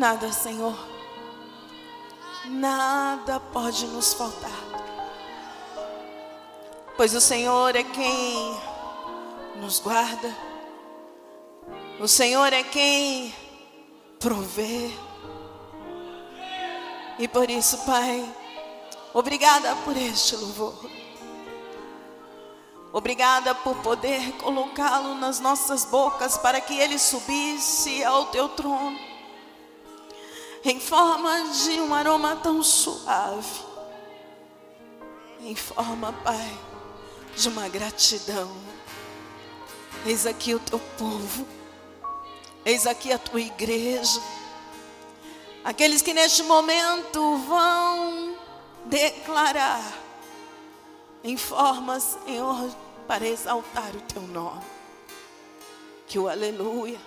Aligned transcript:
Nada, 0.00 0.32
Senhor. 0.32 0.74
Nada 2.46 3.38
pode 3.38 3.86
nos 3.88 4.14
faltar. 4.14 4.50
Pois 6.96 7.14
o 7.14 7.20
Senhor 7.20 7.76
é 7.76 7.84
quem 7.84 8.58
nos 9.56 9.78
guarda. 9.78 10.34
O 12.00 12.08
Senhor 12.08 12.50
é 12.50 12.62
quem 12.62 13.34
provê. 14.18 14.90
E 17.18 17.28
por 17.28 17.50
isso, 17.50 17.84
Pai, 17.84 18.26
obrigada 19.12 19.76
por 19.84 19.94
este 19.98 20.34
louvor. 20.34 20.90
Obrigada 22.90 23.54
por 23.54 23.76
poder 23.82 24.32
colocá-lo 24.38 25.14
nas 25.16 25.40
nossas 25.40 25.84
bocas 25.84 26.38
para 26.38 26.58
que 26.58 26.72
ele 26.72 26.98
subisse 26.98 28.02
ao 28.02 28.28
teu 28.28 28.48
trono 28.48 29.09
em 30.64 30.78
forma 30.78 31.50
de 31.64 31.80
um 31.80 31.94
aroma 31.94 32.36
tão 32.36 32.62
suave, 32.62 33.60
em 35.40 35.54
forma, 35.54 36.12
Pai, 36.24 36.58
de 37.34 37.48
uma 37.48 37.68
gratidão. 37.68 38.50
Eis 40.04 40.26
aqui 40.26 40.54
o 40.54 40.58
teu 40.58 40.78
povo, 40.98 41.46
eis 42.64 42.86
aqui 42.86 43.12
a 43.12 43.18
tua 43.18 43.40
igreja, 43.40 44.20
aqueles 45.64 46.02
que 46.02 46.12
neste 46.12 46.42
momento 46.42 47.36
vão 47.38 48.36
declarar 48.86 49.82
em 51.22 51.36
forma, 51.36 52.00
Senhor, 52.00 52.70
para 53.06 53.26
exaltar 53.26 53.94
o 53.94 54.00
teu 54.00 54.22
nome. 54.22 54.62
Que 56.06 56.18
o 56.18 56.28
aleluia, 56.28 56.98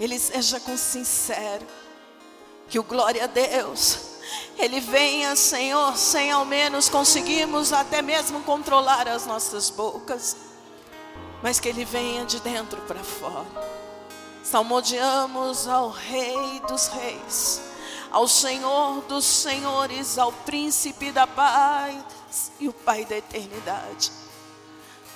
ele 0.00 0.18
seja 0.18 0.58
com 0.60 0.76
sincero, 0.76 1.66
que 2.68 2.78
o 2.78 2.82
glória 2.82 3.24
a 3.24 3.26
Deus, 3.26 3.98
ele 4.58 4.80
venha, 4.80 5.36
Senhor, 5.36 5.96
sem 5.96 6.30
ao 6.30 6.44
menos 6.44 6.88
conseguirmos 6.88 7.72
até 7.72 8.02
mesmo 8.02 8.42
controlar 8.42 9.06
as 9.06 9.26
nossas 9.26 9.70
bocas, 9.70 10.36
mas 11.42 11.60
que 11.60 11.68
ele 11.68 11.84
venha 11.84 12.24
de 12.24 12.40
dentro 12.40 12.80
para 12.82 13.02
fora. 13.04 13.46
Salmodiamos 14.42 15.68
ao 15.68 15.90
Rei 15.90 16.60
dos 16.68 16.86
Reis, 16.88 17.60
ao 18.10 18.26
Senhor 18.26 19.02
dos 19.02 19.24
Senhores, 19.24 20.18
ao 20.18 20.32
Príncipe 20.32 21.12
da 21.12 21.26
Paz 21.26 22.52
e 22.58 22.68
o 22.68 22.72
Pai 22.72 23.04
da 23.04 23.16
Eternidade. 23.16 24.10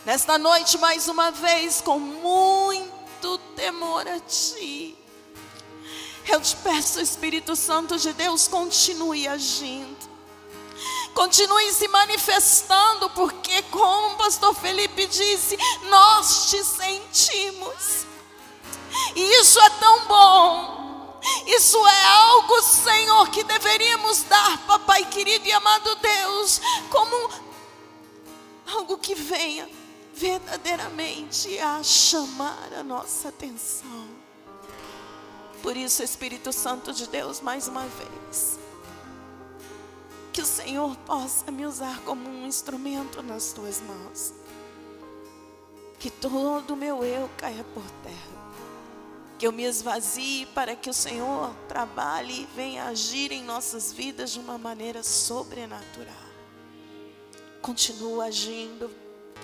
Nesta 0.04 0.36
noite, 0.36 0.78
mais 0.78 1.08
uma 1.08 1.30
vez, 1.30 1.80
com 1.80 1.98
muito 1.98 3.38
temor 3.54 4.06
a 4.06 4.18
Ti, 4.20 4.98
eu 6.28 6.40
te 6.40 6.56
peço, 6.56 7.00
Espírito 7.00 7.56
Santo 7.56 7.98
de 7.98 8.12
Deus, 8.12 8.48
continue 8.48 9.26
agindo. 9.26 10.10
Continue 11.14 11.72
se 11.72 11.88
manifestando, 11.88 13.10
porque, 13.10 13.62
como 13.62 14.14
o 14.14 14.16
pastor 14.16 14.54
Felipe 14.54 15.06
disse, 15.06 15.56
nós 15.88 16.50
te 16.50 16.64
sentimos. 16.64 18.06
E 19.14 19.40
isso 19.40 19.60
é 19.60 19.70
tão 19.70 20.06
bom. 20.06 21.20
Isso 21.46 21.76
é 21.86 22.04
algo, 22.06 22.62
Senhor, 22.62 23.28
que 23.30 23.44
deveríamos 23.44 24.22
dar, 24.22 24.58
papai 24.66 25.04
querido 25.04 25.46
e 25.46 25.52
amado 25.52 25.94
Deus, 25.96 26.60
como 26.88 27.30
algo 28.72 28.96
que 28.96 29.14
venha 29.14 29.68
verdadeiramente 30.14 31.58
a 31.58 31.82
chamar 31.82 32.72
a 32.78 32.82
nossa 32.82 33.28
atenção. 33.28 34.08
Por 35.62 35.76
isso, 35.76 36.02
Espírito 36.02 36.52
Santo 36.52 36.92
de 36.92 37.06
Deus, 37.06 37.40
mais 37.40 37.68
uma 37.68 37.86
vez, 37.86 38.58
que 40.32 40.40
o 40.40 40.46
Senhor 40.46 40.96
possa 40.98 41.50
me 41.50 41.66
usar 41.66 42.00
como 42.00 42.28
um 42.28 42.46
instrumento 42.46 43.22
nas 43.22 43.52
tuas 43.52 43.80
mãos. 43.80 44.32
Que 45.98 46.10
todo 46.10 46.72
o 46.72 46.76
meu 46.76 47.04
eu 47.04 47.28
caia 47.36 47.62
por 47.74 47.84
terra. 48.02 48.40
Que 49.38 49.46
eu 49.46 49.52
me 49.52 49.64
esvazie 49.64 50.46
para 50.46 50.74
que 50.74 50.88
o 50.88 50.94
Senhor 50.94 51.54
trabalhe 51.68 52.42
e 52.42 52.48
venha 52.56 52.84
agir 52.84 53.32
em 53.32 53.42
nossas 53.42 53.92
vidas 53.92 54.30
de 54.30 54.38
uma 54.38 54.56
maneira 54.56 55.02
sobrenatural. 55.02 56.14
Continua 57.60 58.24
agindo 58.26 58.90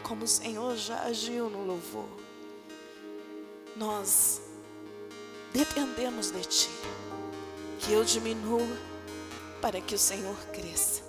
como 0.02 0.24
o 0.24 0.28
Senhor 0.28 0.76
já 0.76 1.02
agiu 1.02 1.50
no 1.50 1.64
louvor. 1.64 2.08
Nós 3.76 4.40
dependemos 5.56 6.30
de 6.30 6.42
Ti. 6.42 6.70
Que 7.80 7.92
eu 7.92 8.04
diminua 8.04 8.66
para 9.60 9.80
que 9.80 9.94
o 9.94 9.98
Senhor 9.98 10.36
cresça. 10.52 11.02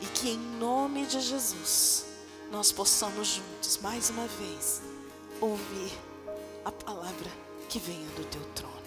E 0.00 0.06
que 0.06 0.30
em 0.30 0.38
nome 0.38 1.04
de 1.06 1.20
Jesus 1.20 2.06
nós 2.50 2.72
possamos 2.72 3.28
juntos, 3.28 3.78
mais 3.78 4.10
uma 4.10 4.26
vez, 4.26 4.80
ouvir 5.40 5.92
a 6.64 6.72
palavra 6.72 7.30
que 7.68 7.78
venha 7.78 8.06
do 8.10 8.24
Teu 8.24 8.42
trono. 8.54 8.80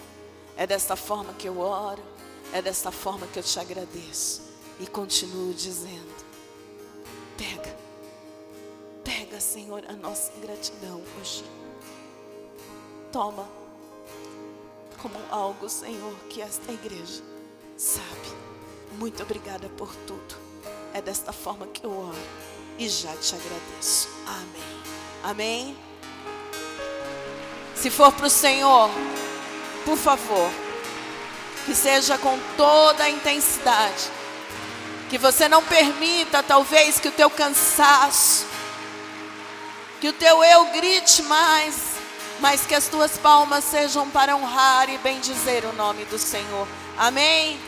É 0.56 0.66
desta 0.66 0.96
forma 0.96 1.32
que 1.34 1.48
eu 1.48 1.58
oro, 1.58 2.02
é 2.52 2.62
desta 2.62 2.90
forma 2.90 3.26
que 3.26 3.38
eu 3.38 3.42
te 3.42 3.58
agradeço. 3.58 4.42
E 4.80 4.86
continuo 4.86 5.54
dizendo: 5.54 6.24
pega, 7.36 7.76
pega, 9.04 9.40
Senhor, 9.40 9.84
a 9.88 9.92
nossa 9.92 10.32
gratidão 10.40 11.02
hoje. 11.20 11.44
Toma 13.12 13.63
como 15.04 15.20
algo, 15.30 15.68
Senhor, 15.68 16.14
que 16.30 16.40
esta 16.40 16.72
igreja 16.72 17.22
sabe. 17.76 18.32
Muito 18.92 19.22
obrigada 19.22 19.68
por 19.76 19.94
tudo. 20.06 20.34
É 20.94 21.02
desta 21.02 21.30
forma 21.30 21.66
que 21.66 21.84
eu 21.84 21.90
oro 21.90 22.16
e 22.78 22.88
já 22.88 23.14
te 23.16 23.34
agradeço. 23.34 24.08
Amém. 24.26 24.82
Amém. 25.22 25.76
Se 27.76 27.90
for 27.90 28.10
para 28.12 28.28
o 28.28 28.30
Senhor, 28.30 28.88
por 29.84 29.98
favor, 29.98 30.50
que 31.66 31.74
seja 31.74 32.16
com 32.16 32.38
toda 32.56 33.04
a 33.04 33.10
intensidade. 33.10 34.10
Que 35.10 35.18
você 35.18 35.50
não 35.50 35.62
permita, 35.62 36.42
talvez, 36.42 36.98
que 36.98 37.08
o 37.08 37.12
teu 37.12 37.28
cansaço, 37.28 38.46
que 40.00 40.08
o 40.08 40.14
teu 40.14 40.42
eu 40.42 40.64
grite 40.72 41.22
mais, 41.24 41.93
mas 42.40 42.66
que 42.66 42.74
as 42.74 42.88
tuas 42.88 43.16
palmas 43.18 43.64
sejam 43.64 44.10
para 44.10 44.36
honrar 44.36 44.88
e 44.88 44.98
bendizer 44.98 45.64
o 45.64 45.72
nome 45.72 46.04
do 46.06 46.18
Senhor. 46.18 46.66
Amém. 46.98 47.58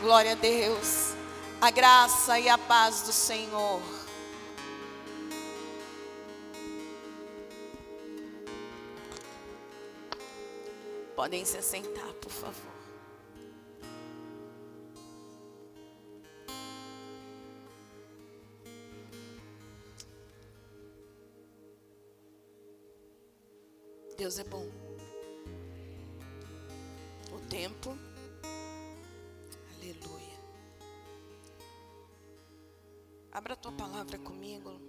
Glória 0.00 0.32
a 0.32 0.34
Deus. 0.34 1.14
A 1.60 1.70
graça 1.70 2.38
e 2.38 2.48
a 2.48 2.58
paz 2.58 3.02
do 3.02 3.12
Senhor. 3.12 3.80
Podem 11.16 11.44
se 11.44 11.62
sentar, 11.62 12.12
por 12.20 12.30
favor. 12.30 12.73
Deus 24.16 24.38
é 24.38 24.44
bom. 24.44 24.64
O 27.32 27.48
tempo. 27.48 27.98
Aleluia. 29.74 30.38
Abra 33.32 33.54
a 33.54 33.56
tua 33.56 33.72
palavra 33.72 34.16
comigo. 34.18 34.80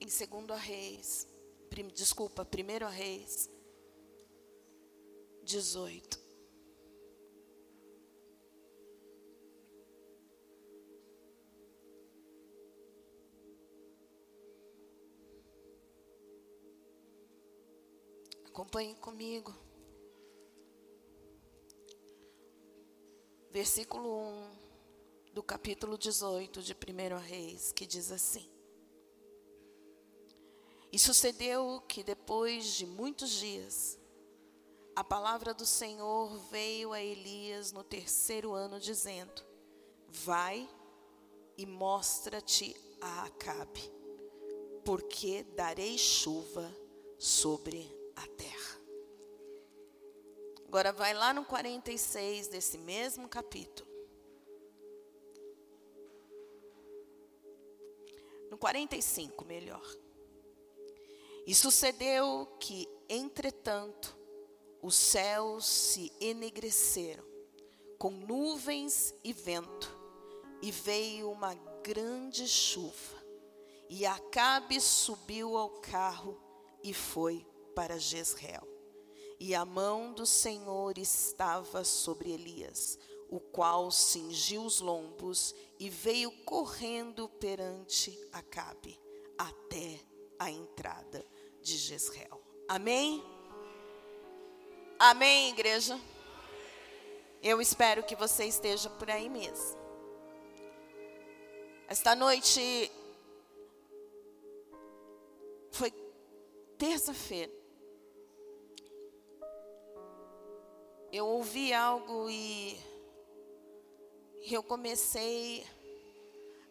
Em 0.00 0.08
segundo 0.08 0.52
a 0.52 0.56
Reis. 0.56 1.28
Prim, 1.70 1.86
desculpa, 1.88 2.44
primeiro 2.44 2.84
a 2.84 2.90
Reis. 2.90 3.48
18. 5.44 6.25
Acompanhe 18.56 18.94
comigo. 18.94 19.54
Versículo 23.50 24.08
1 24.08 24.50
do 25.34 25.42
capítulo 25.42 25.98
18 25.98 26.62
de 26.62 26.72
1 26.72 27.18
Reis, 27.18 27.70
que 27.70 27.86
diz 27.86 28.10
assim: 28.10 28.48
E 30.90 30.98
sucedeu 30.98 31.82
que 31.86 32.02
depois 32.02 32.64
de 32.68 32.86
muitos 32.86 33.32
dias, 33.32 33.98
a 34.94 35.04
palavra 35.04 35.52
do 35.52 35.66
Senhor 35.66 36.34
veio 36.50 36.94
a 36.94 37.02
Elias 37.02 37.72
no 37.72 37.84
terceiro 37.84 38.54
ano, 38.54 38.80
dizendo: 38.80 39.44
Vai 40.08 40.66
e 41.58 41.66
mostra-te 41.66 42.74
a 43.02 43.24
Acabe, 43.24 43.92
porque 44.82 45.42
darei 45.42 45.98
chuva 45.98 46.74
sobre 47.18 48.05
a 48.16 48.26
terra. 48.26 48.80
Agora 50.66 50.92
vai 50.92 51.14
lá 51.14 51.32
no 51.32 51.44
46 51.44 52.48
desse 52.48 52.76
mesmo 52.78 53.28
capítulo. 53.28 53.88
No 58.50 58.58
45, 58.58 59.44
melhor. 59.44 59.84
E 61.46 61.54
sucedeu 61.54 62.46
que, 62.58 62.88
entretanto, 63.08 64.16
os 64.82 64.96
céus 64.96 65.66
se 65.66 66.12
enegreceram 66.20 67.24
com 67.98 68.10
nuvens 68.10 69.14
e 69.24 69.32
vento, 69.32 69.96
e 70.62 70.70
veio 70.70 71.30
uma 71.30 71.54
grande 71.82 72.46
chuva. 72.48 73.16
E 73.88 74.04
Acabe 74.04 74.80
subiu 74.80 75.56
ao 75.56 75.70
carro 75.80 76.40
e 76.82 76.92
foi 76.92 77.46
para 77.76 77.98
Jezreel. 77.98 78.66
E 79.38 79.54
a 79.54 79.66
mão 79.66 80.14
do 80.14 80.24
Senhor 80.24 80.96
estava 80.96 81.84
sobre 81.84 82.32
Elias, 82.32 82.98
o 83.28 83.38
qual 83.38 83.90
cingiu 83.90 84.62
os 84.62 84.80
lombos 84.80 85.54
e 85.78 85.90
veio 85.90 86.30
correndo 86.44 87.28
perante 87.28 88.18
Acabe 88.32 88.98
até 89.36 90.00
a 90.38 90.50
entrada 90.50 91.22
de 91.60 91.76
Jezreel. 91.76 92.40
Amém? 92.66 93.22
Amém, 94.98 95.50
igreja? 95.50 96.00
Eu 97.42 97.60
espero 97.60 98.02
que 98.02 98.16
você 98.16 98.46
esteja 98.46 98.88
por 98.88 99.10
aí 99.10 99.28
mesmo. 99.28 99.76
Esta 101.86 102.16
noite 102.16 102.90
foi 105.70 105.92
terça-feira. 106.78 107.55
Eu 111.16 111.26
ouvi 111.28 111.72
algo 111.72 112.28
e 112.28 112.78
eu 114.50 114.62
comecei 114.62 115.66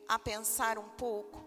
a 0.08 0.20
pensar 0.20 0.78
um 0.78 0.88
pouco. 0.90 1.44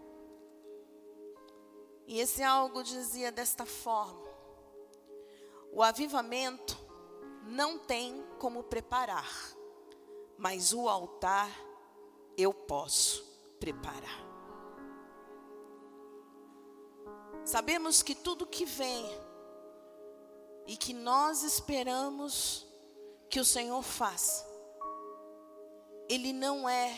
E 2.05 2.19
esse 2.19 2.43
algo 2.43 2.83
dizia 2.83 3.31
desta 3.31 3.65
forma: 3.65 4.29
o 5.71 5.81
avivamento 5.81 6.77
não 7.43 7.79
tem 7.79 8.21
como 8.37 8.63
preparar, 8.63 9.31
mas 10.37 10.73
o 10.73 10.89
altar 10.89 11.49
eu 12.37 12.53
posso 12.53 13.23
preparar. 13.61 14.27
Sabemos 17.45 18.03
que 18.03 18.13
tudo 18.13 18.45
que 18.45 18.65
vem 18.65 19.05
e 20.67 20.75
que 20.75 20.91
nós 20.91 21.43
esperamos 21.43 22.67
que 23.29 23.39
o 23.39 23.45
Senhor 23.45 23.81
faça, 23.83 24.47
Ele 26.09 26.33
não 26.33 26.67
é 26.67 26.95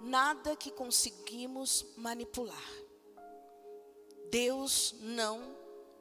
nada 0.00 0.56
que 0.56 0.70
conseguimos 0.70 1.86
manipular. 1.96 2.70
Deus 4.30 4.94
não 5.00 5.56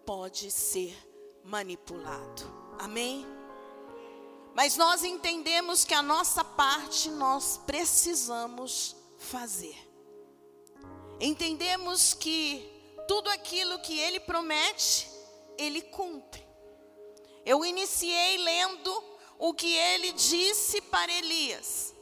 pode 0.06 0.52
ser 0.52 0.96
manipulado. 1.44 2.44
Amém? 2.80 3.26
Mas 4.54 4.78
nós 4.78 5.04
entendemos 5.04 5.84
que 5.84 5.94
a 5.94 6.02
nossa 6.02 6.44
parte 6.44 7.10
nós 7.10 7.60
precisamos 7.66 8.96
fazer. 9.18 9.76
Entendemos 11.20 12.14
que 12.14 12.72
tudo 13.08 13.30
aquilo 13.30 13.80
que 13.80 14.00
ele 14.00 14.20
promete, 14.20 15.10
ele 15.58 15.82
cumpre. 15.82 16.45
Eu 17.46 17.64
iniciei 17.64 18.38
lendo 18.38 19.04
o 19.38 19.54
que 19.54 19.72
ele 19.72 20.14
disse 20.14 20.82
para 20.82 21.12
Elias: 21.12 21.94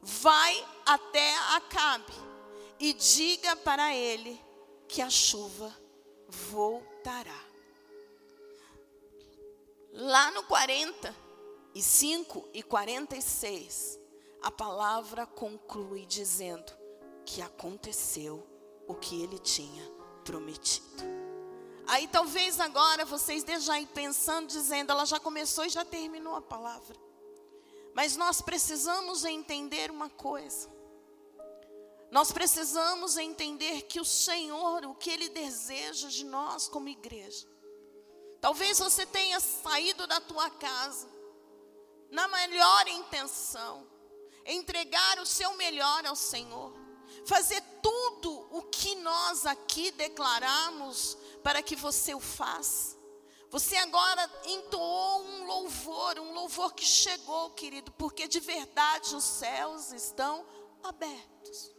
Vai 0.00 0.66
até 0.86 1.36
Acabe 1.56 2.14
e 2.80 2.92
diga 2.92 3.56
para 3.56 3.94
ele 3.94 4.40
que 4.88 5.02
a 5.02 5.10
chuva 5.10 5.76
voltará. 6.28 7.44
Lá 9.92 10.30
no 10.30 10.44
45 10.44 12.48
e 12.52 12.62
46, 12.62 13.98
a 14.42 14.50
palavra 14.50 15.26
conclui 15.26 16.06
dizendo 16.06 16.72
que 17.24 17.42
aconteceu 17.42 18.46
o 18.86 18.94
que 18.94 19.22
ele 19.22 19.38
tinha 19.38 19.90
prometido. 20.24 21.25
Aí 21.86 22.08
talvez 22.08 22.58
agora 22.58 23.04
vocês 23.04 23.38
estejam 23.38 23.74
aí 23.74 23.86
pensando, 23.86 24.48
dizendo, 24.48 24.90
ela 24.90 25.04
já 25.04 25.20
começou 25.20 25.64
e 25.64 25.70
já 25.70 25.84
terminou 25.84 26.34
a 26.34 26.42
palavra. 26.42 26.96
Mas 27.94 28.16
nós 28.16 28.40
precisamos 28.40 29.24
entender 29.24 29.90
uma 29.90 30.10
coisa. 30.10 30.68
Nós 32.10 32.32
precisamos 32.32 33.16
entender 33.16 33.82
que 33.82 34.00
o 34.00 34.04
Senhor, 34.04 34.84
o 34.84 34.94
que 34.94 35.10
Ele 35.10 35.28
deseja 35.28 36.08
de 36.08 36.24
nós 36.24 36.68
como 36.68 36.88
igreja, 36.88 37.46
Talvez 38.46 38.78
você 38.78 39.04
tenha 39.04 39.40
saído 39.40 40.06
da 40.06 40.20
tua 40.20 40.48
casa 40.50 41.08
na 42.10 42.28
melhor 42.28 42.86
intenção, 42.86 43.84
entregar 44.44 45.18
o 45.18 45.26
seu 45.26 45.54
melhor 45.54 46.06
ao 46.06 46.14
Senhor, 46.14 46.72
fazer 47.26 47.60
tudo 47.82 48.46
o 48.52 48.62
que 48.62 48.94
nós 48.96 49.44
aqui 49.46 49.90
declaramos 49.90 51.18
para 51.46 51.62
que 51.62 51.76
você 51.76 52.12
o 52.12 52.18
faça. 52.18 52.96
Você 53.50 53.76
agora 53.76 54.28
entoou 54.46 55.22
um 55.22 55.46
louvor, 55.46 56.18
um 56.18 56.32
louvor 56.34 56.74
que 56.74 56.84
chegou, 56.84 57.50
querido, 57.50 57.92
porque 57.92 58.26
de 58.26 58.40
verdade 58.40 59.14
os 59.14 59.22
céus 59.22 59.92
estão 59.92 60.44
abertos. 60.82 61.72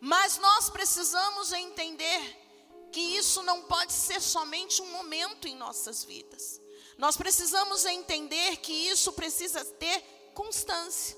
Mas 0.00 0.38
nós 0.38 0.68
precisamos 0.68 1.52
entender 1.52 2.88
que 2.90 2.98
isso 2.98 3.40
não 3.44 3.62
pode 3.62 3.92
ser 3.92 4.20
somente 4.20 4.82
um 4.82 4.90
momento 4.90 5.46
em 5.46 5.54
nossas 5.54 6.02
vidas. 6.02 6.60
Nós 6.98 7.16
precisamos 7.16 7.84
entender 7.84 8.56
que 8.56 8.72
isso 8.72 9.12
precisa 9.12 9.64
ter 9.64 10.02
constância, 10.34 11.16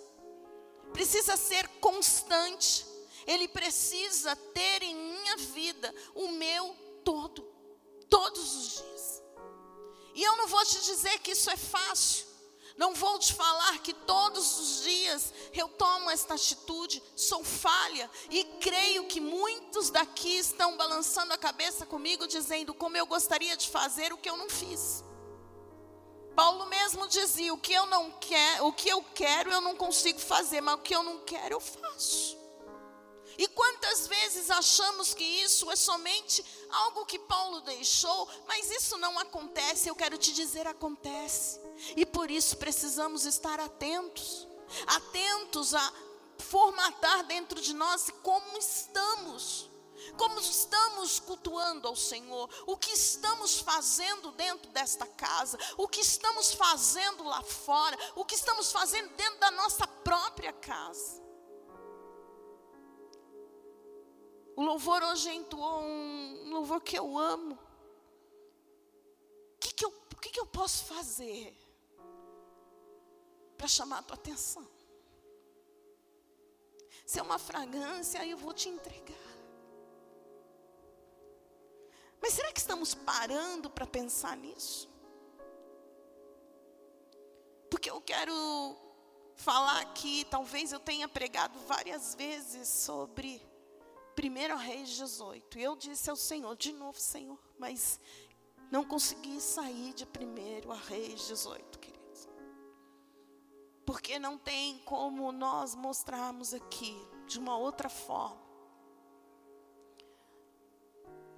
precisa 0.92 1.34
ser 1.34 1.66
constante. 1.80 2.84
Ele 3.26 3.48
precisa 3.48 4.36
ter 4.36 4.82
em 4.82 4.94
minha 4.94 5.36
vida 5.38 5.94
o 6.14 6.28
meu 6.28 6.87
todo, 7.08 7.42
todos 8.10 8.54
os 8.54 8.68
dias. 8.76 9.22
E 10.14 10.22
eu 10.22 10.36
não 10.36 10.46
vou 10.46 10.62
te 10.66 10.78
dizer 10.82 11.18
que 11.20 11.30
isso 11.30 11.48
é 11.48 11.56
fácil. 11.56 12.26
Não 12.76 12.94
vou 12.94 13.18
te 13.18 13.32
falar 13.32 13.78
que 13.78 13.94
todos 13.94 14.60
os 14.60 14.82
dias 14.82 15.32
eu 15.54 15.68
tomo 15.70 16.10
esta 16.10 16.34
atitude, 16.34 17.02
sou 17.16 17.42
falha 17.42 18.10
e 18.28 18.44
creio 18.60 19.06
que 19.06 19.20
muitos 19.20 19.88
daqui 19.88 20.36
estão 20.38 20.76
balançando 20.76 21.32
a 21.32 21.38
cabeça 21.38 21.86
comigo, 21.86 22.26
dizendo 22.26 22.74
como 22.74 22.96
eu 22.96 23.06
gostaria 23.06 23.56
de 23.56 23.68
fazer 23.68 24.12
o 24.12 24.18
que 24.18 24.28
eu 24.28 24.36
não 24.36 24.50
fiz. 24.50 25.02
Paulo 26.36 26.66
mesmo 26.66 27.08
dizia: 27.08 27.54
o 27.54 27.58
que 27.58 27.72
eu 27.72 27.86
não 27.86 28.12
quero, 28.20 28.66
o 28.66 28.72
que 28.72 28.88
eu 28.90 29.02
quero 29.14 29.50
eu 29.50 29.62
não 29.62 29.74
consigo 29.74 30.20
fazer, 30.20 30.60
mas 30.60 30.74
o 30.74 30.82
que 30.82 30.94
eu 30.94 31.02
não 31.02 31.20
quero 31.24 31.54
eu 31.54 31.60
faço. 31.60 32.38
E 33.38 33.46
quantas 33.46 34.08
vezes 34.08 34.50
achamos 34.50 35.14
que 35.14 35.22
isso 35.22 35.70
é 35.70 35.76
somente 35.76 36.44
algo 36.70 37.06
que 37.06 37.20
Paulo 37.20 37.60
deixou, 37.60 38.28
mas 38.48 38.68
isso 38.68 38.98
não 38.98 39.16
acontece, 39.16 39.88
eu 39.88 39.94
quero 39.94 40.18
te 40.18 40.32
dizer, 40.32 40.66
acontece. 40.66 41.60
E 41.96 42.04
por 42.04 42.32
isso 42.32 42.56
precisamos 42.56 43.24
estar 43.24 43.60
atentos, 43.60 44.48
atentos 44.88 45.72
a 45.72 45.92
formatar 46.38 47.24
dentro 47.26 47.60
de 47.60 47.72
nós 47.74 48.10
como 48.24 48.58
estamos. 48.58 49.70
Como 50.16 50.40
estamos 50.40 51.20
cultuando 51.20 51.86
ao 51.86 51.94
Senhor, 51.94 52.48
o 52.66 52.76
que 52.76 52.90
estamos 52.90 53.60
fazendo 53.60 54.32
dentro 54.32 54.70
desta 54.70 55.06
casa, 55.06 55.58
o 55.76 55.86
que 55.86 56.00
estamos 56.00 56.54
fazendo 56.54 57.24
lá 57.24 57.42
fora, 57.42 57.96
o 58.16 58.24
que 58.24 58.34
estamos 58.34 58.72
fazendo 58.72 59.10
dentro 59.14 59.38
da 59.38 59.50
nossa 59.50 59.86
própria 59.86 60.52
casa. 60.52 61.27
O 64.58 64.62
louvor 64.64 65.00
hoje 65.04 65.30
entoou 65.30 65.84
um 65.84 66.50
louvor 66.50 66.80
que 66.80 66.98
eu 66.98 67.16
amo. 67.16 67.56
O 69.54 69.58
que, 69.60 69.72
que, 69.72 69.84
eu, 69.84 69.90
que, 70.20 70.30
que 70.30 70.40
eu 70.40 70.46
posso 70.46 70.84
fazer 70.86 71.56
para 73.56 73.68
chamar 73.68 74.00
a 74.00 74.02
tua 74.02 74.16
atenção? 74.16 74.66
Se 77.06 77.20
é 77.20 77.22
uma 77.22 77.38
fragrância, 77.38 78.26
eu 78.26 78.36
vou 78.36 78.52
te 78.52 78.68
entregar. 78.68 79.16
Mas 82.20 82.32
será 82.32 82.52
que 82.52 82.58
estamos 82.58 82.96
parando 82.96 83.70
para 83.70 83.86
pensar 83.86 84.36
nisso? 84.36 84.88
Porque 87.70 87.88
eu 87.88 88.00
quero 88.00 88.76
falar 89.36 89.82
aqui, 89.82 90.26
talvez 90.28 90.72
eu 90.72 90.80
tenha 90.80 91.06
pregado 91.06 91.56
várias 91.60 92.16
vezes 92.16 92.68
sobre 92.68 93.47
1 94.18 94.56
Reis 94.56 94.90
18. 94.90 95.58
E 95.58 95.62
eu 95.62 95.76
disse 95.76 96.10
ao 96.10 96.16
Senhor, 96.16 96.56
de 96.56 96.72
novo, 96.72 96.98
Senhor, 96.98 97.38
mas 97.58 98.00
não 98.70 98.84
consegui 98.84 99.40
sair 99.40 99.94
de 99.94 100.04
1 100.04 100.72
Reis 100.88 101.26
18, 101.28 101.78
queridos. 101.78 102.28
Porque 103.86 104.18
não 104.18 104.36
tem 104.36 104.78
como 104.80 105.30
nós 105.30 105.74
mostrarmos 105.74 106.52
aqui 106.52 106.94
de 107.26 107.38
uma 107.38 107.56
outra 107.56 107.88
forma. 107.88 108.46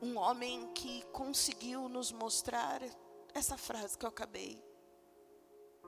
Um 0.03 0.17
homem 0.17 0.73
que 0.73 1.03
conseguiu 1.13 1.89
nos 1.89 2.11
mostrar 2.11 2.81
essa 3.35 3.59
frase 3.59 3.99
que 3.99 4.07
eu 4.07 4.09
acabei 4.09 4.61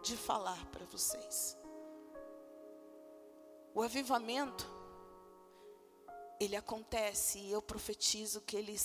de 0.03 0.17
falar 0.17 0.67
para 0.67 0.85
vocês. 0.85 1.57
O 3.75 3.81
avivamento, 3.81 4.82
ele 6.43 6.57
acontece 6.57 7.39
e 7.39 7.53
eu 7.53 7.63
profetizo 7.63 8.41
que 8.41 8.57
ele 8.57 8.77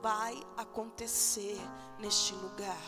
vai 0.00 0.40
acontecer 0.56 1.60
neste 1.98 2.32
lugar. 2.34 2.80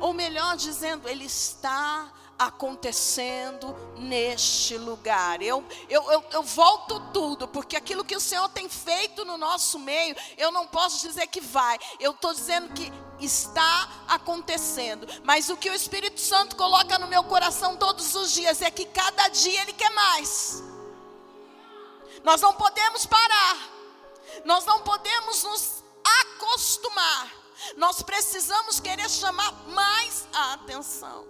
Ou 0.00 0.12
melhor 0.12 0.56
dizendo, 0.56 1.08
ele 1.08 1.24
está 1.24 2.12
acontecendo 2.38 3.74
neste 3.96 4.76
lugar. 4.76 5.42
Eu, 5.42 5.64
eu, 5.88 6.12
eu, 6.12 6.24
eu, 6.30 6.42
volto 6.42 7.00
tudo, 7.12 7.48
porque 7.48 7.76
aquilo 7.76 8.04
que 8.04 8.14
o 8.14 8.20
Senhor 8.20 8.48
tem 8.50 8.68
feito 8.68 9.24
no 9.24 9.36
nosso 9.36 9.78
meio, 9.78 10.14
eu 10.36 10.52
não 10.52 10.66
posso 10.66 11.04
dizer 11.06 11.26
que 11.26 11.40
vai, 11.40 11.78
eu 11.98 12.12
estou 12.12 12.32
dizendo 12.32 12.72
que 12.74 12.92
está 13.18 14.04
acontecendo. 14.06 15.06
Mas 15.24 15.48
o 15.48 15.56
que 15.56 15.70
o 15.70 15.74
Espírito 15.74 16.20
Santo 16.20 16.54
coloca 16.54 16.96
no 16.98 17.08
meu 17.08 17.24
coração 17.24 17.76
todos 17.76 18.14
os 18.14 18.32
dias 18.32 18.62
é 18.62 18.70
que 18.70 18.84
cada 18.84 19.28
dia 19.28 19.62
Ele 19.62 19.72
quer 19.72 19.90
mais. 19.90 20.73
Nós 22.24 22.40
não 22.40 22.54
podemos 22.54 23.04
parar, 23.04 23.70
nós 24.46 24.64
não 24.64 24.80
podemos 24.80 25.44
nos 25.44 25.84
acostumar, 26.22 27.30
nós 27.76 28.02
precisamos 28.02 28.80
querer 28.80 29.08
chamar 29.10 29.52
mais 29.68 30.26
a 30.32 30.54
atenção. 30.54 31.28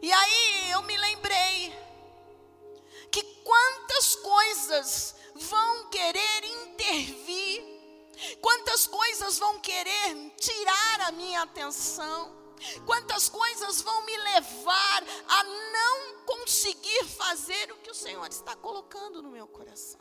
E 0.00 0.10
aí 0.10 0.70
eu 0.70 0.82
me 0.82 0.96
lembrei 0.96 1.78
que 3.12 3.22
quantas 3.44 4.16
coisas 4.16 5.14
vão 5.34 5.90
querer 5.90 6.44
intervir, 6.44 7.62
quantas 8.40 8.86
coisas 8.86 9.38
vão 9.38 9.60
querer 9.60 10.34
tirar 10.40 11.00
a 11.02 11.12
minha 11.12 11.42
atenção, 11.42 12.35
quantas 12.84 13.28
coisas 13.28 13.80
vão 13.80 14.04
me 14.04 14.16
levar 14.16 15.04
a 15.28 15.44
não 15.44 16.24
conseguir 16.24 17.04
fazer 17.04 17.72
o 17.72 17.76
que 17.78 17.90
o 17.90 17.94
Senhor 17.94 18.26
está 18.28 18.54
colocando 18.56 19.22
no 19.22 19.30
meu 19.30 19.46
coração. 19.46 20.00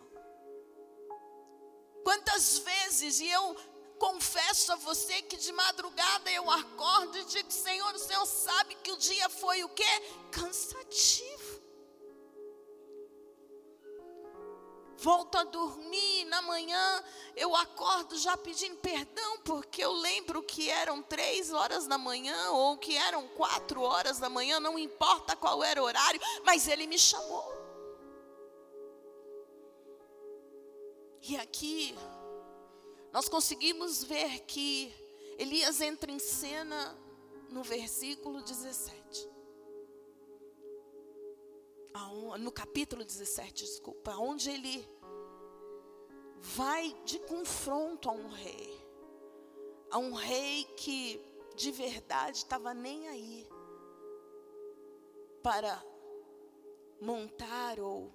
Quantas 2.04 2.60
vezes, 2.60 3.20
e 3.20 3.30
eu 3.30 3.56
confesso 3.98 4.74
a 4.74 4.76
você 4.76 5.22
que 5.24 5.38
de 5.38 5.52
madrugada 5.52 6.30
eu 6.32 6.50
acordo 6.50 7.18
e 7.18 7.26
digo: 7.26 7.52
Senhor, 7.52 7.94
o 7.94 8.00
Senhor 8.00 8.26
sabe 8.26 8.76
que 8.76 8.92
o 8.92 8.98
dia 8.98 9.30
foi 9.30 9.64
o 9.64 9.70
quê? 9.70 10.02
Cansativo. 10.32 11.45
Volto 14.98 15.36
a 15.38 15.44
dormir, 15.44 16.26
na 16.26 16.42
manhã 16.42 17.04
eu 17.36 17.56
acordo 17.56 18.18
já 18.18 18.38
pedindo 18.38 18.78
perdão, 18.78 19.40
porque 19.40 19.84
eu 19.84 19.92
lembro 19.92 20.42
que 20.42 20.70
eram 20.70 21.02
três 21.02 21.52
horas 21.52 21.86
da 21.86 21.98
manhã 21.98 22.52
ou 22.52 22.78
que 22.78 22.96
eram 22.96 23.28
quatro 23.30 23.82
horas 23.82 24.20
da 24.20 24.30
manhã, 24.30 24.60
não 24.60 24.80
importa 24.80 25.36
qual 25.36 25.64
era 25.64 25.82
o 25.82 25.86
horário, 25.86 26.20
mas 26.46 26.68
Ele 26.68 26.88
me 26.88 26.98
chamou. 26.98 27.54
E 31.22 31.36
aqui 31.38 31.96
nós 33.12 33.28
conseguimos 33.28 34.04
ver 34.04 34.42
que 34.42 34.94
Elias 35.38 35.82
entra 35.82 36.12
em 36.12 36.20
cena 36.20 36.98
no 37.50 37.64
versículo 37.64 38.42
17. 38.42 39.35
No 42.40 42.52
capítulo 42.52 43.04
17, 43.04 43.64
desculpa, 43.64 44.16
onde 44.18 44.50
ele 44.50 44.88
vai 46.40 46.94
de 47.06 47.20
confronto 47.20 48.10
a 48.10 48.12
um 48.12 48.28
rei. 48.28 48.86
A 49.90 49.98
um 49.98 50.14
rei 50.14 50.66
que 50.78 51.20
de 51.56 51.72
verdade 51.72 52.38
estava 52.38 52.74
nem 52.74 53.08
aí 53.08 53.48
para 55.42 55.82
montar 57.00 57.80
ou 57.80 58.12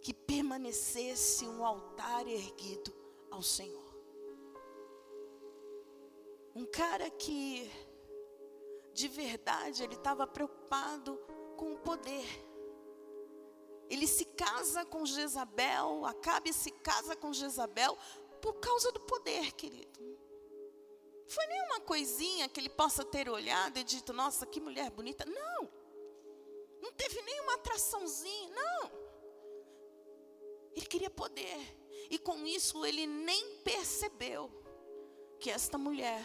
que 0.00 0.12
permanecesse 0.12 1.46
um 1.46 1.64
altar 1.64 2.26
erguido 2.28 2.94
ao 3.30 3.42
Senhor. 3.42 3.82
Um 6.54 6.66
cara 6.66 7.10
que, 7.10 7.70
de 8.94 9.08
verdade, 9.08 9.82
ele 9.82 9.96
estava 9.96 10.24
preocupado 10.24 11.18
com 11.56 11.72
o 11.72 11.78
poder. 11.78 12.24
Ele 13.90 14.06
se 14.06 14.24
casa 14.24 14.84
com 14.84 15.04
Jezabel, 15.04 16.06
Acabe 16.06 16.52
se 16.52 16.70
casa 16.70 17.16
com 17.16 17.32
Jezabel 17.32 17.98
por 18.40 18.54
causa 18.54 18.92
do 18.92 19.00
poder, 19.00 19.52
querido. 19.52 20.00
Não 20.00 21.28
foi 21.28 21.46
nenhuma 21.46 21.80
coisinha 21.80 22.48
que 22.48 22.60
ele 22.60 22.68
possa 22.68 23.04
ter 23.04 23.28
olhado 23.28 23.78
e 23.78 23.84
dito, 23.84 24.12
nossa, 24.12 24.46
que 24.46 24.60
mulher 24.60 24.90
bonita. 24.90 25.24
Não. 25.24 25.68
Não 26.80 26.92
teve 26.92 27.20
nenhuma 27.22 27.54
atraçãozinha, 27.54 28.50
não. 28.50 28.90
Ele 30.72 30.86
queria 30.86 31.10
poder. 31.10 31.58
E 32.10 32.18
com 32.18 32.46
isso 32.46 32.86
ele 32.86 33.06
nem 33.06 33.56
percebeu 33.58 34.50
que 35.40 35.50
esta 35.50 35.76
mulher 35.76 36.22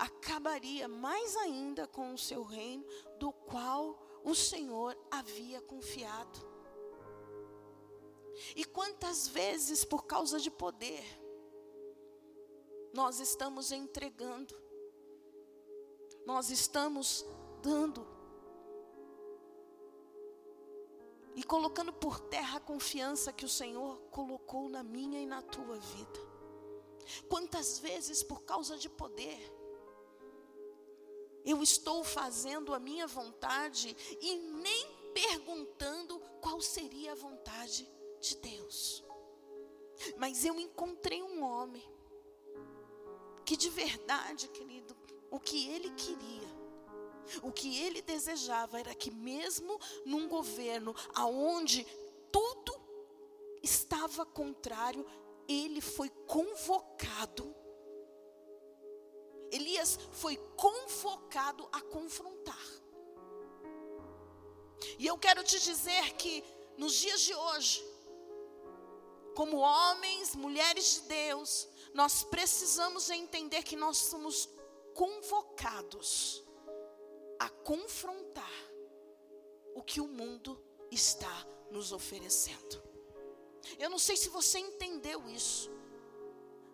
acabaria 0.00 0.88
mais 0.88 1.36
ainda 1.36 1.86
com 1.86 2.14
o 2.14 2.18
seu 2.18 2.42
reino, 2.42 2.82
do 3.18 3.30
qual 3.30 3.98
o 4.24 4.34
Senhor 4.34 4.96
havia 5.10 5.60
confiado. 5.60 6.40
E 8.56 8.64
quantas 8.64 9.28
vezes, 9.28 9.84
por 9.84 10.06
causa 10.06 10.40
de 10.40 10.50
poder, 10.50 11.04
nós 12.94 13.20
estamos 13.20 13.70
entregando, 13.70 14.58
nós 16.24 16.48
estamos 16.48 17.26
dando 17.62 18.06
e 21.36 21.44
colocando 21.44 21.92
por 21.92 22.18
terra 22.18 22.56
a 22.56 22.60
confiança 22.60 23.34
que 23.34 23.44
o 23.44 23.48
Senhor 23.48 24.00
colocou 24.10 24.66
na 24.70 24.82
minha 24.82 25.20
e 25.20 25.26
na 25.26 25.42
tua 25.42 25.76
vida. 25.76 26.30
Quantas 27.28 27.78
vezes, 27.78 28.22
por 28.22 28.42
causa 28.44 28.78
de 28.78 28.88
poder, 28.88 29.59
eu 31.44 31.62
estou 31.62 32.04
fazendo 32.04 32.74
a 32.74 32.78
minha 32.78 33.06
vontade 33.06 33.96
e 34.20 34.36
nem 34.36 34.86
perguntando 35.12 36.20
qual 36.40 36.60
seria 36.60 37.12
a 37.12 37.16
vontade 37.16 37.88
de 38.20 38.36
Deus. 38.36 39.04
Mas 40.16 40.44
eu 40.44 40.58
encontrei 40.58 41.22
um 41.22 41.42
homem 41.42 41.88
que 43.44 43.56
de 43.56 43.68
verdade, 43.68 44.48
querido, 44.48 44.96
o 45.30 45.40
que 45.40 45.68
ele 45.68 45.90
queria 45.90 46.60
o 47.42 47.52
que 47.52 47.78
ele 47.78 48.02
desejava 48.02 48.80
era 48.80 48.94
que 48.94 49.10
mesmo 49.10 49.78
num 50.04 50.28
governo 50.28 50.94
aonde 51.14 51.86
tudo 52.32 52.74
estava 53.62 54.24
contrário, 54.24 55.06
ele 55.48 55.80
foi 55.80 56.08
convocado. 56.26 57.54
Elias 59.60 59.98
foi 60.12 60.36
convocado 60.56 61.68
a 61.72 61.80
confrontar. 61.80 62.66
E 64.98 65.06
eu 65.06 65.16
quero 65.18 65.42
te 65.44 65.58
dizer 65.60 66.14
que 66.14 66.42
nos 66.76 66.94
dias 66.94 67.20
de 67.20 67.34
hoje, 67.34 67.84
como 69.34 69.58
homens, 69.58 70.34
mulheres 70.34 70.94
de 70.94 71.00
Deus, 71.02 71.68
nós 71.94 72.24
precisamos 72.24 73.10
entender 73.10 73.62
que 73.62 73.76
nós 73.76 73.98
somos 73.98 74.48
convocados 74.94 76.42
a 77.38 77.48
confrontar 77.48 78.52
o 79.74 79.82
que 79.82 80.00
o 80.00 80.08
mundo 80.08 80.62
está 80.90 81.46
nos 81.70 81.92
oferecendo. 81.92 82.82
Eu 83.78 83.88
não 83.88 83.98
sei 83.98 84.16
se 84.16 84.28
você 84.28 84.58
entendeu 84.58 85.28
isso, 85.28 85.70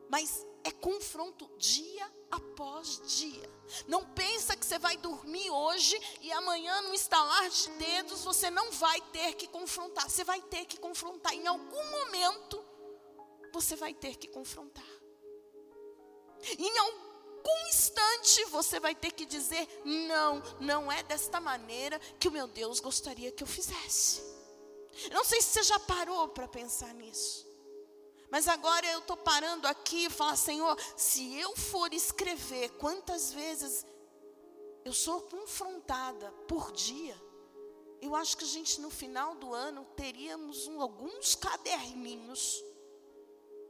mas 0.08 0.46
é 0.66 0.70
confronto 0.72 1.48
dia 1.56 2.12
após 2.30 3.00
dia. 3.06 3.48
Não 3.86 4.04
pensa 4.04 4.56
que 4.56 4.66
você 4.66 4.78
vai 4.78 4.96
dormir 4.96 5.48
hoje 5.50 5.96
e 6.20 6.32
amanhã, 6.32 6.82
no 6.82 6.94
estalar 6.94 7.48
de 7.48 7.70
dedos, 7.70 8.24
você 8.24 8.50
não 8.50 8.72
vai 8.72 9.00
ter 9.12 9.34
que 9.34 9.46
confrontar. 9.46 10.10
Você 10.10 10.24
vai 10.24 10.40
ter 10.42 10.64
que 10.64 10.76
confrontar. 10.78 11.32
Em 11.34 11.46
algum 11.46 11.90
momento, 11.90 12.62
você 13.52 13.76
vai 13.76 13.94
ter 13.94 14.16
que 14.16 14.26
confrontar. 14.26 14.84
Em 16.58 16.78
algum 16.78 17.68
instante 17.68 18.44
você 18.46 18.80
vai 18.80 18.94
ter 18.94 19.12
que 19.12 19.24
dizer: 19.24 19.68
não, 19.84 20.42
não 20.60 20.90
é 20.90 21.02
desta 21.04 21.40
maneira 21.40 21.98
que 22.18 22.28
o 22.28 22.32
meu 22.32 22.48
Deus 22.48 22.80
gostaria 22.80 23.30
que 23.30 23.42
eu 23.42 23.46
fizesse. 23.46 24.20
Não 25.12 25.24
sei 25.24 25.40
se 25.40 25.50
você 25.50 25.62
já 25.62 25.78
parou 25.78 26.28
para 26.28 26.48
pensar 26.48 26.92
nisso. 26.94 27.45
Mas 28.30 28.48
agora 28.48 28.86
eu 28.86 28.98
estou 28.98 29.16
parando 29.16 29.66
aqui 29.66 30.06
e 30.06 30.10
falar, 30.10 30.36
Senhor, 30.36 30.76
se 30.96 31.36
eu 31.36 31.56
for 31.56 31.92
escrever 31.92 32.70
quantas 32.70 33.32
vezes 33.32 33.86
eu 34.84 34.92
sou 34.92 35.22
confrontada 35.22 36.30
por 36.48 36.72
dia, 36.72 37.16
eu 38.00 38.14
acho 38.14 38.36
que 38.36 38.44
a 38.44 38.48
gente 38.48 38.80
no 38.80 38.90
final 38.90 39.34
do 39.36 39.54
ano 39.54 39.84
teríamos 39.96 40.66
um, 40.66 40.80
alguns 40.80 41.34
caderninhos, 41.34 42.62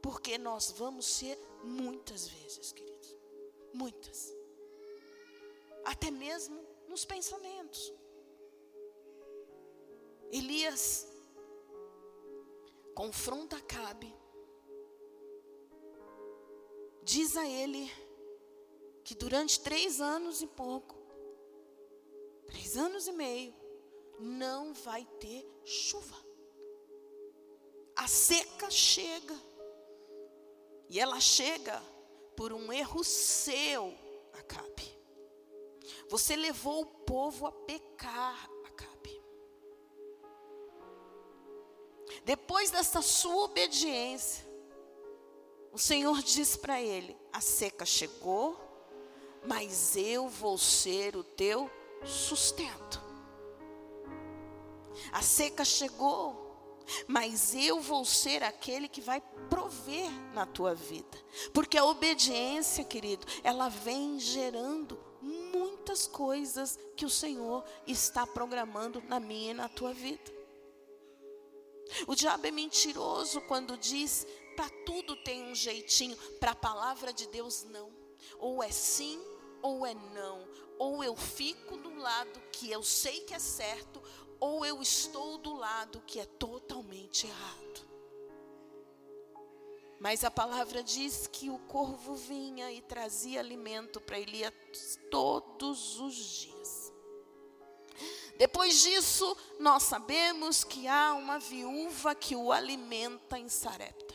porque 0.01 0.37
nós 0.37 0.71
vamos 0.71 1.05
ser 1.05 1.37
muitas 1.63 2.27
vezes, 2.27 2.71
queridos, 2.71 3.15
muitas, 3.73 4.33
até 5.85 6.11
mesmo 6.11 6.59
nos 6.87 7.05
pensamentos. 7.05 7.93
Elias 10.31 11.07
confronta 12.93 13.59
Cabe, 13.61 14.13
diz 17.07 17.37
a 17.37 17.47
ele 17.47 17.89
que 19.05 19.15
durante 19.15 19.61
três 19.61 20.01
anos 20.01 20.41
e 20.41 20.47
pouco, 20.47 20.93
três 22.45 22.75
anos 22.75 23.07
e 23.07 23.13
meio, 23.13 23.55
não 24.19 24.73
vai 24.73 25.05
ter 25.17 25.49
chuva. 25.63 26.17
A 27.95 28.07
seca 28.09 28.69
chega. 28.69 29.35
E 30.89 30.99
ela 30.99 31.19
chega 31.21 31.81
por 32.35 32.51
um 32.51 32.71
erro 32.73 33.03
seu, 33.03 33.93
Acabe. 34.33 34.97
Você 36.09 36.35
levou 36.35 36.81
o 36.81 36.85
povo 36.85 37.47
a 37.47 37.51
pecar, 37.51 38.49
Acabe. 38.65 39.21
Depois 42.25 42.69
dessa 42.69 43.01
sua 43.01 43.45
obediência, 43.45 44.46
o 45.71 45.77
Senhor 45.77 46.21
diz 46.21 46.55
para 46.55 46.81
ele: 46.81 47.15
a 47.31 47.41
seca 47.41 47.85
chegou, 47.85 48.59
mas 49.45 49.95
eu 49.95 50.27
vou 50.27 50.57
ser 50.57 51.15
o 51.15 51.23
teu 51.23 51.69
sustento. 52.03 53.01
A 55.11 55.21
seca 55.21 55.63
chegou, 55.63 56.47
mas 57.07 57.53
eu 57.55 57.79
vou 57.79 58.03
ser 58.05 58.43
aquele 58.43 58.87
que 58.87 59.01
vai 59.01 59.21
prover 59.49 60.09
na 60.33 60.45
tua 60.45 60.73
vida. 60.73 61.17
Porque 61.53 61.77
a 61.77 61.85
obediência, 61.85 62.83
querido, 62.83 63.25
ela 63.43 63.69
vem 63.69 64.19
gerando 64.19 64.99
muitas 65.21 66.07
coisas 66.07 66.77
que 66.95 67.05
o 67.05 67.09
Senhor 67.09 67.63
está 67.85 68.25
programando 68.25 69.01
na 69.07 69.19
minha 69.19 69.51
e 69.51 69.53
na 69.53 69.69
tua 69.69 69.93
vida. 69.93 70.37
O 72.05 72.15
diabo 72.15 72.45
é 72.45 72.51
mentiroso 72.51 73.41
quando 73.41 73.77
diz 73.77 74.27
para 74.57 74.69
tudo 74.83 75.15
tem 75.15 75.43
um 75.43 75.53
jeitinho, 75.53 76.17
para 76.39 76.51
a 76.51 76.55
palavra 76.55 77.13
de 77.13 77.27
Deus 77.27 77.63
não. 77.65 77.93
Ou 78.39 78.63
é 78.63 78.71
sim 78.71 79.23
ou 79.61 79.85
é 79.85 79.93
não. 79.93 80.47
Ou 80.79 81.03
eu 81.03 81.15
fico 81.15 81.77
do 81.77 81.93
lado 81.95 82.41
que 82.51 82.71
eu 82.71 82.81
sei 82.81 83.21
que 83.21 83.35
é 83.35 83.39
certo, 83.39 84.01
ou 84.39 84.65
eu 84.65 84.81
estou 84.81 85.37
do 85.37 85.55
lado 85.55 86.01
que 86.07 86.19
é 86.19 86.25
totalmente 86.25 87.27
errado. 87.27 87.87
Mas 89.99 90.23
a 90.23 90.31
palavra 90.31 90.83
diz 90.83 91.27
que 91.27 91.49
o 91.49 91.59
corvo 91.59 92.15
vinha 92.15 92.71
e 92.71 92.81
trazia 92.81 93.39
alimento 93.39 94.01
para 94.01 94.19
Elias 94.19 94.53
todos 95.09 95.99
os 95.99 96.15
dias. 96.15 96.93
Depois 98.37 98.81
disso, 98.81 99.35
nós 99.59 99.83
sabemos 99.83 100.63
que 100.63 100.87
há 100.87 101.13
uma 101.13 101.39
viúva 101.39 102.13
que 102.13 102.35
o 102.35 102.51
alimenta 102.51 103.39
em 103.39 103.49
Sarepta. 103.49 104.06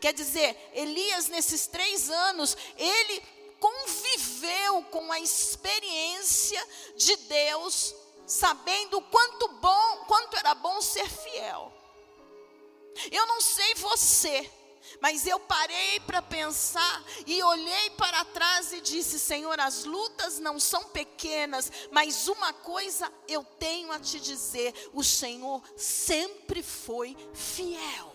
Quer 0.00 0.12
dizer, 0.12 0.56
Elias, 0.74 1.28
nesses 1.28 1.66
três 1.66 2.10
anos, 2.10 2.56
ele 2.76 3.22
conviveu 3.60 4.82
com 4.84 5.12
a 5.12 5.20
experiência 5.20 6.66
de 6.96 7.16
Deus 7.16 7.94
sabendo 8.26 9.00
quanto 9.02 9.48
bom, 9.48 10.04
quanto 10.06 10.36
era 10.36 10.54
bom 10.54 10.80
ser 10.80 11.08
fiel. 11.08 11.72
Eu 13.10 13.26
não 13.26 13.40
sei 13.40 13.74
você, 13.74 14.50
mas 15.00 15.26
eu 15.26 15.38
parei 15.40 16.00
para 16.00 16.20
pensar 16.22 17.04
e 17.26 17.42
olhei 17.42 17.90
para 17.90 18.24
trás 18.26 18.72
e 18.72 18.80
disse: 18.80 19.18
Senhor, 19.18 19.58
as 19.60 19.84
lutas 19.84 20.38
não 20.38 20.58
são 20.58 20.84
pequenas, 20.84 21.70
mas 21.90 22.28
uma 22.28 22.52
coisa 22.52 23.12
eu 23.28 23.44
tenho 23.58 23.92
a 23.92 23.98
te 23.98 24.20
dizer: 24.20 24.74
o 24.92 25.02
Senhor 25.02 25.62
sempre 25.76 26.62
foi 26.62 27.16
fiel. 27.32 28.11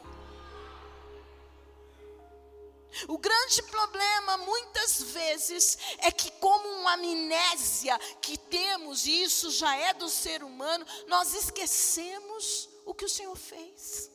O 3.08 3.18
grande 3.18 3.62
problema, 3.64 4.38
muitas 4.38 5.02
vezes, 5.02 5.78
é 6.00 6.12
que, 6.12 6.32
como 6.32 6.68
uma 6.80 6.94
amnésia 6.94 7.98
que 8.22 8.38
temos, 8.38 9.06
e 9.06 9.24
isso 9.24 9.52
já 9.52 9.76
é 9.76 9.94
do 9.94 10.10
ser 10.10 10.44
humano, 10.44 10.86
nós 11.08 11.34
esquecemos 11.34 12.70
o 12.86 12.94
que 12.94 13.06
o 13.06 13.10
Senhor 13.10 13.36
fez. 13.36 14.10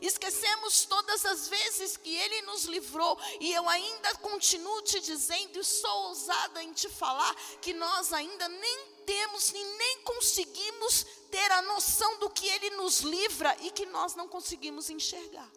Esquecemos 0.00 0.84
todas 0.84 1.24
as 1.24 1.48
vezes 1.48 1.96
que 1.96 2.14
Ele 2.14 2.42
nos 2.42 2.64
livrou, 2.64 3.18
e 3.40 3.52
eu 3.52 3.68
ainda 3.68 4.14
continuo 4.16 4.82
te 4.82 5.00
dizendo, 5.00 5.58
e 5.58 5.64
sou 5.64 6.08
ousada 6.08 6.62
em 6.62 6.72
te 6.72 6.88
falar, 6.88 7.34
que 7.60 7.72
nós 7.72 8.12
ainda 8.12 8.48
nem 8.48 8.86
temos 9.04 9.50
e 9.50 9.64
nem 9.64 10.02
conseguimos 10.02 11.04
ter 11.30 11.50
a 11.50 11.62
noção 11.62 12.18
do 12.18 12.30
que 12.30 12.46
Ele 12.46 12.70
nos 12.70 13.00
livra 13.00 13.56
e 13.60 13.70
que 13.70 13.86
nós 13.86 14.14
não 14.14 14.28
conseguimos 14.28 14.88
enxergar. 14.88 15.50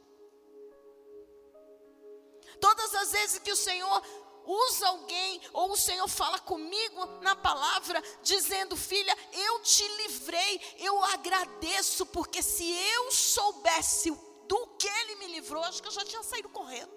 Todas 2.65 2.95
as 2.95 3.11
vezes 3.11 3.37
que 3.37 3.51
o 3.51 3.55
Senhor 3.55 4.01
usa 4.43 4.87
alguém, 4.87 5.39
ou 5.53 5.73
o 5.73 5.77
Senhor 5.77 6.07
fala 6.07 6.39
comigo 6.39 7.05
na 7.21 7.35
palavra, 7.35 8.01
dizendo: 8.23 8.75
Filha, 8.75 9.15
eu 9.31 9.59
te 9.61 9.87
livrei, 9.99 10.59
eu 10.79 11.03
agradeço, 11.03 12.07
porque 12.07 12.41
se 12.41 12.67
eu 12.67 13.11
soubesse 13.11 14.09
do 14.47 14.67
que 14.79 14.87
Ele 14.87 15.15
me 15.17 15.27
livrou, 15.27 15.63
acho 15.63 15.79
que 15.79 15.87
eu 15.87 15.91
já 15.91 16.03
tinha 16.03 16.23
saído 16.23 16.49
correndo. 16.49 16.91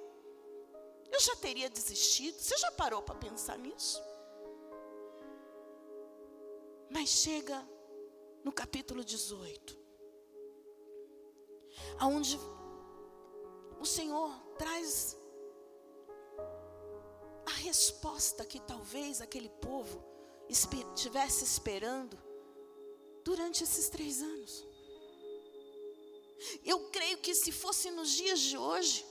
Eu 1.12 1.20
já 1.20 1.36
teria 1.36 1.68
desistido. 1.68 2.38
Você 2.40 2.56
já 2.56 2.70
parou 2.72 3.02
para 3.02 3.16
pensar 3.16 3.58
nisso? 3.58 4.02
Mas 6.88 7.10
chega 7.10 7.62
no 8.42 8.52
capítulo 8.52 9.04
18, 9.04 9.78
aonde 11.98 12.40
o 13.78 13.84
Senhor 13.84 14.30
traz 14.56 15.17
resposta 17.68 18.46
que 18.46 18.58
talvez 18.60 19.20
aquele 19.20 19.50
povo 19.50 20.02
estivesse 20.48 21.44
esperando 21.44 22.18
durante 23.22 23.62
esses 23.62 23.90
três 23.90 24.22
anos. 24.22 24.64
Eu 26.64 26.88
creio 26.88 27.18
que 27.18 27.34
se 27.34 27.52
fosse 27.52 27.90
nos 27.90 28.10
dias 28.10 28.40
de 28.40 28.56
hoje, 28.56 29.04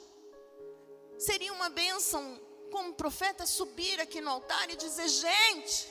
seria 1.20 1.54
uma 1.54 1.70
bênção 1.70 2.24
como 2.72 2.96
profeta 2.96 3.46
subir 3.46 4.00
aqui 4.00 4.20
no 4.22 4.32
altar 4.32 4.68
e 4.72 4.76
dizer: 4.76 5.08
gente, 5.08 5.88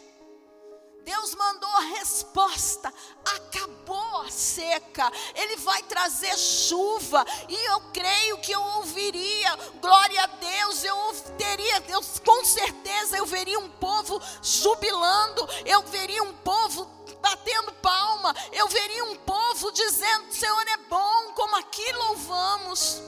Deus 1.07 1.37
mandou 1.37 1.71
a 1.71 1.83
resposta, 2.01 2.93
acabou 3.25 4.23
a 4.23 4.29
seca, 4.29 5.09
Ele 5.37 5.55
vai 5.59 5.81
trazer 5.85 6.37
chuva, 6.37 7.25
e 7.49 7.55
eu 7.55 7.81
creio 7.93 8.39
que 8.39 8.51
eu 8.51 8.61
ouviria, 8.61 9.55
glória 9.81 10.21
a 10.21 10.27
Deus, 10.27 10.83
eu 10.83 10.97
teria, 11.39 11.79
Deus, 11.83 12.19
com 12.19 12.45
certeza 12.45 13.17
eu 13.17 13.25
veria 13.25 13.57
um 13.57 13.69
povo 13.69 14.21
jubilando, 14.43 15.49
eu 15.65 15.81
veria 15.83 16.25
um 16.25 16.35
povo 16.39 16.85
batendo 17.21 17.73
palma, 17.75 18.35
eu 18.53 18.67
veria 18.67 19.05
um 19.05 19.15
povo 19.15 19.71
dizendo: 19.71 20.33
Senhor 20.35 20.67
é 20.67 20.77
bom, 20.89 21.33
como 21.35 21.55
aqui 21.55 21.93
louvamos. 21.93 23.01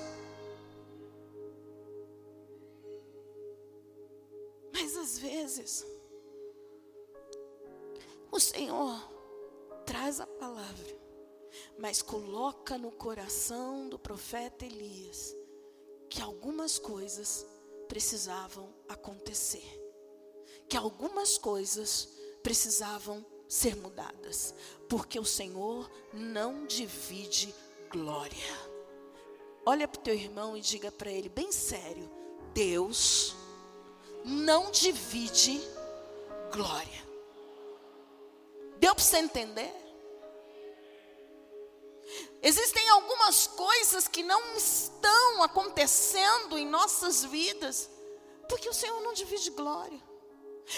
Mas 4.73 4.97
às 4.97 5.19
vezes, 5.19 5.85
o 8.31 8.39
Senhor 8.39 9.01
traz 9.87 10.21
a 10.21 10.27
palavra, 10.27 10.97
mas 11.79 12.03
coloca 12.03 12.77
no 12.77 12.91
coração 12.91 13.89
do 13.89 13.99
profeta 13.99 14.65
Elias 14.65 15.35
que 16.11 16.21
algumas 16.21 16.79
coisas 16.79 17.47
precisavam 17.89 18.69
acontecer, 18.89 19.65
que 20.69 20.77
algumas 20.77 21.39
coisas 21.39 22.09
precisavam 22.43 23.25
ser 23.49 23.77
mudadas, 23.77 24.55
porque 24.89 25.19
o 25.19 25.25
Senhor 25.25 25.91
não 26.13 26.67
divide 26.67 27.55
glória. 27.91 28.69
Olha 29.65 29.89
para 29.89 29.99
o 29.99 30.03
teu 30.03 30.15
irmão 30.15 30.57
e 30.57 30.61
diga 30.61 30.93
para 30.93 31.11
ele 31.11 31.29
bem 31.29 31.51
sério: 31.51 32.11
Deus 32.53 33.35
não 34.25 34.71
divide 34.71 35.61
glória. 36.53 37.08
Deu 38.79 38.95
para 38.95 39.05
você 39.05 39.19
entender? 39.19 39.75
Existem 42.41 42.89
algumas 42.91 43.47
coisas 43.49 44.07
que 44.07 44.23
não 44.23 44.57
estão 44.57 45.43
acontecendo 45.43 46.57
em 46.57 46.67
nossas 46.67 47.25
vidas, 47.25 47.91
porque 48.49 48.69
o 48.69 48.75
Senhor 48.75 49.01
não 49.03 49.13
divide 49.13 49.51
glória. 49.51 50.01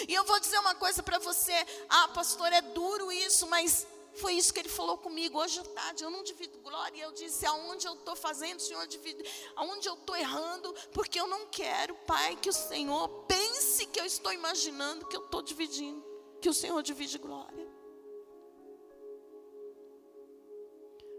E 0.07 0.13
eu 0.13 0.23
vou 0.23 0.39
dizer 0.39 0.57
uma 0.59 0.73
coisa 0.75 1.03
para 1.03 1.19
você: 1.19 1.53
ah, 1.89 2.07
pastor, 2.09 2.51
é 2.51 2.61
duro 2.61 3.11
isso, 3.11 3.45
mas 3.47 3.85
foi 4.15 4.33
isso 4.33 4.53
que 4.53 4.59
ele 4.59 4.69
falou 4.69 4.97
comigo 4.97 5.39
hoje 5.39 5.59
à 5.59 5.63
tarde. 5.63 6.03
Eu 6.03 6.09
não 6.09 6.23
divido 6.23 6.57
glória. 6.59 7.03
Eu 7.03 7.11
disse: 7.11 7.45
aonde 7.45 7.85
eu 7.85 7.93
estou 7.93 8.15
fazendo, 8.15 8.59
Senhor 8.59 8.85
divide. 8.87 9.23
Aonde 9.55 9.87
eu 9.87 9.93
estou 9.93 10.15
errando, 10.15 10.73
porque 10.91 11.19
eu 11.19 11.27
não 11.27 11.45
quero, 11.47 11.93
Pai, 12.07 12.35
que 12.37 12.49
o 12.49 12.53
Senhor 12.53 13.07
pense 13.27 13.85
que 13.85 13.99
eu 13.99 14.05
estou 14.05 14.33
imaginando 14.33 15.05
que 15.05 15.15
eu 15.15 15.25
estou 15.25 15.41
dividindo, 15.41 16.03
que 16.41 16.49
o 16.49 16.53
Senhor 16.53 16.81
divide 16.81 17.17
glória. 17.17 17.70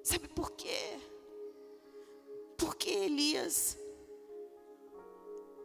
Sabe 0.03 0.29
por 0.29 0.51
quê? 0.53 0.99
Porque 2.57 2.91
Elias, 2.91 3.77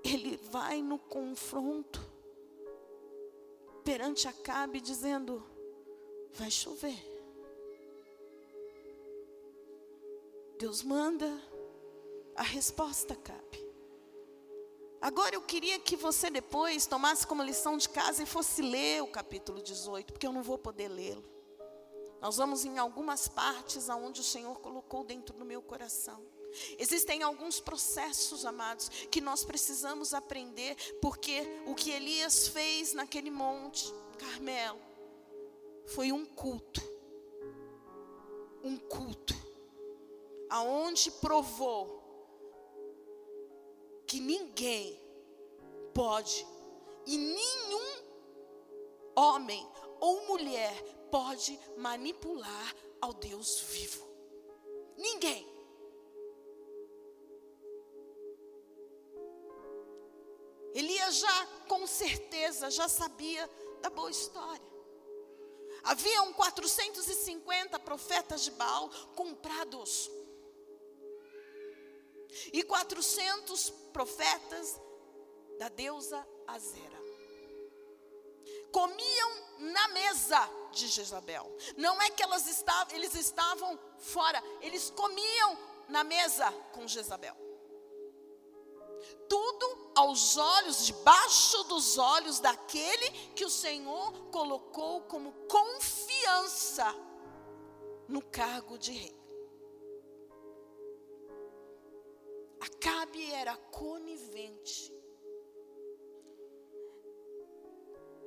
ele 0.03 0.37
vai 0.37 0.81
no 0.81 0.99
confronto 0.99 1.99
perante 3.83 4.27
Acabe, 4.27 4.79
dizendo: 4.79 5.43
vai 6.33 6.51
chover. 6.51 6.97
Deus 10.59 10.81
manda, 10.81 11.39
a 12.35 12.43
resposta 12.43 13.15
cabe. 13.15 13.67
Agora 14.99 15.35
eu 15.35 15.41
queria 15.41 15.79
que 15.79 15.95
você 15.95 16.29
depois 16.29 16.87
tomasse 16.87 17.25
como 17.25 17.43
lição 17.43 17.77
de 17.77 17.87
casa 17.87 18.23
e 18.23 18.25
fosse 18.25 18.61
ler 18.61 19.03
o 19.03 19.07
capítulo 19.07 19.61
18, 19.61 20.11
porque 20.11 20.25
eu 20.25 20.33
não 20.33 20.41
vou 20.41 20.57
poder 20.57 20.87
lê-lo. 20.87 21.36
Nós 22.21 22.37
vamos 22.37 22.65
em 22.65 22.77
algumas 22.77 23.27
partes 23.27 23.89
aonde 23.89 24.21
o 24.21 24.23
Senhor 24.23 24.59
colocou 24.59 25.03
dentro 25.03 25.35
do 25.35 25.45
meu 25.45 25.61
coração. 25.61 26.21
Existem 26.77 27.21
alguns 27.21 27.59
processos, 27.59 28.45
amados, 28.45 28.89
que 29.11 29.21
nós 29.21 29.43
precisamos 29.43 30.13
aprender, 30.13 30.75
porque 31.01 31.43
o 31.67 31.75
que 31.75 31.91
Elias 31.91 32.47
fez 32.47 32.93
naquele 32.93 33.29
monte, 33.29 33.93
Carmelo, 34.17 34.79
foi 35.85 36.11
um 36.11 36.25
culto. 36.25 36.81
Um 38.63 38.77
culto. 38.77 39.35
Aonde 40.49 41.11
provou 41.11 42.03
que 44.07 44.19
ninguém 44.19 44.99
pode 45.93 46.47
e 47.05 47.17
nenhum 47.17 48.03
homem 49.15 49.67
ou 49.99 50.27
mulher 50.27 50.73
pode 51.11 51.59
manipular 51.77 52.75
ao 53.01 53.13
Deus 53.13 53.59
vivo. 53.61 54.07
Ninguém. 54.97 55.47
Elias 60.73 61.15
já, 61.15 61.45
com 61.67 61.87
certeza, 61.87 62.69
já 62.69 62.87
sabia 62.87 63.49
da 63.81 63.89
boa 63.89 64.11
história. 64.11 64.67
Haviam 65.83 66.33
450 66.33 67.79
profetas 67.79 68.41
de 68.41 68.51
Baal 68.51 68.89
comprados. 69.15 70.11
E 72.51 72.61
400 72.61 73.69
profetas 73.91 74.79
da 75.57 75.69
deusa 75.69 76.27
Azera. 76.45 77.06
Comiam 78.71 79.31
na 79.59 79.87
mesa 79.89 80.49
de 80.71 80.87
Jezabel. 80.87 81.51
Não 81.75 82.01
é 82.01 82.09
que 82.09 82.23
elas 82.23 82.47
estavam, 82.47 82.95
eles 82.95 83.15
estavam 83.15 83.79
fora, 83.97 84.41
eles 84.61 84.89
comiam 84.91 85.57
na 85.87 86.03
mesa 86.03 86.51
com 86.73 86.87
Jezabel. 86.87 87.35
Tudo 89.29 89.91
aos 89.95 90.37
olhos, 90.37 90.85
debaixo 90.85 91.63
dos 91.65 91.97
olhos 91.97 92.39
daquele 92.39 93.09
que 93.35 93.45
o 93.45 93.49
Senhor 93.49 94.11
colocou 94.31 95.01
como 95.01 95.31
confiança 95.47 96.93
no 98.07 98.21
cargo 98.21 98.77
de 98.77 98.91
rei. 98.91 99.17
Acabe 102.59 103.31
era 103.31 103.55
conivente. 103.55 104.96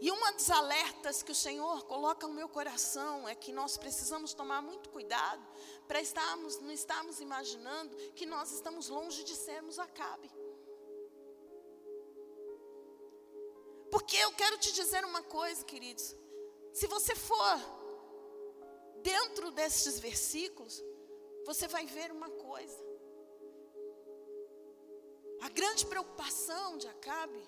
E 0.00 0.10
uma 0.10 0.32
das 0.32 0.48
alertas 0.50 1.22
que 1.22 1.30
o 1.30 1.34
Senhor 1.34 1.84
coloca 1.84 2.26
no 2.26 2.32
meu 2.32 2.48
coração 2.48 3.28
é 3.28 3.34
que 3.34 3.52
nós 3.52 3.76
precisamos 3.76 4.32
tomar 4.32 4.62
muito 4.62 4.88
cuidado 4.88 5.46
para 5.86 6.00
estarmos, 6.00 6.58
não 6.58 6.72
estarmos 6.72 7.20
imaginando 7.20 7.94
que 8.14 8.24
nós 8.24 8.50
estamos 8.50 8.88
longe 8.88 9.22
de 9.24 9.36
sermos 9.36 9.78
Acabe. 9.78 10.30
Porque 13.90 14.16
eu 14.16 14.32
quero 14.32 14.56
te 14.56 14.72
dizer 14.72 15.04
uma 15.04 15.22
coisa, 15.22 15.64
queridos. 15.64 16.16
Se 16.72 16.86
você 16.86 17.14
for 17.14 17.58
dentro 19.02 19.50
desses 19.50 19.98
versículos, 19.98 20.82
você 21.44 21.68
vai 21.68 21.84
ver 21.84 22.10
uma 22.10 22.30
coisa. 22.30 22.78
A 25.42 25.48
grande 25.48 25.84
preocupação 25.86 26.78
de 26.78 26.86
Acabe 26.88 27.42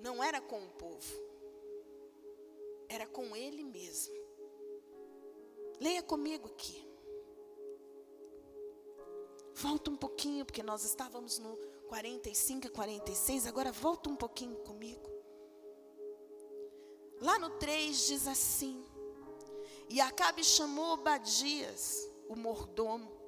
não 0.00 0.22
era 0.22 0.40
com 0.40 0.62
o 0.64 0.70
povo, 0.70 1.29
era 2.90 3.06
com 3.06 3.36
ele 3.36 3.62
mesmo. 3.62 4.12
Leia 5.78 6.02
comigo 6.02 6.48
aqui. 6.48 6.84
Volta 9.54 9.90
um 9.90 9.96
pouquinho, 9.96 10.44
porque 10.44 10.62
nós 10.62 10.84
estávamos 10.84 11.38
no 11.38 11.56
45 11.88 12.66
e 12.66 12.70
46, 12.70 13.46
agora 13.46 13.70
volta 13.70 14.10
um 14.10 14.16
pouquinho 14.16 14.56
comigo. 14.56 15.08
Lá 17.20 17.38
no 17.38 17.50
3 17.58 18.06
diz 18.06 18.26
assim: 18.26 18.84
E 19.88 20.00
Acabe 20.00 20.42
chamou 20.42 20.96
Badias, 20.96 22.10
o 22.28 22.34
mordomo. 22.34 23.20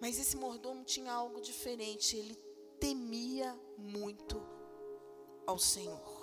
Mas 0.00 0.18
esse 0.18 0.36
mordomo 0.36 0.84
tinha 0.84 1.12
algo 1.12 1.40
diferente, 1.40 2.16
ele 2.16 2.34
temia 2.78 3.58
muito 3.76 4.42
ao 5.46 5.58
Senhor. 5.58 6.19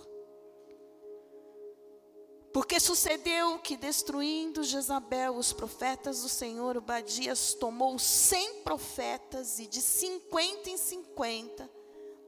Porque 2.53 2.79
sucedeu 2.79 3.59
que, 3.59 3.77
destruindo 3.77 4.63
Jezabel 4.63 5.35
os 5.35 5.53
profetas 5.53 6.21
do 6.21 6.29
Senhor, 6.29 6.77
Obadias 6.77 7.53
tomou 7.53 7.99
cem 7.99 8.61
profetas 8.61 9.59
e 9.59 9.67
de 9.67 9.81
cinquenta 9.81 10.69
em 10.69 10.77
cinquenta 10.77 11.69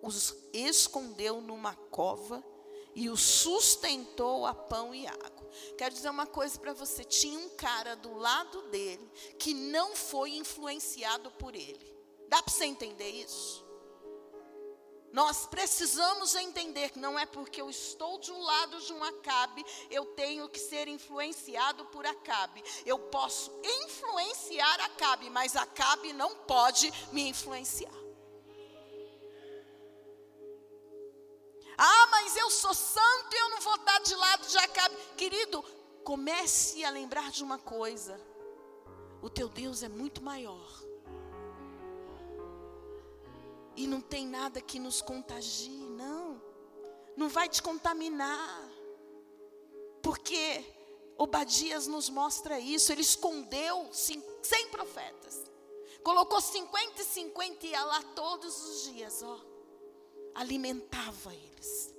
os 0.01 0.35
escondeu 0.53 1.41
numa 1.41 1.73
cova 1.73 2.43
e 2.95 3.09
o 3.09 3.17
sustentou 3.17 4.45
a 4.45 4.53
pão 4.53 4.93
e 4.93 5.07
água. 5.07 5.49
Quero 5.77 5.93
dizer 5.93 6.09
uma 6.09 6.27
coisa 6.27 6.59
para 6.59 6.73
você: 6.73 7.03
tinha 7.03 7.39
um 7.39 7.49
cara 7.49 7.95
do 7.95 8.15
lado 8.15 8.61
dele 8.63 9.09
que 9.37 9.53
não 9.53 9.95
foi 9.95 10.35
influenciado 10.35 11.31
por 11.31 11.55
ele. 11.55 11.97
Dá 12.27 12.41
para 12.43 12.53
você 12.53 12.65
entender 12.65 13.09
isso? 13.09 13.65
Nós 15.11 15.47
precisamos 15.47 16.35
entender 16.35 16.91
que 16.91 16.99
não 16.99 17.17
é 17.17 17.25
porque 17.25 17.61
eu 17.61 17.69
estou 17.69 18.19
de 18.19 18.31
um 18.31 18.41
lado 18.41 18.79
de 18.81 18.93
um 18.93 19.03
Acabe, 19.03 19.65
eu 19.89 20.05
tenho 20.05 20.47
que 20.47 20.59
ser 20.59 20.87
influenciado 20.87 21.85
por 21.85 22.05
Acabe. 22.05 22.63
Eu 22.85 22.99
posso 22.99 23.51
influenciar 23.63 24.79
Acabe, 24.81 25.29
mas 25.29 25.55
Acabe 25.55 26.13
não 26.13 26.35
pode 26.35 26.91
me 27.11 27.27
influenciar. 27.27 27.99
Ah, 31.81 32.07
mas 32.11 32.35
eu 32.35 32.51
sou 32.51 32.73
santo 32.73 33.33
e 33.33 33.39
eu 33.39 33.49
não 33.51 33.61
vou 33.61 33.75
estar 33.75 33.99
de 33.99 34.13
lado 34.13 34.47
de 34.47 34.57
Acabe. 34.57 34.95
Querido, 35.15 35.63
comece 36.03 36.83
a 36.83 36.89
lembrar 36.89 37.31
de 37.31 37.41
uma 37.41 37.57
coisa: 37.57 38.19
o 39.21 39.29
teu 39.29 39.47
Deus 39.47 39.81
é 39.81 39.89
muito 39.89 40.21
maior. 40.21 40.88
E 43.79 43.87
não 43.87 44.01
tem 44.01 44.27
nada 44.27 44.61
que 44.61 44.77
nos 44.77 45.01
contagie, 45.01 45.69
não. 45.69 46.41
Não 47.15 47.29
vai 47.29 47.47
te 47.47 47.61
contaminar. 47.61 48.69
Porque 50.01 50.65
Obadias 51.17 51.87
nos 51.87 52.09
mostra 52.09 52.59
isso. 52.59 52.91
Ele 52.91 53.01
escondeu 53.01 53.87
100 53.91 54.21
profetas. 54.69 55.49
Colocou 56.03 56.39
50 56.39 57.01
e 57.01 57.05
50 57.05 57.65
e 57.65 57.69
ia 57.69 57.83
lá 57.83 58.01
todos 58.15 58.63
os 58.63 58.83
dias, 58.91 59.23
ó 59.23 59.49
alimentava 60.39 61.33
eles. 61.33 61.93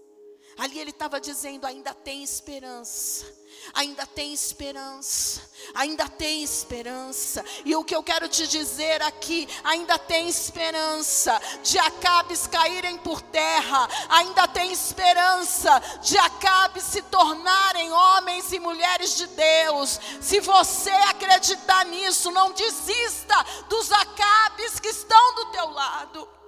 Ali 0.58 0.78
ele 0.78 0.90
estava 0.90 1.20
dizendo: 1.20 1.66
ainda 1.66 1.94
tem 1.94 2.22
esperança. 2.22 3.40
Ainda 3.74 4.06
tem 4.06 4.32
esperança, 4.32 5.42
ainda 5.74 6.08
tem 6.08 6.42
esperança, 6.42 7.44
e 7.64 7.76
o 7.76 7.84
que 7.84 7.94
eu 7.94 8.02
quero 8.02 8.26
te 8.28 8.46
dizer 8.46 9.02
aqui, 9.02 9.46
ainda 9.62 9.98
tem 9.98 10.28
esperança 10.28 11.38
de 11.62 11.78
Acabes 11.78 12.46
caírem 12.46 12.96
por 12.98 13.20
terra, 13.20 13.88
ainda 14.08 14.48
tem 14.48 14.72
esperança 14.72 15.78
de 16.02 16.16
Acabes 16.18 16.84
se 16.84 17.02
tornarem 17.02 17.92
homens 17.92 18.52
e 18.52 18.58
mulheres 18.58 19.16
de 19.16 19.26
Deus. 19.26 20.00
Se 20.20 20.40
você 20.40 20.90
acreditar 20.90 21.84
nisso, 21.84 22.30
não 22.30 22.52
desista 22.52 23.36
dos 23.68 23.92
Acabes 23.92 24.80
que 24.80 24.88
estão 24.88 25.34
do 25.34 25.46
teu 25.52 25.70
lado. 25.70 26.39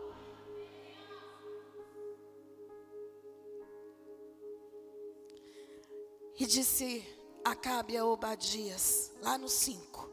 E 6.42 6.44
disse 6.44 7.04
Acabe 7.44 7.96
a 7.96 8.04
Obadias, 8.04 9.12
lá 9.22 9.38
no 9.38 9.48
5: 9.48 10.10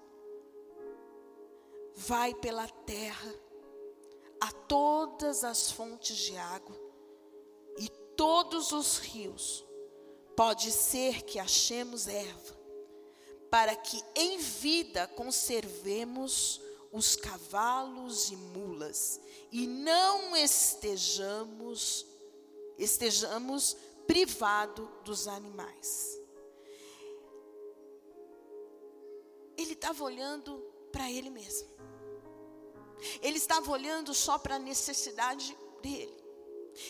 Vai 1.96 2.36
pela 2.36 2.68
terra 2.68 3.34
a 4.40 4.52
todas 4.52 5.44
as 5.44 5.72
fontes 5.72 6.16
de 6.16 6.38
água 6.38 6.80
e 7.80 7.90
todos 8.16 8.72
os 8.72 9.00
rios. 9.00 9.66
Pode 10.36 10.72
ser 10.72 11.24
que 11.24 11.40
achemos 11.40 12.08
erva, 12.08 12.56
para 13.50 13.76
que 13.76 14.00
em 14.14 14.38
vida 14.38 15.08
conservemos 15.08 16.62
os 16.92 17.16
cavalos 17.16 18.30
e 18.30 18.36
mulas 18.36 19.20
e 19.52 19.66
não 19.66 20.38
estejamos 20.38 22.06
estejamos 22.78 23.76
privado 24.10 24.90
dos 25.04 25.28
animais. 25.28 26.19
Ele 29.60 29.74
estava 29.74 30.04
olhando 30.06 30.58
para 30.90 31.12
ele 31.12 31.30
mesmo. 31.30 31.68
Ele 33.22 33.38
estava 33.38 33.70
olhando 33.70 34.14
só 34.14 34.38
para 34.38 34.56
a 34.56 34.60
necessidade 34.60 35.56
dele. 35.82 36.18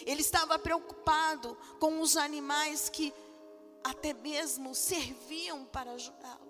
Ele 0.05 0.21
estava 0.21 0.59
preocupado 0.59 1.57
com 1.79 1.99
os 1.99 2.15
animais 2.15 2.87
que 2.87 3.11
até 3.83 4.13
mesmo 4.13 4.75
serviam 4.75 5.65
para 5.65 5.93
ajudá-lo. 5.93 6.47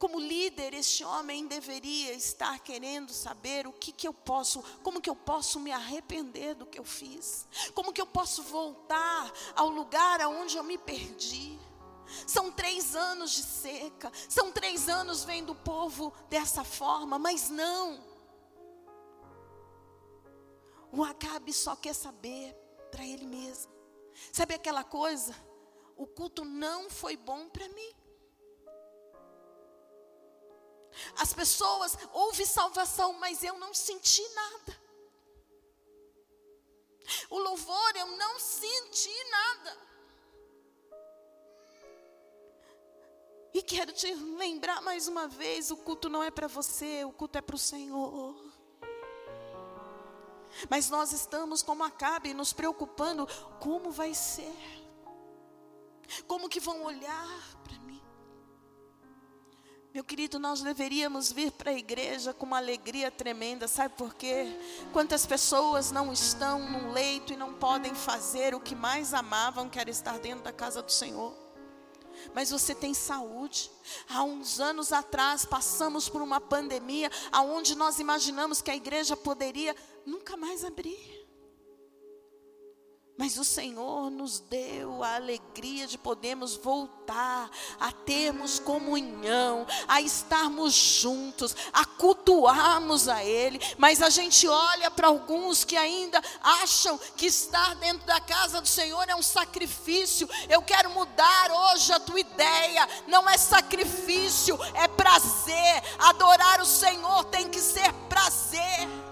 Como 0.00 0.18
líder, 0.18 0.74
este 0.74 1.04
homem 1.04 1.46
deveria 1.46 2.12
estar 2.12 2.58
querendo 2.58 3.12
saber 3.12 3.68
o 3.68 3.72
que, 3.72 3.92
que 3.92 4.08
eu 4.08 4.12
posso, 4.12 4.62
como 4.82 5.00
que 5.00 5.08
eu 5.08 5.16
posso 5.16 5.60
me 5.60 5.70
arrepender 5.70 6.54
do 6.54 6.66
que 6.66 6.78
eu 6.78 6.84
fiz, 6.84 7.46
como 7.72 7.92
que 7.92 8.00
eu 8.00 8.06
posso 8.06 8.42
voltar 8.42 9.32
ao 9.54 9.68
lugar 9.68 10.20
aonde 10.20 10.56
eu 10.56 10.64
me 10.64 10.76
perdi. 10.76 11.56
São 12.26 12.52
três 12.52 12.94
anos 12.94 13.30
de 13.32 13.42
seca, 13.42 14.10
são 14.28 14.52
três 14.52 14.88
anos 14.88 15.24
vendo 15.24 15.52
o 15.52 15.56
povo 15.56 16.12
dessa 16.28 16.64
forma, 16.64 17.18
mas 17.18 17.50
não. 17.50 18.04
O 20.92 21.04
Acabe 21.04 21.52
só 21.52 21.76
quer 21.76 21.94
saber 21.94 22.54
para 22.90 23.04
ele 23.04 23.26
mesmo. 23.26 23.72
Sabe 24.32 24.54
aquela 24.54 24.84
coisa? 24.84 25.34
O 25.96 26.06
culto 26.06 26.44
não 26.44 26.88
foi 26.88 27.16
bom 27.16 27.48
para 27.48 27.68
mim. 27.68 27.94
As 31.18 31.34
pessoas, 31.34 31.96
houve 32.12 32.46
salvação, 32.46 33.12
mas 33.14 33.42
eu 33.42 33.58
não 33.58 33.74
senti 33.74 34.26
nada. 34.30 34.80
O 37.30 37.38
louvor, 37.38 37.96
eu 37.96 38.16
não 38.16 38.40
senti 38.40 39.14
nada. 39.30 39.78
E 43.56 43.62
quero 43.62 43.90
te 43.90 44.12
lembrar 44.14 44.82
mais 44.82 45.08
uma 45.08 45.26
vez: 45.26 45.70
o 45.70 45.78
culto 45.78 46.10
não 46.10 46.22
é 46.22 46.30
para 46.30 46.46
você, 46.46 47.06
o 47.06 47.10
culto 47.10 47.38
é 47.38 47.40
para 47.40 47.56
o 47.56 47.58
Senhor. 47.58 48.36
Mas 50.68 50.90
nós 50.90 51.10
estamos 51.12 51.62
como 51.62 51.82
Acabe, 51.82 52.34
nos 52.34 52.52
preocupando: 52.52 53.26
como 53.58 53.90
vai 53.90 54.12
ser? 54.12 54.54
Como 56.26 56.50
que 56.50 56.60
vão 56.60 56.84
olhar 56.84 57.56
para 57.64 57.78
mim? 57.78 58.02
Meu 59.94 60.04
querido, 60.04 60.38
nós 60.38 60.60
deveríamos 60.60 61.32
vir 61.32 61.50
para 61.50 61.70
a 61.70 61.78
igreja 61.78 62.34
com 62.34 62.44
uma 62.44 62.58
alegria 62.58 63.10
tremenda, 63.10 63.66
sabe 63.66 63.94
por 63.94 64.12
quê? 64.12 64.54
Quantas 64.92 65.24
pessoas 65.24 65.90
não 65.90 66.12
estão 66.12 66.58
no 66.58 66.92
leito 66.92 67.32
e 67.32 67.36
não 67.38 67.54
podem 67.54 67.94
fazer 67.94 68.54
o 68.54 68.60
que 68.60 68.74
mais 68.74 69.14
amavam, 69.14 69.70
que 69.70 69.78
era 69.78 69.88
estar 69.88 70.18
dentro 70.18 70.44
da 70.44 70.52
casa 70.52 70.82
do 70.82 70.92
Senhor. 70.92 71.45
Mas 72.34 72.50
você 72.50 72.74
tem 72.74 72.94
saúde. 72.94 73.70
Há 74.08 74.22
uns 74.22 74.60
anos 74.60 74.92
atrás 74.92 75.44
passamos 75.44 76.08
por 76.08 76.22
uma 76.22 76.40
pandemia 76.40 77.10
aonde 77.32 77.74
nós 77.74 77.98
imaginamos 77.98 78.60
que 78.62 78.70
a 78.70 78.76
igreja 78.76 79.16
poderia 79.16 79.74
nunca 80.04 80.36
mais 80.36 80.64
abrir. 80.64 81.25
Mas 83.18 83.38
o 83.38 83.44
Senhor 83.44 84.10
nos 84.10 84.40
deu 84.40 85.02
a 85.02 85.14
alegria 85.14 85.86
de 85.86 85.96
podermos 85.96 86.54
voltar 86.54 87.50
a 87.80 87.90
termos 87.90 88.58
comunhão, 88.58 89.66
a 89.88 90.02
estarmos 90.02 90.74
juntos, 90.74 91.56
a 91.72 91.86
cultuarmos 91.86 93.08
a 93.08 93.24
Ele. 93.24 93.58
Mas 93.78 94.02
a 94.02 94.10
gente 94.10 94.46
olha 94.46 94.90
para 94.90 95.08
alguns 95.08 95.64
que 95.64 95.78
ainda 95.78 96.22
acham 96.42 97.00
que 97.16 97.24
estar 97.24 97.74
dentro 97.76 98.06
da 98.06 98.20
casa 98.20 98.60
do 98.60 98.68
Senhor 98.68 99.08
é 99.08 99.14
um 99.14 99.22
sacrifício. 99.22 100.28
Eu 100.46 100.60
quero 100.60 100.90
mudar 100.90 101.50
hoje 101.50 101.92
a 101.92 102.00
tua 102.00 102.20
ideia. 102.20 102.86
Não 103.06 103.26
é 103.30 103.38
sacrifício, 103.38 104.58
é 104.74 104.86
prazer. 104.88 105.82
Adorar 106.00 106.60
o 106.60 106.66
Senhor 106.66 107.24
tem 107.24 107.48
que 107.48 107.60
ser 107.60 107.90
prazer. 108.10 109.05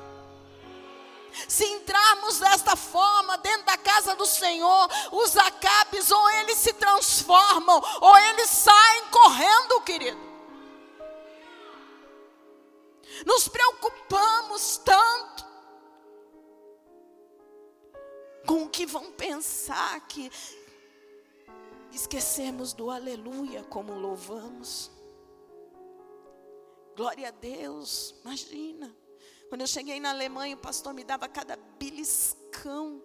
Se 1.49 1.65
entrarmos 1.65 2.39
desta 2.39 2.77
forma 2.77 3.37
dentro 3.39 3.67
da 3.67 3.77
casa 3.77 4.15
do 4.15 4.27
Senhor, 4.27 4.89
os 5.13 5.37
acabes 5.37 6.11
ou 6.11 6.31
eles 6.31 6.59
se 6.59 6.73
transformam, 6.75 7.83
ou 8.01 8.17
eles 8.19 8.51
saem 8.51 9.07
correndo, 9.11 9.81
querido. 9.83 10.35
Nos 13.27 13.49
preocupamos 13.49 14.77
tanto 14.79 15.45
com 18.47 18.65
o 18.65 18.69
que 18.69 18.87
vão 18.87 19.13
pensar 19.13 20.01
que 20.07 20.31
esquecemos 21.93 22.73
do 22.73 22.91
aleluia 22.91 23.63
como 23.65 23.95
louvamos. 23.95 24.91
Glória 26.97 27.29
a 27.29 27.31
Deus, 27.31 28.15
imagina. 28.25 29.04
Quando 29.55 29.61
eu 29.61 29.69
cheguei 29.69 30.01
na 30.01 30.11
Alemanha, 30.11 30.57
o 30.57 30.59
pastor 30.59 30.93
me 30.93 31.05
dava 31.05 31.29
cada 31.29 31.57
beliscão 31.79 33.01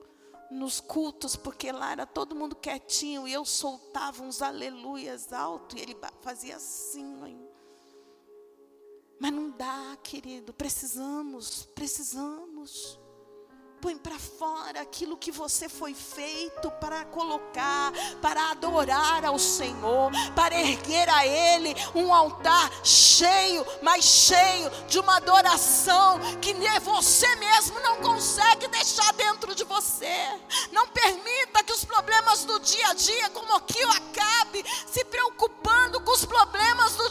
nos 0.49 0.79
cultos, 0.79 1.35
porque 1.35 1.71
lá 1.71 1.91
era 1.91 2.07
todo 2.07 2.35
mundo 2.35 2.55
quietinho 2.55 3.27
e 3.27 3.33
eu 3.33 3.45
soltava 3.45 4.23
uns 4.23 4.41
aleluias 4.41 5.31
alto 5.31 5.77
e 5.77 5.79
ele 5.79 5.95
fazia 6.23 6.55
assim. 6.55 7.47
Mas 9.19 9.31
não 9.31 9.51
dá, 9.51 9.95
querido, 10.01 10.51
precisamos, 10.51 11.65
precisamos. 11.75 12.99
Põe 13.81 13.97
para 13.97 14.19
fora 14.19 14.81
aquilo 14.81 15.17
que 15.17 15.31
você 15.31 15.69
foi 15.69 15.93
feito 15.93 16.69
para 16.71 17.05
colocar, 17.05 17.91
para 18.21 18.51
adorar 18.51 19.23
ao 19.23 19.39
Senhor, 19.39 20.11
para 20.35 20.59
erguer 20.59 21.09
a 21.09 21.25
Ele 21.25 21.73
um 21.95 22.13
altar 22.13 22.69
cheio, 22.83 23.65
mas 23.81 24.03
cheio 24.03 24.69
de 24.87 24.99
uma 24.99 25.17
adoração 25.17 26.19
que 26.41 26.53
você 26.79 27.35
mesmo 27.35 27.79
não 27.79 27.97
consegue 27.97 28.67
deixar 28.67 29.11
dentro 29.13 29.55
de 29.55 29.63
você. 29.63 30.39
Não 30.71 30.87
permita 30.87 31.63
que 31.63 31.73
os 31.73 31.83
problemas 31.85 32.45
do 32.45 32.59
dia 32.59 32.89
a 32.89 32.93
dia, 32.93 33.29
como 33.29 33.55
aqui 33.55 33.81
acabe 33.83 34.63
se 34.87 35.03
preocupando 35.05 35.99
com 36.01 36.11
os 36.11 36.25
problemas 36.25 36.95
do 36.95 37.08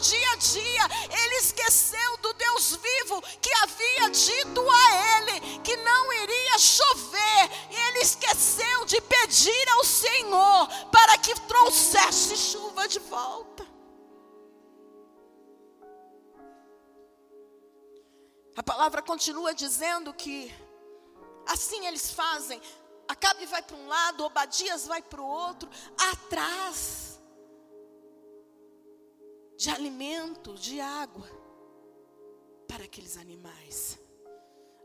A 18.59 18.63
palavra 18.63 19.01
continua 19.01 19.53
dizendo 19.53 20.13
que 20.13 20.53
assim 21.47 21.87
eles 21.87 22.11
fazem. 22.11 22.61
Acabe 23.07 23.45
vai 23.45 23.61
para 23.61 23.77
um 23.77 23.87
lado, 23.87 24.25
Obadias 24.25 24.85
vai 24.85 25.01
para 25.01 25.21
o 25.21 25.25
outro, 25.25 25.69
atrás 26.11 27.21
de 29.57 29.69
alimento, 29.69 30.55
de 30.55 30.81
água 30.81 31.25
para 32.67 32.83
aqueles 32.83 33.15
animais. 33.15 33.97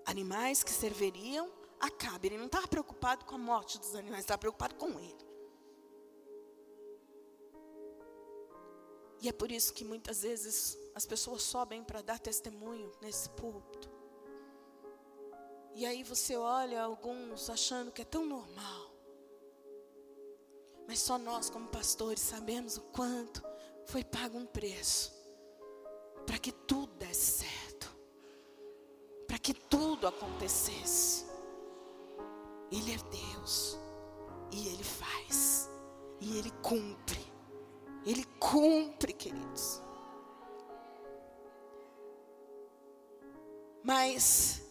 Animais 0.07 0.63
que 0.63 0.71
serviriam 0.71 1.51
Acabe. 1.81 2.29
Ele 2.29 2.39
não 2.39 2.47
estava 2.47 2.69
preocupado 2.69 3.25
com 3.25 3.35
a 3.35 3.39
morte 3.39 3.77
dos 3.81 3.97
animais, 3.97 4.21
estava 4.21 4.39
preocupado 4.39 4.77
com 4.77 5.01
ele. 5.01 5.24
E 9.25 9.29
é 9.31 9.33
por 9.33 9.51
isso 9.51 9.73
que 9.73 9.87
muitas 9.87 10.21
vezes 10.21 10.77
as 10.95 11.07
pessoas 11.07 11.43
sobem 11.43 11.83
para 11.83 12.03
dar 12.03 12.19
testemunho 12.19 12.93
nesse 13.01 13.31
púlpito. 13.31 13.91
E 15.75 15.87
aí 15.87 16.03
você 16.03 16.37
olha 16.37 16.83
alguns 16.83 17.49
achando 17.49 17.91
que 17.91 18.03
é 18.03 18.05
tão 18.05 18.27
normal. 18.27 18.91
Mas 20.87 20.99
só 20.99 21.17
nós, 21.17 21.49
como 21.49 21.69
pastores, 21.69 22.21
sabemos 22.21 22.77
o 22.77 22.83
quanto 22.83 23.43
foi 23.87 24.05
pago 24.05 24.37
um 24.37 24.45
preço 24.45 25.11
para 26.27 26.39
que 26.39 26.53
tudo 26.53 26.93
desse 26.97 27.45
certo, 27.45 27.97
para 29.27 29.39
que 29.39 29.55
tudo 29.55 30.07
acontecesse. 30.07 31.25
Ele 32.71 32.93
é 32.93 32.99
Deus, 32.99 33.79
e 34.53 34.69
Ele 34.69 34.85
faz, 34.85 35.71
e 36.21 36.37
Ele 36.37 36.51
cumpre. 36.63 37.34
Ele 38.07 38.25
cumpre, 38.39 39.13
queridos. 39.13 39.83
Mas, 43.83 44.63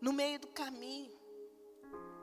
no 0.00 0.12
meio 0.12 0.38
do 0.38 0.48
caminho, 0.48 1.16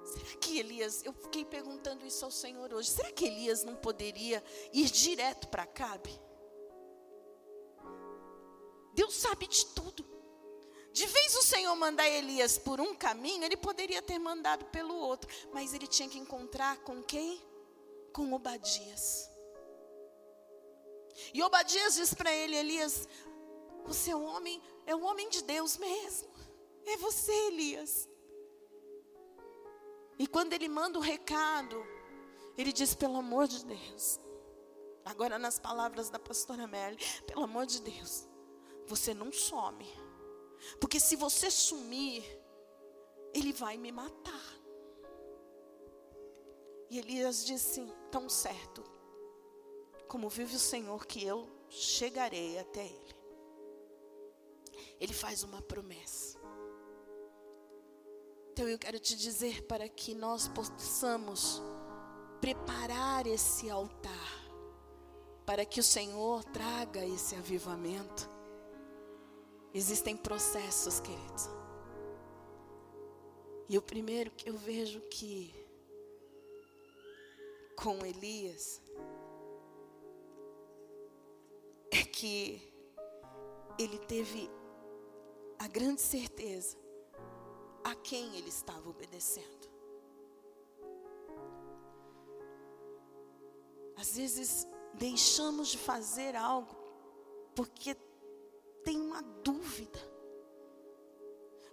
será 0.04 0.38
que 0.40 0.60
Elias, 0.60 1.04
eu 1.04 1.14
fiquei 1.14 1.46
perguntando 1.46 2.06
isso 2.06 2.24
ao 2.24 2.32
Senhor 2.32 2.74
hoje, 2.74 2.90
será 2.90 3.12
que 3.12 3.26
Elias 3.26 3.64
não 3.64 3.76
poderia 3.76 4.44
ir 4.74 4.90
direto 4.90 5.48
para 5.48 5.66
Cabe? 5.66 6.20
Deus 8.94 9.14
sabe 9.16 9.48
de 9.48 9.66
tudo. 9.68 10.06
De 10.94 11.06
vez 11.06 11.36
o 11.36 11.44
Senhor 11.44 11.76
mandar 11.76 12.08
Elias 12.08 12.58
por 12.58 12.80
um 12.80 12.96
caminho, 12.96 13.44
ele 13.44 13.58
poderia 13.58 14.02
ter 14.02 14.18
mandado 14.18 14.64
pelo 14.68 14.96
outro, 14.96 15.30
mas 15.54 15.74
ele 15.74 15.88
tinha 15.88 16.08
que 16.08 16.18
encontrar 16.18 16.78
com 16.78 17.04
quem? 17.04 17.42
Com 18.14 18.32
Obadias. 18.32 19.35
E 21.34 21.42
Obadias 21.44 21.96
diz 21.96 22.14
para 22.14 22.34
ele, 22.34 22.56
Elias, 22.56 23.08
você 23.86 24.12
é 24.12 24.16
um 24.16 24.26
homem, 24.26 24.62
é 24.86 24.96
um 24.96 25.06
homem 25.06 25.30
de 25.30 25.44
Deus 25.44 25.78
mesmo. 25.78 26.34
É 26.86 26.98
você, 26.98 27.32
Elias. 27.48 28.10
E 30.18 30.28
quando 30.28 30.54
ele 30.54 30.68
manda 30.68 30.98
o 30.98 31.02
recado, 31.02 31.84
ele 32.58 32.72
diz, 32.72 32.96
pelo 32.96 33.18
amor 33.18 33.48
de 33.48 33.66
Deus. 33.66 34.20
Agora 35.04 35.38
nas 35.38 35.60
palavras 35.60 36.10
da 36.10 36.18
pastora 36.18 36.66
Merle, 36.66 36.98
pelo 37.28 37.44
amor 37.44 37.66
de 37.66 37.80
Deus, 37.82 38.28
você 38.88 39.14
não 39.14 39.32
some. 39.32 39.88
Porque 40.80 41.00
se 41.00 41.16
você 41.16 41.52
sumir, 41.52 42.24
ele 43.34 43.54
vai 43.54 43.78
me 43.78 43.92
matar. 43.92 44.56
E 46.90 46.98
Elias 46.98 47.46
disse: 47.46 47.86
tão 48.10 48.30
certo, 48.30 48.84
como 50.08 50.30
vive 50.30 50.56
o 50.56 50.60
Senhor, 50.60 51.06
que 51.06 51.24
eu 51.24 51.48
chegarei 51.70 52.60
até 52.60 52.86
Ele. 52.86 53.16
Ele 55.00 55.14
faz 55.14 55.44
uma 55.44 55.62
promessa. 55.62 56.40
Então 58.52 58.68
eu 58.68 58.80
quero 58.80 59.00
te 59.00 59.16
dizer 59.18 59.64
para 59.64 59.90
que 59.90 60.16
nós 60.16 60.48
possamos 60.48 61.62
preparar 62.40 63.28
esse 63.28 63.70
altar, 63.70 64.50
para 65.46 65.66
que 65.66 65.80
o 65.80 65.84
Senhor 65.84 66.44
traga 66.46 67.06
esse 67.06 67.36
avivamento. 67.36 68.30
Existem 69.74 70.16
processos, 70.16 71.02
queridos. 71.02 71.50
E 73.68 73.78
o 73.78 73.82
primeiro 73.82 74.32
que 74.32 74.50
eu 74.50 74.58
vejo 74.58 75.02
que 75.10 75.54
com 77.76 78.06
Elias 78.06 78.82
que 82.26 82.60
ele 83.78 84.00
teve 84.00 84.50
a 85.60 85.68
grande 85.68 86.02
certeza 86.02 86.76
a 87.84 87.94
quem 87.94 88.36
ele 88.36 88.50
estava 88.50 88.90
obedecendo. 88.90 89.70
Às 93.96 94.18
vezes 94.18 94.68
deixamos 94.96 95.68
de 95.68 95.78
fazer 95.78 96.36
algo 96.36 96.76
porque 97.54 97.96
tem 98.84 99.00
uma 99.00 99.22
dúvida. 99.22 100.00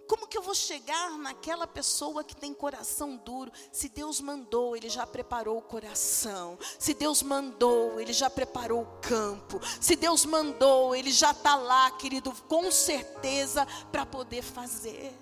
Como 0.07 0.27
que 0.27 0.37
eu 0.37 0.41
vou 0.41 0.53
chegar 0.53 1.17
naquela 1.17 1.65
pessoa 1.65 2.23
que 2.23 2.35
tem 2.35 2.53
coração 2.53 3.15
duro? 3.15 3.51
Se 3.71 3.87
Deus 3.87 4.19
mandou, 4.19 4.75
Ele 4.75 4.89
já 4.89 5.07
preparou 5.07 5.57
o 5.57 5.61
coração. 5.61 6.57
Se 6.77 6.93
Deus 6.93 7.23
mandou, 7.23 7.99
Ele 7.99 8.11
já 8.11 8.29
preparou 8.29 8.81
o 8.81 8.99
campo. 9.01 9.59
Se 9.79 9.95
Deus 9.95 10.25
mandou, 10.25 10.93
Ele 10.95 11.11
já 11.11 11.31
está 11.31 11.55
lá, 11.55 11.89
querido, 11.91 12.33
com 12.47 12.69
certeza 12.71 13.65
para 13.91 14.05
poder 14.05 14.41
fazer. 14.41 15.13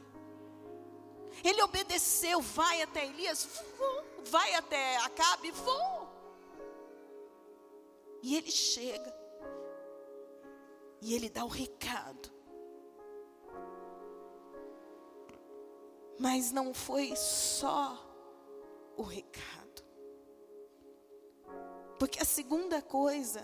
Ele 1.43 1.61
obedeceu, 1.61 2.41
vai 2.41 2.81
até 2.81 3.05
Elias, 3.05 3.47
vou, 3.77 4.03
vai 4.25 4.53
até 4.55 4.97
Acabe, 4.97 5.51
vou. 5.51 6.09
E 8.21 8.35
ele 8.35 8.51
chega. 8.51 9.13
E 11.01 11.15
ele 11.15 11.29
dá 11.29 11.43
o 11.43 11.47
recado. 11.47 12.31
Mas 16.21 16.51
não 16.51 16.71
foi 16.71 17.15
só 17.15 17.97
o 18.95 19.01
recado. 19.01 19.83
Porque 21.97 22.19
a 22.19 22.25
segunda 22.25 22.79
coisa 22.79 23.41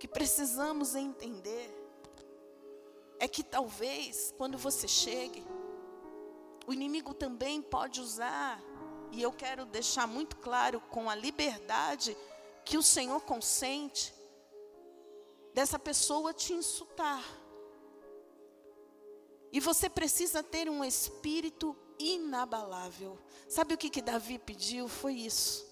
que 0.00 0.08
precisamos 0.08 0.94
entender 0.94 1.70
é 3.18 3.28
que 3.28 3.42
talvez 3.42 4.32
quando 4.38 4.56
você 4.56 4.88
chegue, 4.88 5.46
o 6.66 6.72
inimigo 6.72 7.12
também 7.12 7.60
pode 7.60 8.00
usar, 8.00 8.58
e 9.12 9.20
eu 9.20 9.30
quero 9.30 9.66
deixar 9.66 10.06
muito 10.06 10.36
claro 10.36 10.80
com 10.80 11.10
a 11.10 11.14
liberdade 11.14 12.16
que 12.64 12.78
o 12.78 12.82
Senhor 12.82 13.20
consente, 13.20 14.14
dessa 15.52 15.78
pessoa 15.78 16.32
te 16.32 16.54
insultar. 16.54 17.22
E 19.54 19.60
você 19.60 19.88
precisa 19.88 20.42
ter 20.42 20.68
um 20.68 20.84
espírito 20.84 21.76
inabalável. 21.96 23.16
Sabe 23.48 23.74
o 23.74 23.78
que, 23.78 23.88
que 23.88 24.02
Davi 24.02 24.36
pediu? 24.36 24.88
Foi 24.88 25.14
isso. 25.14 25.64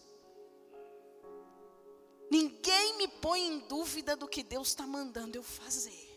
Ninguém 2.31 2.97
me 2.97 3.09
põe 3.09 3.41
em 3.41 3.59
dúvida 3.59 4.15
do 4.15 4.29
que 4.29 4.45
Deus 4.45 4.69
está 4.69 4.87
mandando 4.87 5.37
eu 5.37 5.43
fazer. 5.43 6.17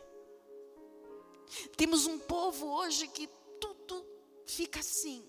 Temos 1.75 2.05
um 2.05 2.19
povo 2.19 2.67
hoje 2.67 3.07
que 3.07 3.27
tudo 3.59 4.05
fica 4.45 4.79
assim. 4.81 5.25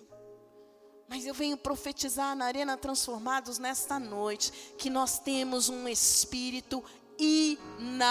Mas 1.08 1.24
eu 1.24 1.32
venho 1.32 1.56
profetizar 1.56 2.36
na 2.36 2.44
Arena 2.44 2.76
Transformados 2.76 3.58
nesta 3.58 3.98
noite 3.98 4.52
que 4.76 4.90
nós 4.90 5.18
temos 5.18 5.70
um 5.70 5.88
espírito 5.88 6.84
inabalável. 7.18 8.06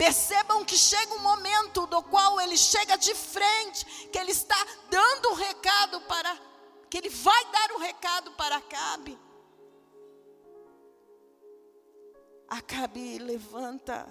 Percebam 0.00 0.64
que 0.64 0.78
chega 0.78 1.12
um 1.12 1.18
momento 1.18 1.86
do 1.86 2.02
qual 2.04 2.40
ele 2.40 2.56
chega 2.56 2.96
de 2.96 3.14
frente, 3.14 3.84
que 4.08 4.18
ele 4.18 4.30
está 4.30 4.56
dando 4.88 5.28
o 5.28 5.34
recado 5.34 6.00
para, 6.12 6.40
que 6.88 6.96
ele 6.96 7.10
vai 7.10 7.44
dar 7.52 7.72
o 7.72 7.78
recado 7.78 8.32
para 8.32 8.56
Acabe. 8.56 9.18
Acabe 12.48 13.18
levanta 13.18 14.08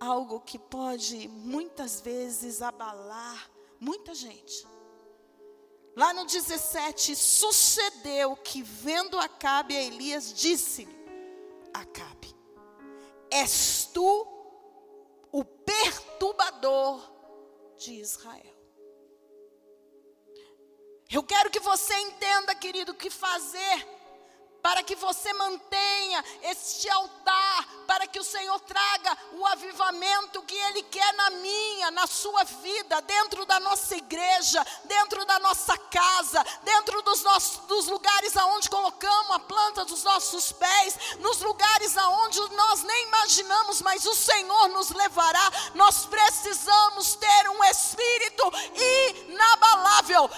algo 0.00 0.40
que 0.40 0.58
pode 0.58 1.28
muitas 1.28 2.00
vezes 2.00 2.62
abalar 2.62 3.50
muita 3.78 4.14
gente. 4.14 4.66
Lá 5.94 6.14
no 6.14 6.24
17, 6.24 7.14
sucedeu 7.14 8.36
que 8.36 8.62
vendo 8.62 9.20
Acabe 9.20 9.76
a 9.76 9.82
Elias, 9.82 10.32
disse-lhe: 10.32 10.96
Acabe, 11.74 12.34
és 13.30 13.90
tu 13.92 14.33
perturbador 15.64 17.00
de 17.76 17.92
Israel. 18.00 18.54
Eu 21.10 21.22
quero 21.22 21.50
que 21.50 21.60
você 21.60 21.94
entenda, 21.94 22.54
querido, 22.54 22.94
que 22.94 23.10
fazer 23.10 23.86
para 24.64 24.82
que 24.82 24.94
você 24.94 25.30
mantenha 25.34 26.24
este 26.44 26.88
altar, 26.88 27.68
para 27.86 28.06
que 28.06 28.18
o 28.18 28.24
Senhor 28.24 28.58
traga 28.60 29.18
o 29.34 29.46
avivamento 29.48 30.40
que 30.40 30.56
Ele 30.56 30.82
quer 30.84 31.12
na 31.12 31.28
minha, 31.28 31.90
na 31.90 32.06
sua 32.06 32.42
vida, 32.44 32.98
dentro 33.02 33.44
da 33.44 33.60
nossa 33.60 33.94
igreja, 33.94 34.64
dentro 34.84 35.22
da 35.26 35.38
nossa 35.38 35.76
casa, 35.76 36.42
dentro 36.62 37.02
dos, 37.02 37.22
nossos, 37.22 37.58
dos 37.66 37.88
lugares 37.88 38.34
aonde 38.38 38.70
colocamos 38.70 39.36
a 39.36 39.40
planta 39.40 39.84
dos 39.84 40.02
nossos 40.02 40.50
pés, 40.52 40.96
nos 41.18 41.42
lugares 41.42 41.94
aonde 41.98 42.40
nós 42.54 42.82
nem 42.84 43.02
imaginamos, 43.08 43.82
mas 43.82 44.06
o 44.06 44.14
Senhor 44.14 44.68
nos 44.68 44.88
levará. 44.88 45.52
Nós 45.74 46.06
precisamos 46.06 47.16
ter 47.16 47.50
um 47.50 47.62
espírito 47.64 48.50
inabalável 49.28 50.30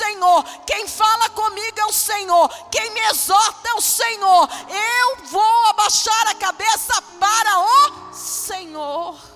Senhor. 0.00 0.44
Quem 0.66 0.86
fala 0.86 1.28
comigo 1.30 1.80
é 1.80 1.84
o 1.86 1.92
Senhor. 1.92 2.48
Quem 2.70 2.79
me 2.88 3.00
exorta 3.00 3.68
é 3.68 3.74
o 3.74 3.80
Senhor. 3.80 4.48
Eu 4.70 5.26
vou 5.26 5.66
abaixar 5.66 6.28
a 6.28 6.34
cabeça 6.34 7.02
para 7.20 7.58
o 7.58 8.14
Senhor. 8.14 9.30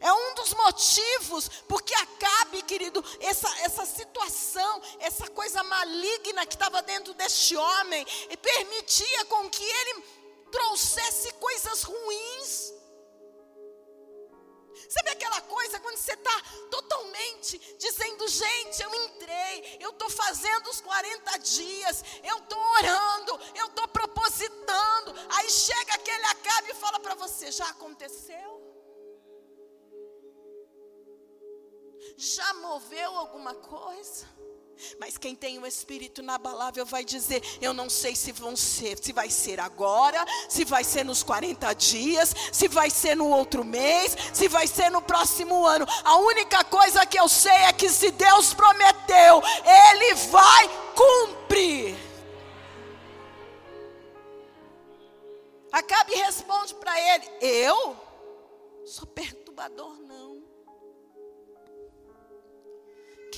É 0.00 0.12
um 0.12 0.34
dos 0.34 0.52
motivos 0.54 1.48
porque 1.68 1.94
Acabe, 1.94 2.62
querido, 2.62 3.04
essa, 3.20 3.48
essa 3.60 3.86
situação, 3.86 4.82
essa 4.98 5.28
coisa 5.28 5.62
maligna 5.62 6.44
que 6.44 6.54
estava 6.54 6.82
dentro 6.82 7.14
deste 7.14 7.56
homem, 7.56 8.06
permitia 8.42 9.24
com 9.24 9.48
que 9.48 9.62
ele 9.62 10.02
trouxesse 10.50 11.32
coisas 11.34 11.82
ruins. 11.82 12.79
Sabe 14.90 15.10
aquela 15.10 15.40
coisa 15.42 15.78
quando 15.78 15.96
você 15.96 16.14
está 16.14 16.42
totalmente 16.68 17.56
dizendo, 17.78 18.26
gente, 18.26 18.82
eu 18.82 18.92
entrei, 19.04 19.78
eu 19.78 19.90
estou 19.90 20.10
fazendo 20.10 20.68
os 20.68 20.80
40 20.80 21.38
dias, 21.38 22.02
eu 22.24 22.38
estou 22.38 22.58
orando, 22.58 23.40
eu 23.54 23.66
estou 23.66 23.86
propositando. 23.86 25.14
Aí 25.36 25.48
chega 25.48 25.94
aquele 25.94 26.24
acabe 26.24 26.70
e 26.72 26.74
fala 26.74 26.98
para 26.98 27.14
você: 27.14 27.52
já 27.52 27.68
aconteceu? 27.68 28.50
Já 32.16 32.52
moveu 32.54 33.16
alguma 33.16 33.54
coisa? 33.54 34.28
Mas 34.98 35.18
quem 35.18 35.34
tem 35.34 35.58
o 35.58 35.66
Espírito 35.66 36.20
inabalável 36.20 36.84
vai 36.84 37.04
dizer: 37.04 37.42
Eu 37.60 37.72
não 37.72 37.88
sei 37.88 38.14
se 38.14 38.32
vão 38.32 38.56
ser, 38.56 38.98
se 39.02 39.12
vai 39.12 39.30
ser 39.30 39.60
agora, 39.60 40.24
se 40.48 40.64
vai 40.64 40.84
ser 40.84 41.04
nos 41.04 41.22
40 41.22 41.72
dias, 41.74 42.34
se 42.52 42.68
vai 42.68 42.90
ser 42.90 43.16
no 43.16 43.28
outro 43.28 43.64
mês, 43.64 44.16
se 44.32 44.48
vai 44.48 44.66
ser 44.66 44.90
no 44.90 45.02
próximo 45.02 45.66
ano. 45.66 45.86
A 46.04 46.16
única 46.16 46.64
coisa 46.64 47.06
que 47.06 47.18
eu 47.18 47.28
sei 47.28 47.52
é 47.52 47.72
que 47.72 47.88
se 47.88 48.10
Deus 48.10 48.54
prometeu, 48.54 49.42
Ele 49.64 50.14
vai 50.14 50.68
cumprir. 50.94 52.10
Acabe 55.72 56.14
responde 56.14 56.74
para 56.74 56.98
ele: 57.14 57.30
Eu 57.40 57.96
sou 58.84 59.06
perturbador, 59.06 59.96
não. 60.00 60.29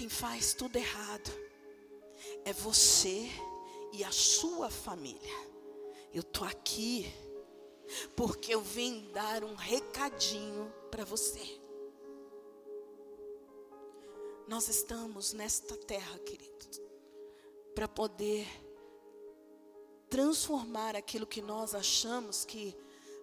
Quem 0.03 0.09
faz 0.09 0.53
tudo 0.53 0.75
errado 0.75 1.31
é 2.45 2.53
você 2.53 3.29
e 3.93 4.03
a 4.03 4.11
sua 4.11 4.69
família. 4.69 5.33
Eu 6.13 6.23
estou 6.23 6.45
aqui 6.45 7.07
porque 8.17 8.53
eu 8.53 8.61
vim 8.61 9.13
dar 9.13 9.45
um 9.45 9.55
recadinho 9.55 10.75
para 10.91 11.05
você. 11.05 11.61
Nós 14.49 14.67
estamos 14.67 15.33
nesta 15.35 15.77
terra, 15.77 16.19
queridos, 16.19 16.81
para 17.73 17.87
poder 17.87 18.49
transformar 20.11 20.97
aquilo 20.97 21.29
que 21.29 21.41
nós 21.41 21.77
achamos 21.77 22.45
que 22.45 22.77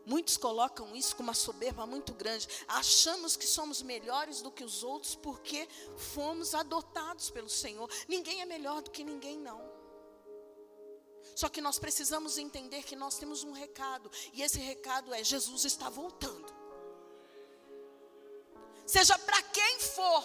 Muitos 0.09 0.37
colocam 0.37 0.95
isso 0.95 1.15
com 1.15 1.21
uma 1.21 1.35
soberba 1.35 1.85
muito 1.85 2.13
grande. 2.15 2.47
Achamos 2.67 3.37
que 3.37 3.45
somos 3.45 3.83
melhores 3.83 4.41
do 4.41 4.49
que 4.49 4.63
os 4.63 4.83
outros 4.83 5.13
porque 5.13 5.69
fomos 5.95 6.55
adotados 6.55 7.29
pelo 7.29 7.47
Senhor. 7.47 7.87
Ninguém 8.07 8.41
é 8.41 8.45
melhor 8.45 8.81
do 8.81 8.89
que 8.89 9.03
ninguém, 9.03 9.37
não. 9.37 9.61
Só 11.35 11.47
que 11.47 11.61
nós 11.61 11.77
precisamos 11.77 12.39
entender 12.39 12.81
que 12.81 12.95
nós 12.95 13.19
temos 13.19 13.43
um 13.43 13.51
recado, 13.51 14.09
e 14.33 14.41
esse 14.41 14.57
recado 14.57 15.13
é: 15.13 15.23
Jesus 15.23 15.63
está 15.63 15.89
voltando. 15.89 16.51
Seja 18.87 19.15
para 19.19 19.43
quem 19.43 19.79
for, 19.79 20.23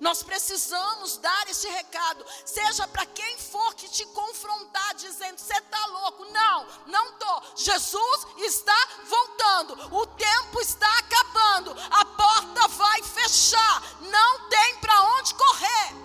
nós 0.00 0.22
precisamos 0.22 1.16
dar 1.18 1.48
esse 1.48 1.68
recado, 1.68 2.24
seja 2.44 2.86
para 2.88 3.06
quem 3.06 3.38
for 3.38 3.74
que 3.74 3.88
te 3.88 4.04
confrontar, 4.06 4.94
dizendo: 4.94 5.38
você 5.38 5.56
está 5.56 5.86
louco. 5.86 6.24
Não, 6.26 6.66
não 6.86 7.10
estou. 7.10 7.42
Jesus 7.56 8.26
está 8.38 8.88
voltando, 9.04 9.94
o 9.94 10.06
tempo 10.06 10.60
está 10.60 10.98
acabando, 10.98 11.76
a 11.90 12.04
porta 12.04 12.68
vai 12.68 13.02
fechar, 13.02 13.82
não 14.00 14.48
tem 14.48 14.78
para 14.78 15.02
onde 15.18 15.34
correr. 15.34 16.04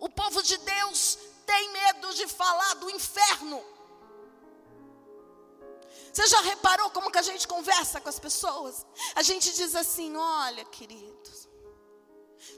O 0.00 0.08
povo 0.08 0.42
de 0.42 0.56
Deus 0.58 1.18
tem 1.44 1.72
medo 1.72 2.14
de 2.14 2.26
falar 2.28 2.74
do 2.74 2.90
inferno. 2.90 3.77
Você 6.18 6.26
já 6.26 6.40
reparou 6.40 6.90
como 6.90 7.12
que 7.12 7.18
a 7.18 7.22
gente 7.22 7.46
conversa 7.46 8.00
com 8.00 8.08
as 8.08 8.18
pessoas? 8.18 8.84
A 9.14 9.22
gente 9.22 9.54
diz 9.54 9.76
assim: 9.76 10.16
olha, 10.16 10.64
queridos, 10.64 11.48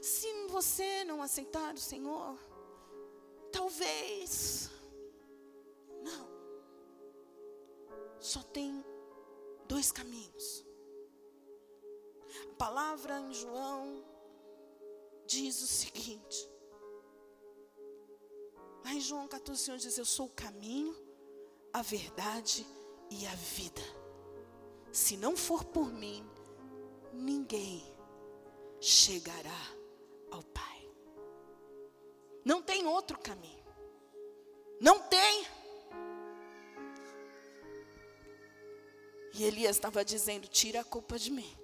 se 0.01 0.47
você 0.47 1.03
não 1.03 1.21
aceitar 1.21 1.75
o 1.75 1.77
Senhor, 1.77 2.39
talvez. 3.51 4.71
Não. 6.01 6.27
Só 8.19 8.41
tem 8.41 8.83
dois 9.67 9.91
caminhos. 9.91 10.65
A 12.53 12.55
palavra 12.55 13.19
em 13.19 13.31
João 13.31 14.03
diz 15.27 15.61
o 15.61 15.67
seguinte. 15.67 16.49
Lá 18.83 18.91
em 18.95 19.01
João 19.01 19.27
14, 19.27 19.61
o 19.61 19.63
Senhor 19.63 19.77
diz: 19.77 19.99
Eu 19.99 20.05
sou 20.05 20.25
o 20.25 20.33
caminho, 20.33 20.95
a 21.71 21.83
verdade 21.83 22.65
e 22.65 22.80
e 23.11 23.27
a 23.27 23.35
vida. 23.35 23.81
Se 24.91 25.17
não 25.17 25.35
for 25.35 25.65
por 25.65 25.91
mim, 25.91 26.25
ninguém 27.13 27.83
chegará 28.79 29.61
ao 30.31 30.41
Pai. 30.41 30.89
Não 32.43 32.61
tem 32.61 32.87
outro 32.87 33.19
caminho. 33.19 33.63
Não 34.79 34.99
tem. 34.99 35.45
E 39.33 39.43
Elias 39.43 39.75
estava 39.75 40.03
dizendo: 40.03 40.47
tira 40.47 40.79
a 40.79 40.83
culpa 40.83 41.19
de 41.19 41.29
mim. 41.29 41.57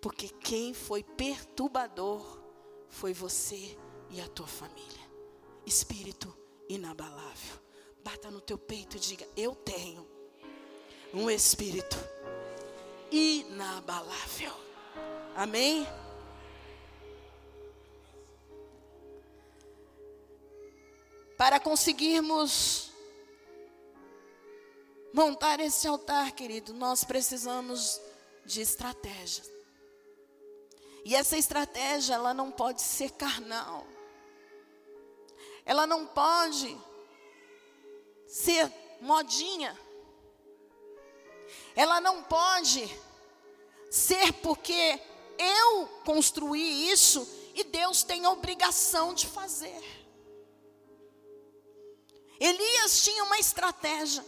Porque 0.00 0.28
quem 0.28 0.72
foi 0.72 1.02
perturbador 1.02 2.40
foi 2.88 3.12
você 3.12 3.76
e 4.10 4.20
a 4.20 4.28
tua 4.28 4.46
família. 4.46 5.08
Espírito 5.66 6.32
inabalável. 6.68 7.58
Bata 8.04 8.30
no 8.30 8.40
teu 8.40 8.56
peito 8.56 8.96
e 8.96 9.00
diga: 9.00 9.26
Eu 9.36 9.54
tenho 9.54 10.17
um 11.12 11.30
espírito 11.30 11.96
inabalável. 13.10 14.52
Amém? 15.34 15.86
Para 21.36 21.60
conseguirmos 21.60 22.90
montar 25.12 25.60
esse 25.60 25.86
altar, 25.86 26.32
querido, 26.32 26.74
nós 26.74 27.04
precisamos 27.04 28.00
de 28.44 28.60
estratégia. 28.60 29.44
E 31.04 31.14
essa 31.14 31.38
estratégia, 31.38 32.14
ela 32.14 32.34
não 32.34 32.50
pode 32.50 32.82
ser 32.82 33.12
carnal. 33.12 33.86
Ela 35.64 35.86
não 35.86 36.06
pode 36.06 36.76
ser 38.26 38.70
modinha. 39.00 39.78
Ela 41.78 42.00
não 42.00 42.24
pode 42.24 42.92
ser 43.88 44.32
porque 44.42 45.00
eu 45.38 45.86
construí 46.04 46.90
isso 46.90 47.24
e 47.54 47.62
Deus 47.62 48.02
tem 48.02 48.24
a 48.24 48.30
obrigação 48.32 49.14
de 49.14 49.28
fazer. 49.28 49.80
Elias 52.40 53.04
tinha 53.04 53.22
uma 53.22 53.38
estratégia. 53.38 54.26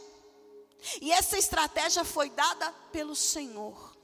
E 1.01 1.11
essa 1.11 1.37
estratégia 1.37 2.05
foi 2.05 2.31
dada 2.31 2.71
pelo 2.93 3.17
Senhor. 3.17 3.97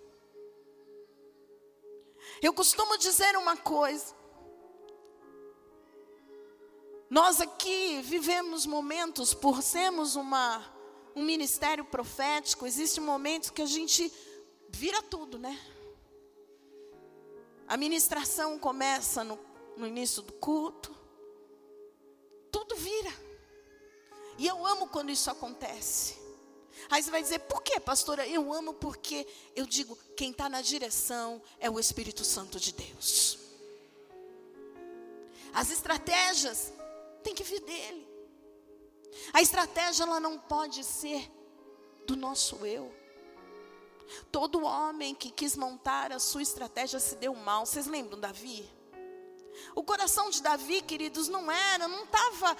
Eu 2.43 2.53
costumo 2.53 2.99
dizer 2.99 3.37
uma 3.37 3.57
coisa. 3.57 4.13
Nós 7.09 7.41
aqui 7.41 8.03
vivemos 8.03 8.67
momentos, 8.67 9.33
por 9.33 9.63
sermos 9.63 10.17
uma 10.17 10.76
um 11.17 11.25
ministério 11.25 11.83
profético, 11.83 12.67
existem 12.67 13.03
momentos 13.03 13.49
que 13.49 13.63
a 13.63 13.67
gente 13.67 14.13
vira 14.69 15.03
tudo, 15.03 15.39
né? 15.39 15.59
A 17.67 17.77
ministração 17.79 18.59
começa 18.59 19.25
no, 19.25 19.39
no 19.79 19.87
início 19.87 20.21
do 20.21 20.35
culto, 20.35 20.95
tudo 22.53 22.77
vira. 22.77 23.13
E 24.39 24.47
eu 24.47 24.67
amo 24.67 24.89
quando 24.89 25.11
isso 25.11 25.31
acontece. 25.31 26.17
Aí 26.91 27.03
você 27.03 27.11
vai 27.11 27.23
dizer, 27.23 27.39
por 27.41 27.63
que, 27.63 27.81
pastora? 27.81 28.29
Eu 28.29 28.53
amo 28.53 28.75
porque 28.75 29.27
eu 29.57 29.67
digo, 29.67 29.97
quem 30.15 30.31
está 30.31 30.51
na 30.51 30.61
direção 30.61 31.43
é 31.59 31.71
o 31.71 31.81
Espírito 31.81 32.23
Santo 32.25 32.61
de 32.61 32.73
Deus. 32.73 33.39
As 35.55 35.71
estratégias 35.71 36.71
tem 37.23 37.35
que 37.35 37.43
vir 37.43 37.61
dele. 37.61 38.06
A 39.33 39.43
estratégia 39.43 40.05
ela 40.05 40.21
não 40.21 40.39
pode 40.39 40.83
ser 40.85 41.31
do 42.07 42.17
nosso 42.17 42.65
eu. 42.65 42.95
Todo 44.31 44.65
homem 44.65 45.15
que 45.15 45.31
quis 45.31 45.57
montar 45.57 46.13
a 46.13 46.19
sua 46.19 46.43
estratégia 46.43 47.01
se 47.01 47.17
deu 47.17 47.35
mal. 47.35 47.67
Vocês 47.67 47.87
lembram 47.87 48.19
Davi? 48.19 48.69
O 49.75 49.83
coração 49.83 50.31
de 50.31 50.43
Davi, 50.43 50.83
queridos, 50.83 51.29
não 51.29 51.51
era, 51.51 51.89
não 51.89 52.05
estava 52.05 52.57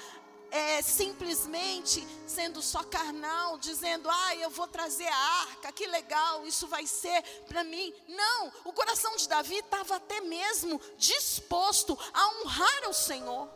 é, 0.51 0.81
simplesmente 0.83 2.07
sendo 2.27 2.63
só 2.63 2.83
carnal, 2.83 3.59
dizendo, 3.59 4.09
ah, 4.09 4.37
eu 4.37 4.51
vou 4.51 4.67
trazer 4.67 5.07
a 5.07 5.17
arca, 5.17 5.73
que 5.73 5.87
legal, 5.87 6.47
isso 6.47 6.67
vai 6.67 6.87
ser 6.87 7.23
para 7.47 7.63
mim. 7.63 7.93
Não, 8.09 8.53
o 8.65 8.73
coração 8.73 9.17
de 9.17 9.29
Davi 9.29 9.57
estava 9.57 9.97
até 9.97 10.21
mesmo 10.21 10.81
disposto 10.97 11.97
a 12.13 12.29
honrar 12.29 12.89
o 12.89 12.95
Senhor. 12.95 13.49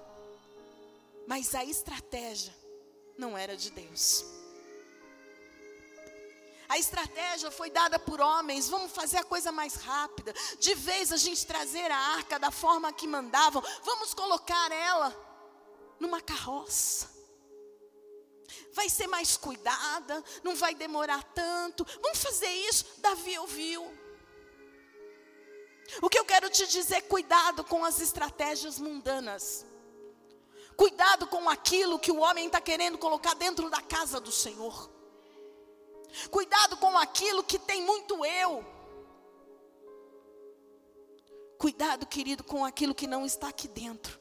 Mas 1.26 1.54
a 1.54 1.64
estratégia 1.64 2.59
não 3.20 3.36
era 3.36 3.56
de 3.56 3.70
Deus. 3.70 4.24
A 6.68 6.78
estratégia 6.78 7.50
foi 7.50 7.68
dada 7.68 7.98
por 7.98 8.20
homens, 8.20 8.68
vamos 8.68 8.92
fazer 8.92 9.18
a 9.18 9.24
coisa 9.24 9.52
mais 9.52 9.74
rápida. 9.74 10.32
De 10.58 10.74
vez 10.74 11.12
a 11.12 11.16
gente 11.16 11.44
trazer 11.44 11.90
a 11.90 11.98
arca 11.98 12.38
da 12.38 12.50
forma 12.50 12.92
que 12.92 13.06
mandavam, 13.06 13.62
vamos 13.82 14.14
colocar 14.14 14.72
ela 14.72 15.14
numa 15.98 16.20
carroça. 16.20 17.10
Vai 18.72 18.88
ser 18.88 19.08
mais 19.08 19.36
cuidada, 19.36 20.24
não 20.42 20.54
vai 20.54 20.74
demorar 20.74 21.22
tanto. 21.34 21.84
Vamos 22.00 22.22
fazer 22.22 22.48
isso. 22.48 22.84
Davi 22.98 23.36
ouviu. 23.38 23.82
O 26.00 26.08
que 26.08 26.18
eu 26.18 26.24
quero 26.24 26.48
te 26.48 26.66
dizer, 26.68 27.02
cuidado 27.02 27.64
com 27.64 27.84
as 27.84 28.00
estratégias 28.00 28.78
mundanas. 28.78 29.66
Cuidado 30.80 31.26
com 31.26 31.46
aquilo 31.46 31.98
que 31.98 32.10
o 32.10 32.20
homem 32.20 32.46
está 32.46 32.58
querendo 32.58 32.96
colocar 32.96 33.34
dentro 33.34 33.68
da 33.68 33.82
casa 33.82 34.18
do 34.18 34.32
Senhor. 34.32 34.90
Cuidado 36.30 36.74
com 36.78 36.96
aquilo 36.96 37.44
que 37.44 37.58
tem 37.58 37.82
muito 37.82 38.24
eu. 38.24 38.64
Cuidado, 41.58 42.06
querido, 42.06 42.42
com 42.42 42.64
aquilo 42.64 42.94
que 42.94 43.06
não 43.06 43.26
está 43.26 43.48
aqui 43.48 43.68
dentro. 43.68 44.18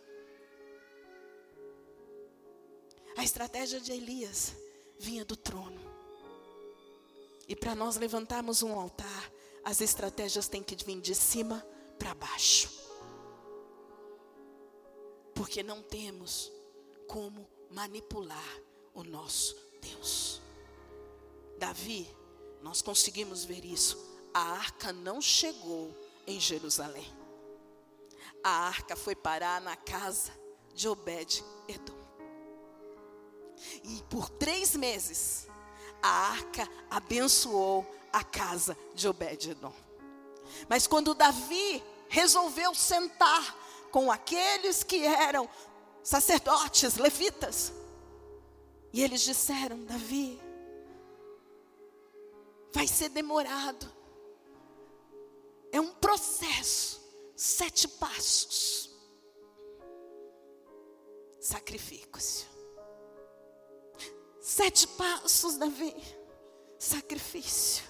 A 3.16 3.24
estratégia 3.24 3.80
de 3.80 3.94
Elias 3.94 4.54
vinha 5.00 5.24
do 5.24 5.38
trono. 5.38 5.80
E 7.48 7.56
para 7.56 7.74
nós 7.74 7.96
levantarmos 7.96 8.62
um 8.64 8.78
altar, 8.78 9.32
as 9.64 9.80
estratégias 9.80 10.50
têm 10.50 10.62
que 10.62 10.76
vir 10.84 11.00
de 11.00 11.16
cima 11.16 11.66
para 11.98 12.14
baixo. 12.14 12.89
Porque 15.40 15.64
não 15.64 15.82
temos 15.82 16.52
como 17.08 17.50
manipular 17.72 18.60
o 18.94 19.06
nosso 19.06 19.56
Deus. 19.82 20.42
Davi, 21.58 22.14
nós 22.62 22.82
conseguimos 22.82 23.46
ver 23.46 23.64
isso. 23.64 23.98
A 24.34 24.42
arca 24.42 24.92
não 24.92 25.22
chegou 25.22 25.96
em 26.28 26.42
Jerusalém. 26.42 27.08
A 28.44 28.50
arca 28.50 28.98
foi 28.98 29.16
parar 29.16 29.62
na 29.62 29.78
casa 29.78 30.38
de 30.74 30.90
Obed-Edom. 30.90 31.96
E 33.86 34.04
por 34.10 34.30
três 34.30 34.76
meses, 34.76 35.48
a 36.02 36.32
arca 36.32 36.68
abençoou 36.90 37.90
a 38.12 38.26
casa 38.26 38.78
de 38.94 39.08
Obed-Edom. 39.08 39.74
Mas 40.68 40.86
quando 40.86 41.14
Davi 41.14 41.82
resolveu 42.10 42.76
sentar 42.76 43.69
com 43.92 44.12
aqueles 44.12 44.84
que 44.84 45.06
eram 45.06 45.50
sacerdotes, 46.04 46.96
levitas, 46.96 47.74
e 48.92 49.04
eles 49.04 49.22
disseram: 49.22 49.84
Davi, 49.86 50.40
vai 52.72 52.88
ser 52.88 53.10
demorado. 53.10 53.92
É 55.72 55.80
um 55.80 55.94
processo, 55.94 57.02
sete 57.36 57.88
passos. 57.88 58.90
Sacrifique-se. 61.40 62.46
Sete 64.42 64.88
passos, 64.88 65.58
Davi. 65.58 65.96
Sacrifício. 66.78 67.89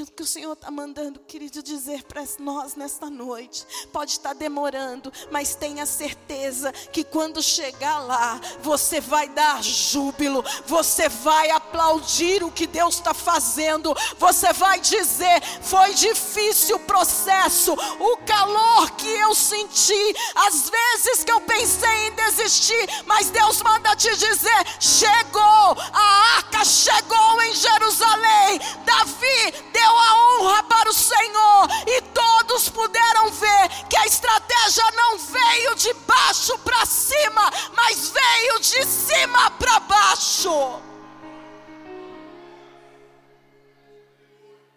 O 0.00 0.06
que 0.06 0.22
o 0.22 0.26
Senhor 0.26 0.52
está 0.52 0.70
mandando, 0.70 1.20
querido, 1.20 1.62
dizer 1.62 2.04
para 2.04 2.24
nós 2.38 2.74
nesta 2.74 3.10
noite, 3.10 3.66
pode 3.92 4.12
estar 4.12 4.30
tá 4.30 4.34
demorando, 4.34 5.12
mas 5.30 5.54
tenha 5.54 5.84
certeza 5.84 6.72
que 6.72 7.04
quando 7.04 7.42
chegar 7.42 7.98
lá, 7.98 8.40
você 8.62 9.00
vai 9.00 9.28
dar 9.28 9.62
júbilo, 9.62 10.42
você 10.66 11.08
vai 11.08 11.50
aplaudir 11.72 12.44
o 12.44 12.50
que 12.50 12.66
Deus 12.66 12.96
está 12.96 13.14
fazendo, 13.14 13.96
você 14.18 14.52
vai 14.52 14.78
dizer: 14.78 15.42
foi 15.62 15.94
difícil 15.94 16.76
o 16.76 16.80
processo, 16.80 17.72
o 17.72 18.16
calor 18.18 18.90
que 18.92 19.08
eu 19.08 19.34
senti, 19.34 20.16
as 20.46 20.68
vezes 20.68 21.24
que 21.24 21.32
eu 21.32 21.40
pensei 21.40 22.08
em 22.08 22.12
desistir, 22.12 22.88
mas 23.06 23.30
Deus 23.30 23.62
manda 23.62 23.96
te 23.96 24.14
dizer: 24.16 24.66
chegou, 24.78 25.76
a 25.92 26.36
arca 26.36 26.62
chegou 26.64 27.42
em 27.42 27.54
Jerusalém, 27.54 28.60
Davi, 28.84 29.54
deu 29.72 29.98
a 29.98 30.14
honra 30.14 30.62
para 30.64 30.90
o 30.90 30.94
Senhor, 30.94 31.68
e 31.86 32.02
todos 32.02 32.68
puderam 32.68 33.30
ver 33.30 33.68
que 33.88 33.96
a 33.96 34.06
estratégia 34.06 34.84
não 34.94 35.18
veio 35.18 35.74
de 35.76 35.92
baixo 36.06 36.58
para 36.58 36.84
cima, 36.84 37.50
mas 37.74 38.10
veio 38.10 38.60
de 38.60 38.84
cima 38.84 39.50
para 39.52 39.80
baixo. 39.80 40.91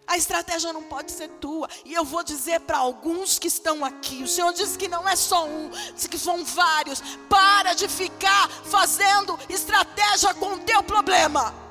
A 0.06 0.16
estratégia 0.16 0.72
não 0.72 0.82
pode 0.82 1.10
ser 1.10 1.28
tua. 1.40 1.68
E 1.84 1.92
eu 1.92 2.04
vou 2.04 2.22
dizer 2.22 2.60
para 2.60 2.78
alguns 2.78 3.38
que 3.38 3.48
estão 3.48 3.84
aqui: 3.84 4.22
o 4.22 4.28
Senhor 4.28 4.52
disse 4.52 4.78
que 4.78 4.88
não 4.88 5.08
é 5.08 5.16
só 5.16 5.46
um, 5.46 5.68
disse 5.94 6.08
que 6.08 6.18
são 6.18 6.44
vários. 6.44 7.00
Para 7.28 7.74
de 7.74 7.88
ficar 7.88 8.48
fazendo 8.48 9.38
estratégia 9.48 10.32
com 10.34 10.54
o 10.54 10.58
teu 10.60 10.82
problema. 10.82 11.65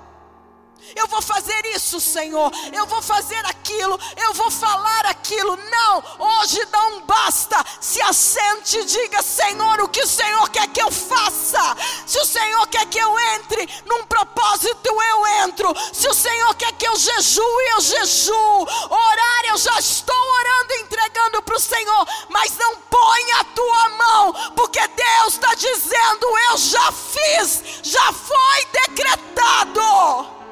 Eu 0.95 1.07
vou 1.07 1.21
fazer 1.21 1.65
isso, 1.75 1.99
Senhor. 1.99 2.51
Eu 2.71 2.85
vou 2.85 3.01
fazer 3.01 3.43
aquilo. 3.45 3.99
Eu 4.17 4.33
vou 4.33 4.51
falar 4.51 5.05
aquilo. 5.07 5.57
Não, 5.57 6.03
hoje 6.19 6.65
não 6.71 7.01
basta. 7.01 7.63
Se 7.81 8.01
assente 8.01 8.77
e 8.77 8.85
diga, 8.85 9.21
Senhor, 9.21 9.81
o 9.81 9.89
que 9.89 10.01
o 10.01 10.07
Senhor 10.07 10.49
quer 10.49 10.67
que 10.67 10.81
eu 10.81 10.91
faça. 10.91 11.75
Se 12.05 12.19
o 12.19 12.25
Senhor 12.25 12.67
quer 12.67 12.85
que 12.85 12.99
eu 12.99 13.19
entre 13.35 13.67
num 13.85 14.05
propósito, 14.05 14.89
eu 14.89 15.27
entro. 15.43 15.73
Se 15.91 16.07
o 16.07 16.13
Senhor 16.13 16.53
quer 16.55 16.71
que 16.73 16.87
eu 16.87 16.95
jejue, 16.95 17.41
eu 17.73 17.81
jejuo. 17.81 18.67
Orar, 18.89 19.45
eu 19.49 19.57
já 19.57 19.77
estou 19.79 20.15
orando 20.15 20.73
e 20.73 20.81
entregando 20.81 21.41
para 21.41 21.55
o 21.55 21.59
Senhor. 21.59 22.07
Mas 22.29 22.55
não 22.57 22.77
ponha 22.77 23.39
a 23.39 23.43
tua 23.43 23.89
mão, 23.89 24.33
porque 24.55 24.79
Deus 24.87 25.33
está 25.33 25.53
dizendo: 25.55 26.25
eu 26.51 26.57
já 26.57 26.91
fiz, 26.91 27.63
já 27.83 28.13
foi 28.13 28.65
decretado. 28.71 30.44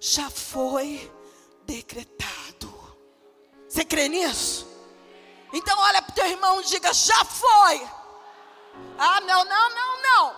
Já 0.00 0.30
foi 0.30 1.12
decretado. 1.64 2.72
Você 3.68 3.84
crê 3.84 4.08
nisso? 4.08 4.66
Então 5.52 5.78
olha 5.78 6.00
para 6.00 6.12
o 6.12 6.14
teu 6.14 6.26
irmão 6.26 6.60
e 6.60 6.64
diga: 6.64 6.92
já 6.94 7.22
foi. 7.24 7.86
Ah, 8.98 9.20
não, 9.20 9.44
não, 9.44 9.74
não, 9.74 10.02
não. 10.02 10.34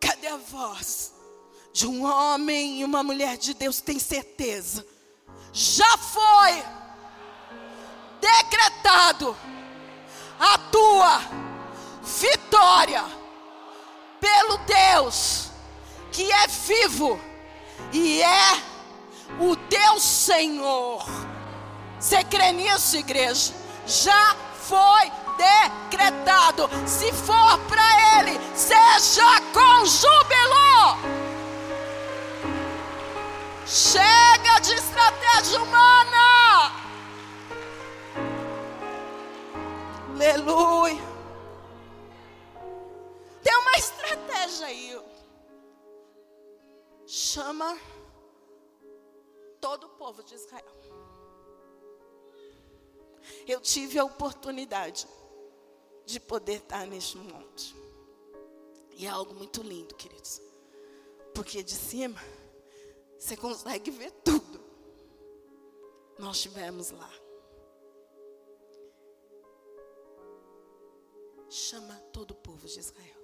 Cadê 0.00 0.28
a 0.28 0.36
voz 0.36 1.12
de 1.72 1.88
um 1.88 2.04
homem 2.04 2.80
e 2.80 2.84
uma 2.84 3.02
mulher 3.02 3.36
de 3.36 3.52
Deus 3.52 3.80
que 3.80 3.86
tem 3.86 3.98
certeza? 3.98 4.86
Já 5.52 5.96
foi 5.98 6.83
decretado 8.24 9.36
a 10.40 10.56
tua 10.56 11.20
vitória 12.02 13.04
pelo 14.18 14.56
Deus 14.58 15.50
que 16.10 16.30
é 16.32 16.46
vivo 16.46 17.20
e 17.92 18.22
é 18.22 18.62
o 19.40 19.54
teu 19.56 20.00
Senhor. 20.00 21.04
Você 21.98 22.22
crê 22.24 22.52
nisso, 22.52 22.96
igreja? 22.96 23.52
Já 23.86 24.36
foi 24.62 25.12
decretado. 25.36 26.70
Se 26.86 27.12
for 27.12 27.58
para 27.68 28.20
Ele, 28.20 28.40
seja 28.54 29.40
com 29.52 29.84
júbilo. 29.84 30.98
Chega 33.66 34.60
de 34.60 34.74
estratégia 34.74 35.60
humana. 35.62 36.83
Aleluia. 40.14 41.02
Tem 43.42 43.56
uma 43.56 43.72
estratégia 43.76 44.66
aí. 44.66 45.02
Chama 47.04 47.76
todo 49.60 49.88
o 49.88 49.90
povo 49.90 50.22
de 50.22 50.36
Israel. 50.36 50.64
eu 53.48 53.60
tive 53.60 53.98
a 53.98 54.04
oportunidade 54.04 55.08
de 56.06 56.20
poder 56.20 56.58
estar 56.58 56.86
neste 56.86 57.18
monte. 57.18 57.74
E 58.92 59.06
é 59.06 59.08
algo 59.08 59.34
muito 59.34 59.62
lindo, 59.62 59.96
queridos. 59.96 60.40
Porque 61.34 61.60
de 61.60 61.72
cima 61.74 62.20
você 63.18 63.36
consegue 63.36 63.90
ver 63.90 64.12
tudo. 64.24 64.62
Nós 66.20 66.36
estivemos 66.36 66.92
lá. 66.92 67.23
Chama 71.54 71.94
todo 72.12 72.32
o 72.32 72.34
povo 72.34 72.66
de 72.66 72.80
Israel. 72.80 73.14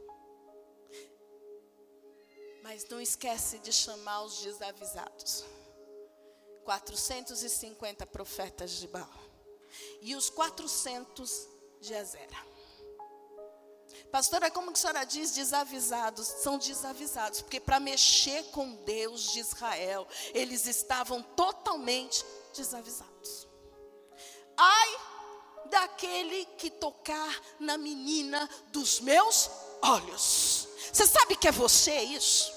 Mas 2.62 2.88
não 2.88 3.00
esquece 3.00 3.58
de 3.58 3.72
chamar 3.72 4.22
os 4.22 4.40
desavisados. 4.40 5.44
450 6.62 8.06
profetas 8.06 8.70
de 8.70 8.86
Baal. 8.86 9.08
E 10.00 10.14
os 10.14 10.30
400 10.30 11.48
de 11.80 11.92
Azera. 11.92 12.46
Pastora, 14.12 14.48
como 14.48 14.70
que 14.70 14.78
a 14.78 14.80
senhora 14.80 15.04
diz 15.04 15.32
desavisados? 15.32 16.28
São 16.28 16.56
desavisados, 16.56 17.42
porque 17.42 17.58
para 17.58 17.80
mexer 17.80 18.44
com 18.52 18.76
Deus 18.84 19.32
de 19.32 19.40
Israel, 19.40 20.06
eles 20.32 20.66
estavam 20.66 21.20
totalmente 21.20 22.24
desavisados. 22.54 23.48
Ai 24.56 25.09
daquele 25.70 26.44
que 26.58 26.70
tocar 26.70 27.40
na 27.58 27.78
menina 27.78 28.48
dos 28.68 29.00
meus 29.00 29.50
olhos. 29.82 30.68
Você 30.92 31.06
sabe 31.06 31.36
que 31.36 31.48
é 31.48 31.52
você 31.52 32.00
isso? 32.00 32.52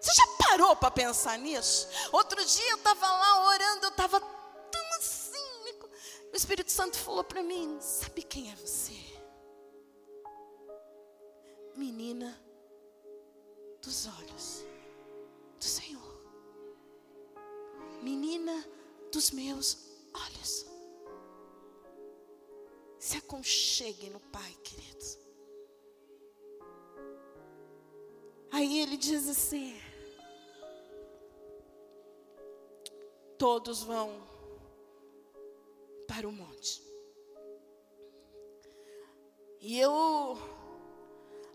Você 0.00 0.14
já 0.14 0.26
parou 0.46 0.76
para 0.76 0.90
pensar 0.90 1.38
nisso? 1.38 1.88
Outro 2.12 2.44
dia 2.44 2.70
eu 2.70 2.76
estava 2.76 3.06
lá 3.06 3.46
orando, 3.48 3.86
eu 3.86 3.90
estava 3.90 4.20
tão 4.20 4.98
assim. 4.98 5.74
O 6.32 6.36
Espírito 6.36 6.70
Santo 6.70 6.96
falou 6.96 7.24
para 7.24 7.42
mim: 7.42 7.78
Sabe 7.80 8.22
quem 8.22 8.50
é 8.50 8.56
você? 8.56 9.14
menina 11.76 12.38
dos 13.82 14.06
olhos 14.06 14.64
do 15.58 15.64
Senhor. 15.64 16.14
Menina 18.02 18.66
dos 19.12 19.30
meus 19.30 19.78
olhos. 20.14 20.66
Se 23.04 23.18
aconchegue 23.18 24.08
no 24.08 24.18
Pai, 24.18 24.56
queridos. 24.64 25.18
Aí 28.50 28.80
ele 28.80 28.96
diz 28.96 29.28
assim: 29.28 29.78
todos 33.36 33.82
vão 33.82 34.10
para 36.08 36.26
o 36.26 36.32
monte. 36.32 36.82
E 39.60 39.78
eu 39.78 40.38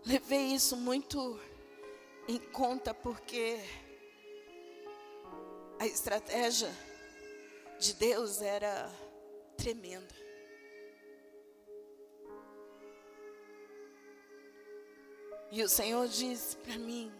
levei 0.06 0.54
isso 0.54 0.76
muito 0.76 1.36
em 2.28 2.38
conta 2.38 2.94
porque 2.94 3.58
a 5.80 5.86
estratégia 5.88 6.70
de 7.80 7.92
Deus 7.94 8.40
era 8.40 8.88
tremenda. 9.56 10.29
E 15.50 15.62
o 15.62 15.68
Senhor 15.68 16.06
disse 16.08 16.56
para 16.56 16.78
mim, 16.78 17.12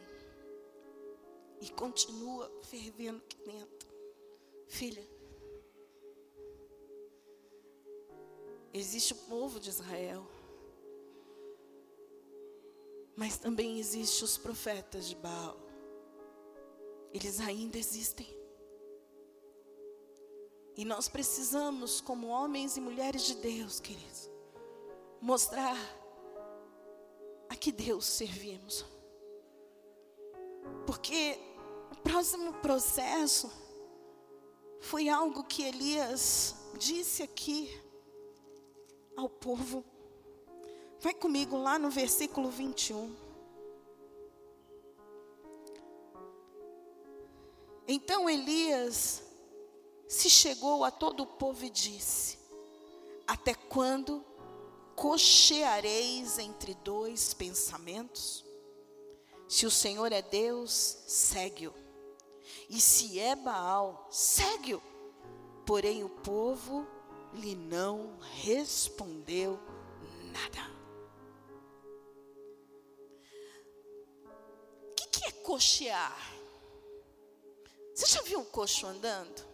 e 1.60 1.68
continua 1.70 2.50
fervendo 2.62 3.18
aqui 3.18 3.36
dentro, 3.44 3.88
filha, 4.68 5.06
existe 8.72 9.12
o 9.12 9.16
povo 9.16 9.58
de 9.58 9.68
Israel 9.68 10.26
mas 13.20 13.36
também 13.36 13.78
existem 13.78 14.24
os 14.24 14.38
profetas 14.38 15.06
de 15.06 15.14
Baal. 15.14 15.54
Eles 17.12 17.38
ainda 17.38 17.76
existem. 17.76 18.26
E 20.74 20.86
nós 20.86 21.06
precisamos, 21.06 22.00
como 22.00 22.28
homens 22.28 22.78
e 22.78 22.80
mulheres 22.80 23.26
de 23.26 23.34
Deus, 23.34 23.78
queridos, 23.78 24.30
mostrar 25.20 25.76
que 27.60 27.70
Deus 27.70 28.06
servimos. 28.06 28.86
Porque 30.86 31.38
o 31.92 31.96
próximo 31.96 32.54
processo 32.54 33.52
foi 34.80 35.08
algo 35.08 35.44
que 35.44 35.62
Elias 35.62 36.54
disse 36.78 37.22
aqui 37.22 37.70
ao 39.14 39.28
povo. 39.28 39.84
Vai 41.00 41.12
comigo 41.12 41.56
lá 41.58 41.78
no 41.78 41.90
versículo 41.90 42.50
21. 42.50 43.14
Então 47.86 48.30
Elias 48.30 49.22
se 50.08 50.30
chegou 50.30 50.84
a 50.84 50.90
todo 50.90 51.24
o 51.24 51.26
povo 51.26 51.64
e 51.64 51.70
disse: 51.70 52.38
Até 53.26 53.54
quando 53.54 54.24
cocheareis 54.96 56.38
entre 56.38 56.74
dois 56.74 57.34
pensamentos? 57.34 58.44
Se 59.48 59.66
o 59.66 59.70
Senhor 59.70 60.12
é 60.12 60.22
Deus, 60.22 60.98
segue-o. 61.06 61.74
E 62.68 62.80
se 62.80 63.18
é 63.18 63.34
Baal, 63.34 64.06
segue-o. 64.10 64.82
Porém 65.66 66.04
o 66.04 66.08
povo 66.08 66.86
lhe 67.34 67.54
não 67.54 68.18
respondeu 68.42 69.58
nada. 70.32 70.80
que 75.20 75.26
é 75.26 75.32
cochear? 75.32 76.32
Você 77.94 78.06
já 78.06 78.22
viu 78.22 78.40
um 78.40 78.44
coxo 78.44 78.86
andando? 78.86 79.49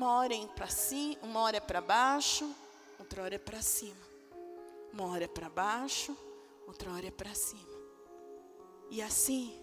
Uma 0.00 0.14
hora 0.14 0.34
é 0.34 0.46
para 0.46 0.66
cima, 0.66 1.18
uma 1.22 1.40
hora 1.40 1.58
é 1.58 1.60
para 1.60 1.78
baixo, 1.82 2.50
outra 2.98 3.22
hora 3.22 3.34
é 3.34 3.38
para 3.38 3.60
cima. 3.60 4.00
Uma 4.94 5.04
hora 5.04 5.24
é 5.24 5.28
para 5.28 5.50
baixo, 5.50 6.16
outra 6.66 6.90
hora 6.90 7.06
é 7.06 7.10
para 7.10 7.34
cima. 7.34 7.68
E 8.90 9.02
assim 9.02 9.62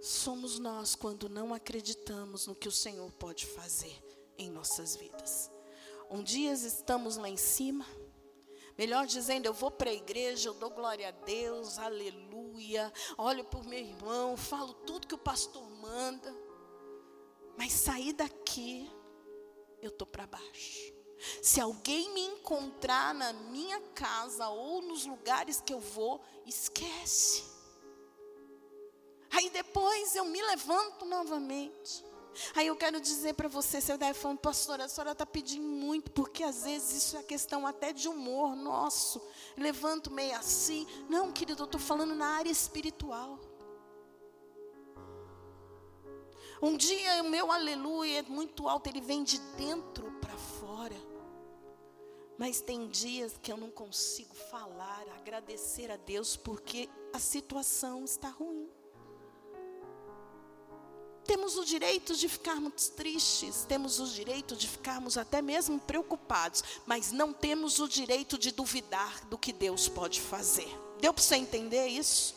somos 0.00 0.60
nós 0.60 0.94
quando 0.94 1.28
não 1.28 1.52
acreditamos 1.52 2.46
no 2.46 2.54
que 2.54 2.68
o 2.68 2.72
Senhor 2.72 3.10
pode 3.14 3.46
fazer 3.46 4.00
em 4.38 4.48
nossas 4.48 4.94
vidas. 4.94 5.50
Um 6.08 6.22
dia 6.22 6.52
estamos 6.52 7.16
lá 7.16 7.28
em 7.28 7.36
cima, 7.36 7.84
Melhor 8.78 9.06
dizendo, 9.06 9.46
eu 9.46 9.52
vou 9.52 9.72
para 9.72 9.90
a 9.90 9.94
igreja, 9.94 10.50
eu 10.50 10.54
dou 10.54 10.70
glória 10.70 11.08
a 11.08 11.10
Deus, 11.10 11.80
aleluia. 11.80 12.92
Olho 13.18 13.42
para 13.42 13.58
o 13.58 13.64
meu 13.64 13.80
irmão, 13.80 14.36
falo 14.36 14.72
tudo 14.72 15.08
que 15.08 15.14
o 15.16 15.18
pastor 15.18 15.68
manda. 15.80 16.32
Mas 17.56 17.72
sair 17.72 18.12
daqui, 18.12 18.88
eu 19.86 19.92
estou 19.92 20.06
para 20.06 20.26
baixo. 20.26 20.94
Se 21.42 21.60
alguém 21.60 22.12
me 22.12 22.20
encontrar 22.20 23.14
na 23.14 23.32
minha 23.32 23.80
casa 23.94 24.48
ou 24.48 24.82
nos 24.82 25.06
lugares 25.06 25.60
que 25.60 25.72
eu 25.72 25.80
vou, 25.80 26.20
esquece. 26.44 27.44
Aí 29.30 29.50
depois 29.50 30.14
eu 30.14 30.24
me 30.24 30.40
levanto 30.42 31.04
novamente. 31.04 32.04
Aí 32.54 32.66
eu 32.66 32.76
quero 32.76 33.00
dizer 33.00 33.34
para 33.34 33.48
você, 33.48 33.80
você 33.80 33.96
deve 33.96 34.18
falar, 34.18 34.36
pastora, 34.36 34.84
a 34.84 34.88
senhora 34.88 35.12
está 35.12 35.24
pedindo 35.24 35.66
muito, 35.66 36.10
porque 36.10 36.42
às 36.42 36.64
vezes 36.64 37.04
isso 37.04 37.16
é 37.16 37.22
questão 37.22 37.66
até 37.66 37.92
de 37.92 38.08
humor 38.08 38.54
nosso. 38.54 39.20
Levanto 39.56 40.10
meio 40.10 40.36
assim. 40.36 40.86
Não, 41.08 41.32
querido, 41.32 41.62
eu 41.62 41.66
estou 41.66 41.80
falando 41.80 42.14
na 42.14 42.26
área 42.36 42.50
espiritual. 42.50 43.40
Um 46.60 46.76
dia 46.76 47.22
o 47.22 47.28
meu 47.28 47.52
aleluia 47.52 48.20
é 48.20 48.22
muito 48.22 48.68
alto, 48.68 48.88
ele 48.88 49.00
vem 49.00 49.22
de 49.22 49.38
dentro 49.56 50.10
para 50.20 50.36
fora. 50.36 50.96
Mas 52.38 52.60
tem 52.60 52.88
dias 52.88 53.38
que 53.42 53.50
eu 53.50 53.56
não 53.56 53.70
consigo 53.70 54.34
falar, 54.34 55.04
agradecer 55.16 55.90
a 55.90 55.96
Deus, 55.96 56.36
porque 56.36 56.88
a 57.12 57.18
situação 57.18 58.04
está 58.04 58.28
ruim. 58.28 58.68
Temos 61.24 61.56
o 61.56 61.64
direito 61.64 62.14
de 62.14 62.28
ficarmos 62.28 62.88
tristes, 62.88 63.64
temos 63.64 63.98
o 63.98 64.06
direito 64.06 64.54
de 64.54 64.68
ficarmos 64.68 65.18
até 65.18 65.42
mesmo 65.42 65.80
preocupados, 65.80 66.62
mas 66.86 67.10
não 67.10 67.32
temos 67.32 67.80
o 67.80 67.88
direito 67.88 68.38
de 68.38 68.52
duvidar 68.52 69.26
do 69.26 69.36
que 69.36 69.52
Deus 69.52 69.88
pode 69.88 70.20
fazer. 70.20 70.68
Deu 71.00 71.12
para 71.12 71.22
você 71.22 71.36
entender 71.36 71.88
isso? 71.88 72.34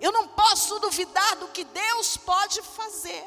Eu 0.00 0.12
não 0.12 0.28
posso 0.28 0.78
duvidar 0.80 1.36
do 1.36 1.48
que 1.48 1.64
Deus 1.64 2.16
pode 2.16 2.60
fazer. 2.62 3.24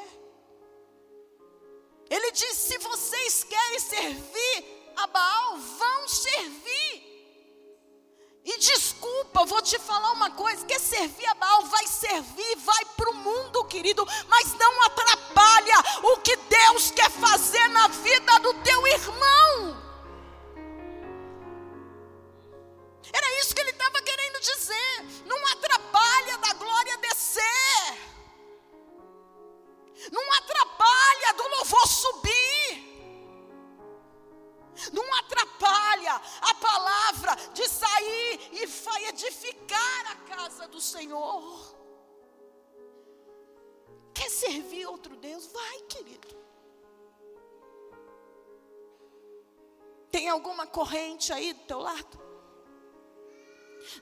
Ele 2.10 2.30
disse: 2.32 2.72
se 2.72 2.78
vocês 2.78 3.44
querem 3.44 3.80
servir 3.80 4.92
a 4.96 5.06
Baal, 5.06 5.58
vão 5.58 6.08
servir. 6.08 7.08
E 8.44 8.58
desculpa, 8.58 9.44
vou 9.44 9.60
te 9.60 9.78
falar 9.78 10.12
uma 10.12 10.30
coisa: 10.30 10.64
quer 10.64 10.80
servir 10.80 11.26
a 11.26 11.34
Baal, 11.34 11.64
vai 11.64 11.86
servir, 11.86 12.56
vai 12.56 12.84
para 12.96 13.10
o 13.10 13.14
mundo, 13.14 13.64
querido, 13.64 14.06
mas 14.28 14.54
não 14.54 14.82
atrapalhe 14.82 15.28
Deus 16.78 16.90
quer 16.90 17.10
fazer 17.10 17.66
na 17.68 17.88
vida 17.88 18.38
do 18.40 18.54
teu 18.62 18.86
irmão. 18.86 19.82
Era 23.10 23.40
isso 23.40 23.54
que 23.54 23.60
ele 23.62 23.70
estava 23.70 24.02
querendo 24.02 24.40
dizer. 24.40 25.24
Não 25.24 25.46
atrapalha 25.48 25.97
Não 30.10 30.32
atrapalha 30.32 31.34
do 31.36 31.48
louvor 31.48 31.86
subir. 31.86 32.38
Não 34.92 35.14
atrapalha 35.14 36.14
a 36.40 36.54
palavra 36.54 37.34
de 37.52 37.68
sair 37.68 38.48
e 38.52 38.66
vai 38.66 39.06
edificar 39.06 40.12
a 40.12 40.16
casa 40.34 40.68
do 40.68 40.80
Senhor. 40.80 41.76
Quer 44.14 44.30
servir 44.30 44.86
outro 44.86 45.16
Deus? 45.16 45.46
Vai, 45.46 45.80
querido. 45.82 46.28
Tem 50.10 50.28
alguma 50.28 50.66
corrente 50.66 51.32
aí 51.32 51.52
do 51.52 51.64
teu 51.64 51.80
lado? 51.80 52.18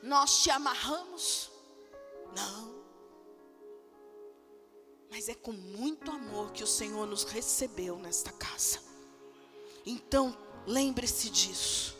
Nós 0.03 0.43
te 0.43 0.51
amarramos? 0.51 1.51
Não. 2.35 2.76
Mas 5.11 5.29
é 5.29 5.35
com 5.35 5.53
muito 5.53 6.11
amor 6.11 6.53
que 6.53 6.63
o 6.63 6.67
Senhor 6.67 7.07
nos 7.07 7.25
recebeu 7.25 7.97
nesta 7.99 8.33
casa. 8.33 8.81
Então, 9.85 10.37
lembre-se 10.67 11.31
disso. 11.31 11.97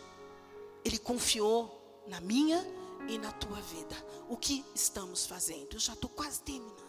Ele 0.85 0.99
confiou 0.99 2.05
na 2.07 2.21
minha 2.21 2.65
e 3.09 3.19
na 3.19 3.33
tua 3.33 3.61
vida. 3.61 3.95
O 4.29 4.37
que 4.37 4.65
estamos 4.75 5.27
fazendo? 5.27 5.75
Eu 5.75 5.81
já 5.81 5.93
estou 5.93 6.11
quase 6.11 6.41
terminando. 6.43 6.85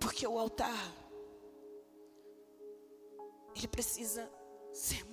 Porque 0.00 0.26
o 0.26 0.38
altar, 0.38 0.92
ele 3.54 3.68
precisa 3.68 4.28
ser 4.72 5.04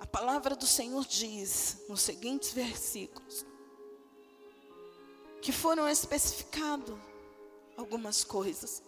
A 0.00 0.06
palavra 0.06 0.54
do 0.54 0.66
Senhor 0.66 1.04
diz 1.04 1.84
nos 1.88 2.02
seguintes 2.02 2.52
versículos 2.52 3.44
que 5.40 5.52
foram 5.52 5.88
especificadas 5.88 6.96
algumas 7.76 8.24
coisas. 8.24 8.82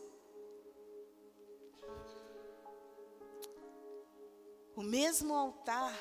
O 4.74 4.82
mesmo 4.82 5.34
altar, 5.34 5.94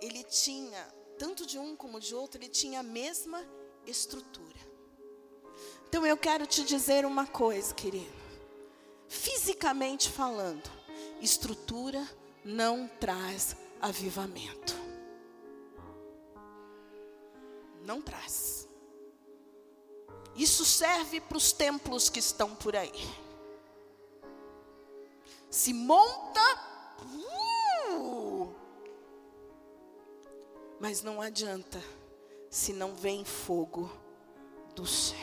ele 0.00 0.22
tinha, 0.24 0.82
tanto 1.18 1.44
de 1.44 1.58
um 1.58 1.74
como 1.74 1.98
de 1.98 2.14
outro, 2.14 2.38
ele 2.40 2.48
tinha 2.48 2.80
a 2.80 2.82
mesma 2.82 3.42
estrutura. 3.86 4.56
Então 5.88 6.06
eu 6.06 6.16
quero 6.16 6.46
te 6.46 6.64
dizer 6.64 7.04
uma 7.04 7.26
coisa, 7.26 7.74
querido. 7.74 8.12
Fisicamente 9.08 10.10
falando, 10.10 10.68
estrutura 11.20 12.06
não 12.44 12.88
traz 13.00 13.56
avivamento. 13.80 14.74
Não 17.82 18.02
traz. 18.02 18.68
Isso 20.34 20.64
serve 20.64 21.20
para 21.20 21.36
os 21.36 21.52
templos 21.52 22.08
que 22.10 22.18
estão 22.18 22.54
por 22.54 22.76
aí. 22.76 22.92
Se 25.48 25.72
monta, 25.72 26.40
uh, 27.94 28.54
mas 30.78 31.02
não 31.02 31.22
adianta 31.22 31.82
se 32.50 32.72
não 32.72 32.94
vem 32.94 33.24
fogo 33.24 33.90
do 34.74 34.86
céu. 34.86 35.16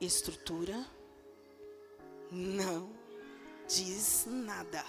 Estrutura 0.00 0.84
não 2.30 3.03
diz 3.68 4.24
nada. 4.26 4.84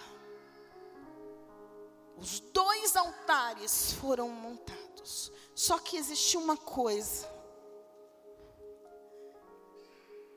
Os 2.18 2.40
dois 2.40 2.96
altares 2.96 3.94
foram 3.94 4.30
montados. 4.30 5.32
Só 5.54 5.78
que 5.80 5.98
existiu 5.98 6.40
uma 6.40 6.58
coisa. 6.58 7.30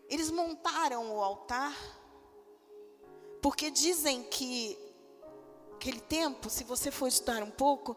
Eles 0.09 0.30
montaram 0.30 1.14
o 1.14 1.22
altar 1.22 1.76
porque 3.41 3.70
dizem 3.70 4.24
que 4.24 4.76
aquele 5.74 6.01
tempo, 6.01 6.51
se 6.51 6.64
você 6.64 6.91
for 6.91 7.07
estudar 7.07 7.43
um 7.43 7.51
pouco, 7.51 7.97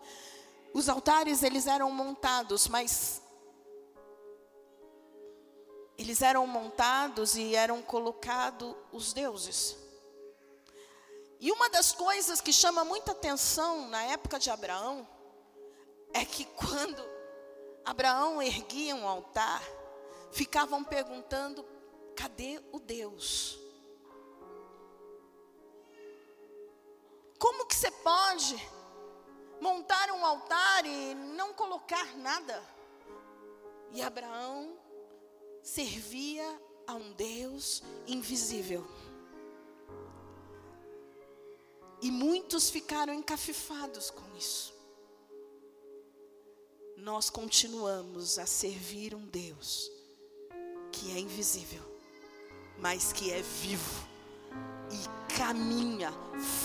os 0.74 0.88
altares 0.88 1.42
eles 1.42 1.68
eram 1.68 1.90
montados, 1.92 2.68
mas 2.68 3.22
eles 5.98 6.22
eram 6.22 6.46
montados 6.46 7.36
e 7.36 7.56
eram 7.56 7.82
colocados 7.82 8.76
os 8.92 9.14
deuses. 9.14 9.81
E 11.42 11.52
uma 11.52 11.68
das 11.72 11.92
coisas 11.92 12.40
que 12.40 12.54
chama 12.54 12.86
muita 12.86 13.14
atenção 13.14 13.88
na 13.90 14.04
época 14.04 14.38
de 14.38 14.52
Abraão 14.52 15.08
é 16.14 16.24
que 16.24 16.46
quando 16.46 17.04
Abraão 17.84 18.40
erguia 18.44 18.96
um 18.96 19.08
altar, 19.08 19.64
ficavam 20.32 20.84
perguntando: 20.84 21.66
cadê 22.16 22.62
o 22.72 22.80
Deus? 22.80 23.58
Como 27.40 27.66
que 27.66 27.76
você 27.76 27.90
pode 27.90 28.56
montar 29.60 30.12
um 30.12 30.24
altar 30.24 30.86
e 30.86 31.16
não 31.16 31.54
colocar 31.54 32.16
nada? 32.18 32.64
E 33.92 34.00
Abraão 34.00 34.78
servia 35.64 36.46
a 36.86 36.94
um 36.94 37.12
Deus 37.14 37.82
invisível. 38.06 38.86
E 42.02 42.10
muitos 42.10 42.70
ficaram 42.70 43.14
encafifados 43.14 44.10
com 44.10 44.24
isso. 44.38 44.74
Nós 46.98 47.30
continuamos 47.30 48.38
a 48.38 48.46
servir 48.46 49.16
um 49.16 49.26
Deus 49.26 49.92
que 50.92 51.12
é 51.12 51.20
invisível, 51.20 51.84
mas 52.78 53.12
que 53.14 53.32
é 53.32 53.42
vivo 53.42 54.12
e 54.92 55.38
caminha, 55.38 56.14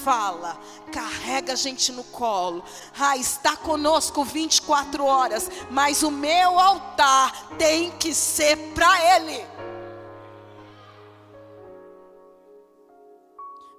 fala, 0.05 0.61
carrega 0.93 1.53
a 1.53 1.57
gente 1.57 1.93
no 1.93 2.05
colo. 2.05 2.65
Ah, 2.99 3.17
está 3.17 3.57
conosco 3.57 4.25
24 4.25 5.05
horas, 5.05 5.49
mas 5.71 6.03
o 6.03 6.11
meu 6.11 6.59
altar 6.59 7.57
tem 7.57 7.97
que 7.99 8.13
ser 8.15 8.57
para 8.75 9.17
Ele. 9.17 9.47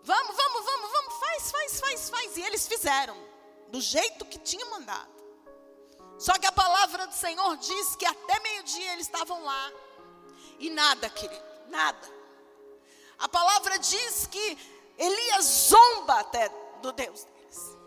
Vamos, 0.04 0.36
vamos, 0.38 0.66
vamos, 0.66 0.92
vamos, 0.92 1.17
faz, 1.40 1.52
faz, 1.52 1.80
faz, 1.80 2.10
faz. 2.10 2.38
E 2.38 2.42
eles 2.42 2.68
fizeram, 2.68 3.18
do 3.70 3.82
jeito 3.82 4.26
que 4.26 4.40
tinha 4.40 4.66
mandado. 4.66 5.18
Só 6.18 6.34
que 6.34 6.48
a 6.48 6.52
palavra 6.52 7.06
do 7.06 7.14
Senhor 7.14 7.58
diz 7.58 7.96
que 7.96 8.06
até 8.06 8.40
meio-dia 8.40 8.94
eles 8.94 9.06
estavam 9.06 9.44
lá. 9.44 9.72
E 10.60 10.70
nada, 10.70 11.10
querido, 11.10 11.44
nada. 11.68 12.18
A 13.20 13.30
palavra 13.30 13.78
diz 13.78 14.28
que 14.28 14.58
Elias 14.98 15.46
zomba 15.46 16.20
até 16.20 16.50
do 16.82 16.92
Deus 16.92 17.24
deles. 17.24 17.78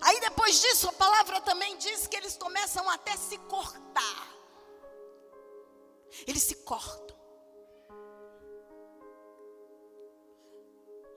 Aí 0.00 0.20
depois 0.20 0.60
disso, 0.60 0.88
a 0.88 0.92
palavra 0.92 1.40
também 1.42 1.76
diz 1.76 2.06
que 2.06 2.16
eles 2.16 2.36
começam 2.36 2.88
até 2.88 3.16
se 3.16 3.36
cortar. 3.38 4.28
Eles 6.26 6.42
se 6.42 6.56
cortam. 6.56 7.16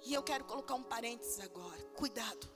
E 0.06 0.14
eu 0.14 0.22
quero 0.22 0.46
colocar 0.46 0.76
um 0.76 0.84
parênteses 0.84 1.40
agora. 1.40 1.82
Cuidado. 1.96 2.48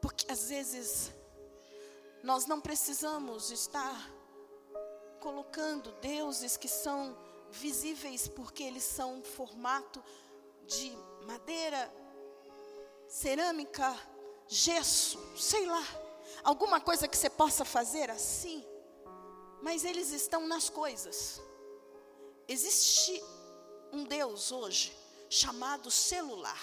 Porque 0.00 0.30
às 0.32 0.48
vezes 0.48 1.12
nós 2.22 2.46
não 2.46 2.60
precisamos 2.60 3.50
estar 3.50 4.10
colocando 5.20 5.92
deuses 6.00 6.56
que 6.56 6.68
são 6.68 7.16
visíveis 7.50 8.26
porque 8.26 8.62
eles 8.62 8.84
são 8.84 9.22
formato 9.22 10.02
de 10.66 10.96
madeira, 11.26 11.92
cerâmica, 13.06 13.94
gesso, 14.48 15.18
sei 15.36 15.66
lá, 15.66 15.82
alguma 16.42 16.80
coisa 16.80 17.06
que 17.06 17.16
você 17.16 17.28
possa 17.28 17.64
fazer 17.64 18.10
assim. 18.10 18.64
Mas 19.62 19.84
eles 19.84 20.10
estão 20.10 20.46
nas 20.46 20.68
coisas. 20.68 21.40
Existe 22.48 23.22
um 23.94 24.04
Deus 24.04 24.50
hoje 24.50 24.92
chamado 25.30 25.90
celular. 25.90 26.60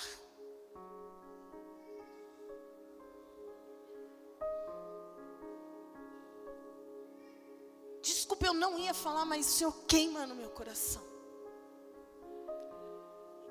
Desculpa, 8.01 8.45
eu 8.45 8.53
não 8.53 8.77
ia 8.77 8.93
falar, 8.93 9.25
mas 9.25 9.47
o 9.47 9.49
Senhor 9.49 9.73
queima 9.87 10.27
no 10.27 10.35
meu 10.35 10.49
coração. 10.49 11.01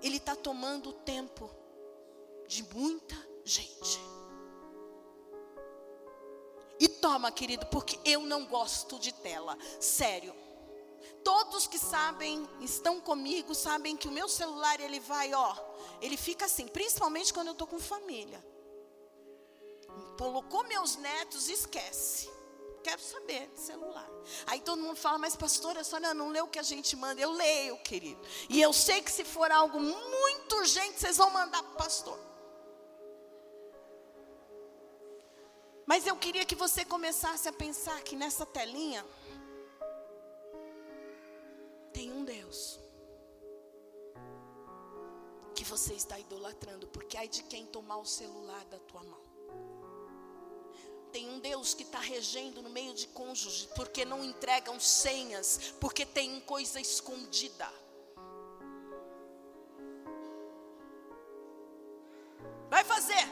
Ele 0.03 0.17
está 0.17 0.35
tomando 0.35 0.91
o 0.91 0.93
tempo 0.93 1.51
de 2.47 2.63
muita 2.75 3.17
gente. 3.45 4.01
E 6.79 6.89
toma, 6.89 7.31
querido, 7.31 7.67
porque 7.67 7.99
eu 8.05 8.23
não 8.23 8.47
gosto 8.47 8.99
de 8.99 9.13
tela. 9.13 9.57
Sério. 9.79 10.35
Todos 11.25 11.67
que 11.67 11.79
sabem, 11.79 12.49
estão 12.61 13.01
comigo, 13.01 13.55
sabem 13.55 13.97
que 13.97 14.09
o 14.09 14.13
meu 14.13 14.29
celular 14.29 14.81
ele 14.81 15.01
vai, 15.01 15.35
ó, 15.35 15.55
ele 16.01 16.17
fica 16.17 16.47
assim, 16.47 16.67
principalmente 16.67 17.33
quando 17.33 17.49
eu 17.49 17.55
tô 17.55 17.67
com 17.67 17.79
família. 17.79 18.45
Colocou 20.19 20.65
meus 20.65 20.97
netos, 20.97 21.49
esquece. 21.49 22.31
Quero 22.83 23.01
saber 23.01 23.49
de 23.49 23.61
celular. 23.61 24.09
Aí 24.47 24.61
todo 24.61 24.81
mundo 24.81 24.97
fala, 24.97 25.19
mas 25.19 25.37
pastora, 25.37 25.81
a 25.81 25.85
senhora 25.85 26.15
não 26.15 26.31
lê 26.31 26.41
o 26.41 26.49
que 26.49 26.59
a 26.59 26.63
gente 26.63 26.97
manda. 26.97 27.21
Eu 27.21 27.33
leio, 27.33 27.77
querido. 27.79 28.21
E 28.49 28.61
eu 28.61 28.73
sei 28.73 29.03
que 29.03 29.13
se 29.13 29.25
for 29.25 29.51
algo 29.51 29.79
muito 29.79 30.57
urgente, 30.57 30.99
vocês 30.99 31.19
vão 31.19 31.31
mandar 31.31 31.63
para 31.63 31.73
o 31.73 31.77
pastor. 31.77 32.19
Mas 35.85 36.07
eu 36.07 36.17
queria 36.17 36.45
que 36.45 36.55
você 36.55 36.85
começasse 36.85 37.49
a 37.49 37.53
pensar 37.53 38.01
que 38.03 38.17
nessa 38.17 38.47
telinha 38.47 39.05
você 45.71 45.95
está 45.95 46.19
idolatrando, 46.19 46.89
porque 46.89 47.17
ai 47.17 47.29
de 47.29 47.45
quem 47.45 47.65
tomar 47.65 47.99
o 47.99 48.05
celular 48.05 48.65
da 48.65 48.79
tua 48.81 49.05
mão. 49.05 49.21
Tem 51.13 51.29
um 51.29 51.39
Deus 51.39 51.75
que 51.75 51.85
está 51.85 52.01
regendo 52.01 52.61
no 52.61 52.71
meio 52.71 52.93
de 52.93 53.07
cônjuge, 53.09 53.69
porque 53.77 54.05
não 54.05 54.25
entregam 54.25 54.79
senhas, 54.81 55.75
porque 55.81 56.05
tem 56.05 56.41
coisa 56.41 56.81
escondida. 56.81 57.73
Vai 62.69 62.85
fazer, 62.85 63.25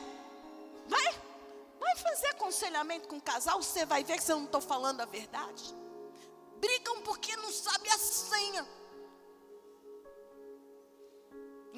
vai 0.87 1.97
fazer 1.97 2.29
aconselhamento 2.29 3.09
com 3.09 3.17
o 3.17 3.23
casal, 3.23 3.61
você 3.61 3.85
vai 3.85 4.05
ver 4.05 4.21
que 4.21 4.31
eu 4.31 4.37
não 4.37 4.45
estou 4.45 4.61
falando 4.61 5.01
a 5.01 5.05
verdade. 5.05 5.75
Brigam 6.57 7.03
porque 7.03 7.37
não 7.37 7.53
sabe 7.53 7.89
a 7.89 7.99
senha. 7.99 8.78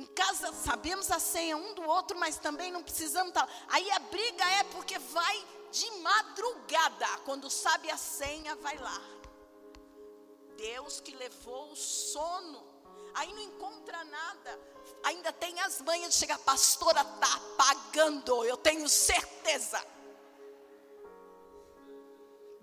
Em 0.01 0.07
casa 0.07 0.51
sabemos 0.55 1.11
a 1.11 1.21
senha 1.21 1.59
um 1.59 1.75
do 1.75 1.83
outro, 1.83 2.19
mas 2.19 2.39
também 2.39 2.73
não 2.73 2.83
precisamos 2.83 3.29
estar. 3.29 3.47
Aí 3.69 3.91
a 3.91 3.99
briga 3.99 4.45
é 4.53 4.65
porque 4.65 4.99
vai 4.99 5.47
de 5.71 5.91
madrugada, 5.99 7.07
quando 7.27 7.51
sabe 7.51 7.91
a 7.91 7.99
senha, 7.99 8.57
vai 8.57 8.79
lá. 8.79 8.99
Deus 10.57 11.01
que 11.01 11.15
levou 11.15 11.73
o 11.73 11.77
sono, 11.77 12.67
aí 13.13 13.31
não 13.35 13.43
encontra 13.43 14.03
nada. 14.05 14.59
Ainda 15.03 15.35
tem 15.35 15.61
as 15.61 15.83
manhas 15.83 16.15
de 16.15 16.21
chegar, 16.21 16.39
pastora, 16.39 17.03
está 17.03 17.35
apagando, 17.35 18.43
eu 18.47 18.57
tenho 18.57 18.89
certeza. 18.89 19.85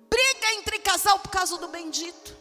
Briga 0.09 0.53
entre 0.55 0.79
casal 0.79 1.19
por 1.19 1.29
causa 1.29 1.55
do 1.59 1.67
bendito. 1.67 2.35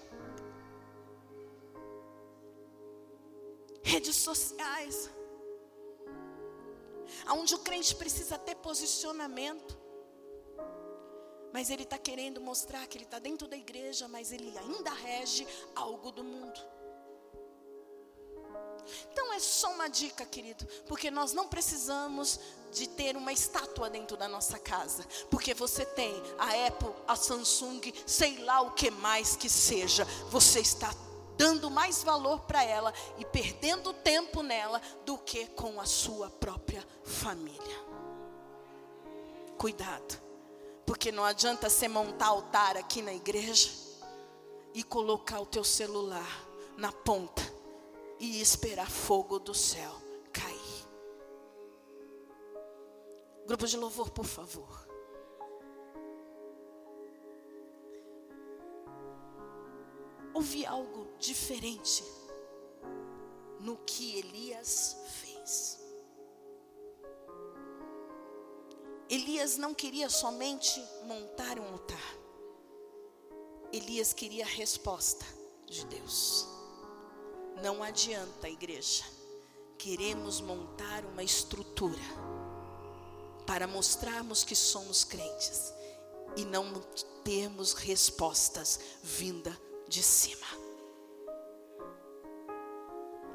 Redes 3.87 4.17
sociais. 4.17 5.09
Onde 7.31 7.55
o 7.55 7.59
crente 7.61 7.95
precisa 7.95 8.37
ter 8.37 8.57
posicionamento. 8.57 9.79
Mas 11.53 11.71
ele 11.71 11.85
está 11.85 11.97
querendo 11.97 12.41
mostrar 12.41 12.85
que 12.89 12.99
ele 12.99 13.05
está 13.05 13.21
dentro 13.21 13.47
da 13.47 13.57
igreja, 13.57 14.09
mas 14.09 14.33
ele 14.33 14.53
ainda 14.59 14.91
rege 14.91 15.47
algo 15.77 16.11
do 16.11 16.25
mundo. 16.25 16.61
Então 19.13 19.33
é 19.33 19.39
só 19.39 19.71
uma 19.73 19.89
dica, 19.89 20.27
querido, 20.27 20.67
porque 20.87 21.09
nós 21.09 21.33
não 21.33 21.47
precisamos 21.47 22.41
de 22.73 22.89
ter 22.89 23.17
uma 23.17 23.33
estátua 23.33 23.89
dentro 23.89 24.17
da 24.17 24.29
nossa 24.29 24.59
casa, 24.59 25.05
porque 25.31 25.55
você 25.55 25.85
tem 25.85 26.13
a 26.39 26.67
Apple, 26.67 26.93
a 27.07 27.15
Samsung, 27.15 27.93
sei 28.05 28.39
lá 28.39 28.61
o 28.63 28.73
que 28.73 28.91
mais 28.91 29.37
que 29.37 29.49
seja, 29.49 30.05
você 30.29 30.61
está 30.61 30.93
dando 31.37 31.71
mais 31.71 32.03
valor 32.03 32.41
para 32.41 32.65
ela 32.65 32.93
e 33.19 33.25
perdendo 33.25 33.93
tempo 33.93 34.43
nela 34.43 34.81
do 35.05 35.19
que 35.19 35.47
com 35.49 35.81
a 35.81 35.85
sua 35.85 36.31
própria 36.31 36.87
família. 37.05 37.87
Cuidado, 39.59 40.21
porque 40.85 41.11
não 41.11 41.25
adianta 41.25 41.69
você 41.69 41.89
montar 41.89 42.27
altar 42.27 42.77
aqui 42.77 43.03
na 43.03 43.13
igreja 43.13 43.71
e 44.75 44.83
colocar 44.83 45.41
o 45.41 45.47
teu 45.47 45.65
celular 45.65 46.47
na 46.77 46.93
ponta 46.93 47.43
e 48.19 48.41
esperar 48.41 48.91
fogo 48.91 49.39
do 49.39 49.55
céu 49.55 49.93
cair. 50.33 50.87
Grupo 53.47 53.67
de 53.67 53.77
louvor, 53.77 54.11
por 54.11 54.27
favor. 54.27 54.87
Houve 60.37 60.67
algo 60.67 61.09
diferente 61.19 62.05
no 63.59 63.75
que 63.87 64.19
Elias 64.19 64.95
fez. 65.09 65.81
Elias 69.09 69.57
não 69.57 69.73
queria 69.73 70.11
somente 70.11 70.79
montar 71.07 71.59
um 71.59 71.73
altar. 71.73 72.19
Elias 73.73 74.13
queria 74.13 74.45
a 74.45 74.49
resposta 74.49 75.25
de 75.65 75.87
Deus. 75.87 76.47
Não 77.63 77.83
adianta, 77.83 78.47
igreja. 78.47 79.05
Queremos 79.79 80.43
montar 80.43 81.03
uma 81.07 81.23
estrutura 81.23 81.97
para 83.47 83.67
mostrarmos 83.67 84.45
que 84.45 84.55
somos 84.55 85.03
crentes 85.03 85.73
e 86.37 86.45
não 86.45 86.75
termos 87.25 87.73
respostas 87.73 88.79
vinda 89.03 89.65
de 89.89 90.03
cima. 90.03 90.47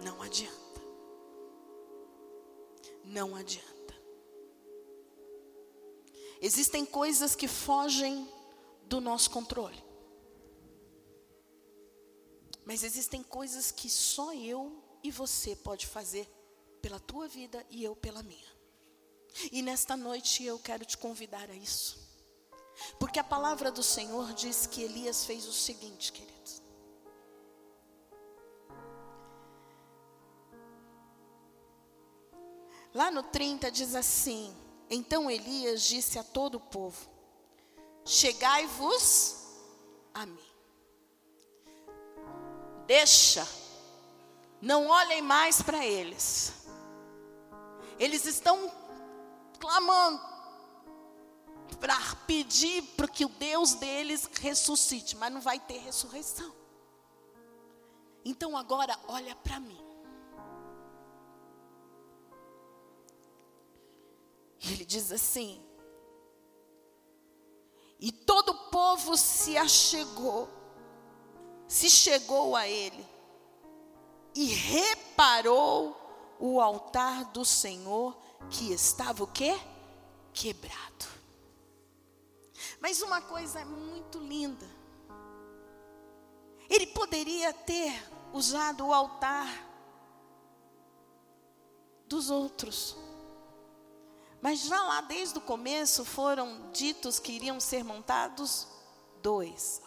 Não 0.03 0.21
adianta. 0.21 0.81
Não 3.03 3.35
adianta. 3.35 3.71
Existem 6.41 6.85
coisas 6.85 7.35
que 7.35 7.47
fogem 7.47 8.27
do 8.83 8.99
nosso 8.99 9.29
controle. 9.29 9.81
Mas 12.65 12.83
existem 12.83 13.23
coisas 13.23 13.71
que 13.71 13.89
só 13.89 14.33
eu 14.33 14.81
e 15.03 15.11
você 15.11 15.55
pode 15.55 15.87
fazer 15.87 16.27
pela 16.81 16.99
tua 16.99 17.27
vida 17.27 17.65
e 17.69 17.83
eu 17.83 17.95
pela 17.95 18.23
minha. 18.23 18.51
E 19.51 19.61
nesta 19.61 19.95
noite 19.95 20.43
eu 20.43 20.59
quero 20.59 20.83
te 20.83 20.97
convidar 20.97 21.49
a 21.49 21.55
isso. 21.55 22.10
Porque 22.99 23.19
a 23.19 23.23
palavra 23.23 23.71
do 23.71 23.83
Senhor 23.83 24.33
diz 24.33 24.65
que 24.65 24.83
Elias 24.83 25.25
fez 25.25 25.47
o 25.47 25.53
seguinte, 25.53 26.11
queridos. 26.11 26.61
Lá 32.93 33.09
no 33.09 33.23
30 33.23 33.71
diz 33.71 33.95
assim: 33.95 34.55
Então 34.89 35.31
Elias 35.31 35.83
disse 35.83 36.19
a 36.19 36.23
todo 36.23 36.55
o 36.55 36.59
povo: 36.59 37.09
Chegai-vos 38.05 39.37
a 40.13 40.25
mim. 40.25 40.51
Deixa. 42.85 43.47
Não 44.61 44.87
olhem 44.87 45.21
mais 45.21 45.61
para 45.61 45.85
eles. 45.85 46.53
Eles 47.97 48.25
estão 48.25 48.71
clamando 49.59 50.30
para 51.77 51.97
pedir 52.27 52.81
para 52.95 53.07
que 53.07 53.25
o 53.25 53.29
Deus 53.29 53.73
deles 53.73 54.29
ressuscite, 54.39 55.15
mas 55.15 55.31
não 55.31 55.41
vai 55.41 55.59
ter 55.59 55.79
ressurreição. 55.79 56.53
Então 58.23 58.55
agora 58.55 58.97
olha 59.07 59.35
para 59.35 59.59
mim. 59.59 59.79
Ele 64.63 64.85
diz 64.85 65.11
assim: 65.11 65.63
E 67.99 68.11
todo 68.11 68.49
o 68.49 68.69
povo 68.69 69.17
se 69.17 69.57
achegou 69.57 70.61
se 71.71 71.89
chegou 71.89 72.53
a 72.53 72.67
ele 72.67 73.07
e 74.35 74.47
reparou 74.47 75.95
o 76.37 76.59
altar 76.59 77.23
do 77.31 77.45
Senhor 77.45 78.17
que 78.49 78.73
estava 78.73 79.23
o 79.23 79.27
quê? 79.27 79.57
Quebrado. 80.33 81.20
Mas 82.81 83.01
uma 83.01 83.21
coisa 83.21 83.59
é 83.59 83.65
muito 83.65 84.17
linda. 84.17 84.67
Ele 86.69 86.87
poderia 86.87 87.53
ter 87.53 87.93
usado 88.33 88.87
o 88.87 88.93
altar 88.93 89.47
dos 92.07 92.29
outros. 92.29 92.97
Mas 94.41 94.61
já 94.61 94.81
lá 94.83 95.01
desde 95.01 95.37
o 95.37 95.41
começo 95.41 96.03
foram 96.03 96.71
ditos 96.71 97.19
que 97.19 97.31
iriam 97.31 97.59
ser 97.59 97.83
montados 97.83 98.67
dois 99.21 99.79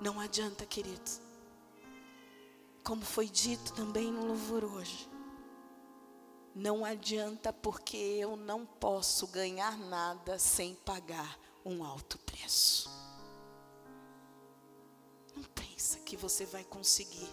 não 0.00 0.20
adianta, 0.20 0.64
queridos. 0.64 1.20
Como 2.84 3.04
foi 3.04 3.28
dito 3.28 3.72
também 3.72 4.12
no 4.12 4.26
louvor 4.26 4.64
hoje. 4.64 5.07
Não 6.54 6.84
adianta 6.84 7.52
porque 7.52 7.96
eu 7.96 8.36
não 8.36 8.66
posso 8.66 9.26
ganhar 9.28 9.76
nada 9.78 10.38
sem 10.38 10.74
pagar 10.74 11.38
um 11.64 11.84
alto 11.84 12.18
preço. 12.18 12.90
Não 15.36 15.44
pensa 15.44 16.00
que 16.00 16.16
você 16.16 16.44
vai 16.46 16.64
conseguir. 16.64 17.28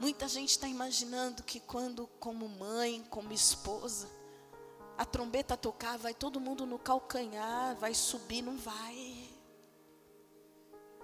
Muita 0.00 0.26
gente 0.26 0.50
está 0.50 0.66
imaginando 0.66 1.42
que 1.42 1.60
quando, 1.60 2.06
como 2.18 2.48
mãe, 2.48 3.04
como 3.10 3.32
esposa, 3.32 4.08
a 4.98 5.04
trombeta 5.04 5.56
tocar, 5.56 5.96
vai 5.96 6.14
todo 6.14 6.40
mundo 6.40 6.66
no 6.66 6.78
calcanhar, 6.78 7.76
vai 7.76 7.94
subir, 7.94 8.42
não 8.42 8.56
vai. 8.56 9.30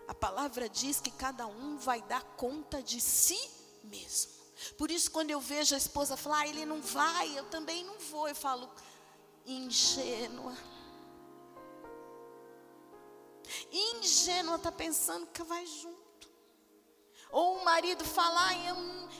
A 0.08 0.14
palavra 0.14 0.68
diz 0.68 1.00
que 1.00 1.10
cada 1.10 1.46
um 1.46 1.78
vai 1.78 2.02
dar 2.02 2.22
conta 2.36 2.82
de 2.82 3.00
si 3.00 3.38
mesmo. 3.84 4.39
Por 4.76 4.90
isso, 4.90 5.10
quando 5.10 5.30
eu 5.30 5.40
vejo 5.40 5.74
a 5.74 5.78
esposa 5.78 6.16
falar, 6.16 6.40
ah, 6.40 6.48
ele 6.48 6.66
não 6.66 6.80
vai, 6.80 7.38
eu 7.38 7.44
também 7.46 7.84
não 7.84 7.98
vou, 7.98 8.28
eu 8.28 8.34
falo, 8.34 8.70
ingênua. 9.46 10.56
Ingênua 13.72 14.56
está 14.56 14.70
pensando 14.70 15.26
que 15.28 15.42
vai 15.42 15.64
junto. 15.66 16.00
Ou 17.32 17.58
o 17.58 17.64
marido 17.64 18.04
falar, 18.04 18.52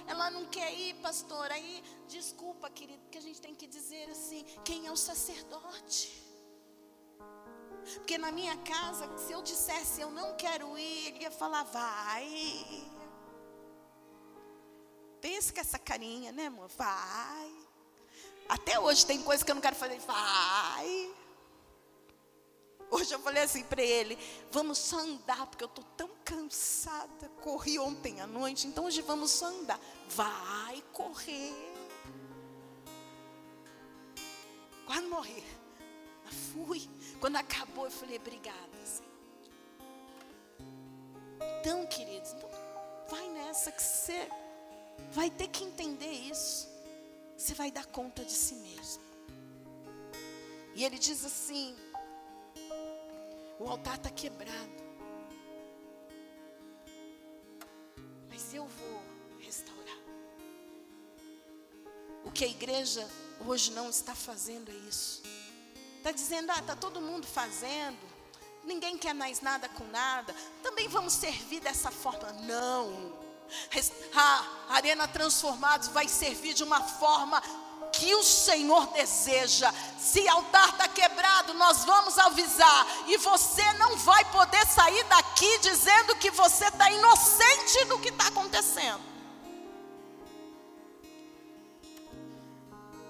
ela 0.07 0.31
não 0.31 0.45
quer 0.47 0.73
ir, 0.75 0.95
pastor. 0.97 1.51
Aí, 1.51 1.83
desculpa, 2.09 2.69
querido, 2.69 3.09
que 3.09 3.19
a 3.19 3.21
gente 3.21 3.41
tem 3.41 3.55
que 3.55 3.67
dizer 3.67 4.11
assim: 4.11 4.45
quem 4.65 4.87
é 4.87 4.93
o 4.93 4.97
sacerdote? 4.97 6.21
Porque 7.95 8.19
na 8.19 8.31
minha 8.31 8.57
casa, 8.59 9.17
se 9.17 9.33
eu 9.33 9.43
dissesse 9.43 10.01
eu 10.01 10.11
não 10.11 10.37
quero 10.37 10.77
ir, 10.79 11.09
ele 11.09 11.23
ia 11.23 11.31
falar, 11.31 11.63
vai. 11.65 13.00
Pensa 15.21 15.53
com 15.53 15.61
essa 15.61 15.79
carinha, 15.79 16.33
né, 16.33 16.47
amor? 16.47 16.69
Vai. 16.77 17.53
Até 18.49 18.81
hoje 18.81 19.05
tem 19.07 19.23
coisa 19.23 19.45
que 19.45 19.51
eu 19.51 19.55
não 19.55 19.63
quero 19.63 19.77
fazer. 19.77 19.99
Vai. 20.01 21.15
Hoje 22.91 23.13
eu 23.15 23.21
falei 23.21 23.43
assim 23.43 23.63
para 23.65 23.83
ele: 23.83 24.19
vamos 24.51 24.79
só 24.79 24.99
andar, 24.99 25.47
porque 25.47 25.65
eu 25.65 25.69
estou 25.69 25.85
tão 25.97 26.11
cansada. 26.25 27.29
Corri 27.43 27.79
ontem 27.79 28.21
à 28.21 28.27
noite, 28.27 28.67
então 28.67 28.87
hoje 28.87 29.03
vamos 29.03 29.31
só 29.31 29.47
andar. 29.47 29.79
Vai 30.09 30.83
correr. 30.93 31.55
Quase 34.87 35.07
morrer. 35.07 35.45
Fui. 36.53 36.89
Quando 37.21 37.37
acabou, 37.37 37.85
eu 37.85 37.91
falei: 37.91 38.17
obrigada. 38.17 38.71
Então, 41.61 41.87
queridos, 41.87 42.33
então 42.33 42.49
vai 43.11 43.29
nessa 43.29 43.71
que 43.71 43.83
você 43.83 44.27
vai 45.13 45.31
ter 45.31 45.49
que 45.49 45.65
entender 45.65 46.11
isso. 46.11 46.69
Você 47.37 47.55
vai 47.55 47.71
dar 47.71 47.87
conta 47.87 48.25
de 48.25 48.33
si 48.33 48.55
mesmo. 48.55 49.03
E 50.75 50.85
ele 50.85 50.99
diz 50.99 51.25
assim: 51.25 51.77
o 53.59 53.69
altar 53.69 53.97
está 53.97 54.11
quebrado. 54.11 54.81
Mas 58.29 58.55
eu 58.55 58.67
vou 58.67 59.03
restaurar. 59.39 59.99
O 62.25 62.31
que 62.31 62.45
a 62.45 62.49
igreja 62.49 63.07
hoje 63.47 63.73
não 63.73 63.91
está 63.91 64.15
fazendo 64.15 64.71
é 64.71 64.75
isso. 64.89 65.23
Está 65.99 66.13
dizendo, 66.13 66.51
ah, 66.51 66.59
está 66.59 66.75
todo 66.75 67.01
mundo 67.01 67.27
fazendo. 67.27 67.99
Ninguém 68.65 68.97
quer 68.97 69.15
mais 69.15 69.41
nada 69.41 69.69
com 69.69 69.85
nada. 69.89 70.35
Também 70.63 70.89
vamos 70.89 71.13
servir 71.13 71.61
dessa 71.61 71.91
forma. 71.91 72.33
Não. 72.33 73.20
A 74.15 74.45
Arena 74.71 75.09
Transformados 75.09 75.89
vai 75.89 76.09
servir 76.09 76.55
de 76.55 76.63
uma 76.63 76.81
forma 76.81 77.43
que 77.93 78.15
o 78.15 78.23
Senhor 78.23 78.87
deseja. 78.89 79.73
Se 79.99 80.27
altar 80.29 80.71
está 80.71 80.89
quebrado, 80.89 81.55
nós 81.55 81.85
vamos 81.85 82.19
avisar. 82.19 82.87
E 83.07 83.17
você 83.19 83.73
não 83.75 83.97
vai 83.97 84.25
poder 84.27 84.67
sair 84.67 85.05
daqui 85.05 85.59
dizendo 85.59 86.17
que 86.17 86.31
você 86.31 86.67
está 86.67 86.91
inocente 86.91 87.85
do 87.87 87.99
que 87.99 88.09
está 88.09 88.29
acontecendo. 88.29 89.11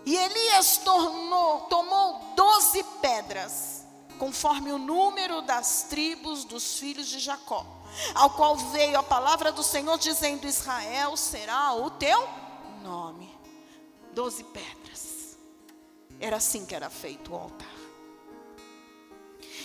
E 0.05 0.17
Elias 0.17 0.79
tornou, 0.79 1.61
tomou 1.63 2.33
doze 2.35 2.83
pedras, 3.01 3.85
conforme 4.19 4.73
o 4.73 4.79
número 4.79 5.43
das 5.43 5.85
tribos 5.85 6.45
dos 6.45 6.79
filhos 6.79 7.07
de 7.07 7.19
Jacó, 7.19 7.67
ao 8.15 8.31
qual 8.31 8.57
veio 8.57 8.99
a 8.99 9.03
palavra 9.03 9.53
do 9.53 9.63
Senhor 9.63 9.99
dizendo: 9.99 10.47
Israel 10.47 11.17
será 11.17 11.75
o 11.75 11.91
teu 11.91 12.29
nome 12.83 13.31
doze 14.13 14.45
pedras. 14.45 15.37
Era 16.19 16.37
assim 16.37 16.67
que 16.67 16.75
era 16.75 16.91
feito 16.91 17.33
o 17.33 17.37
altar. 17.37 17.69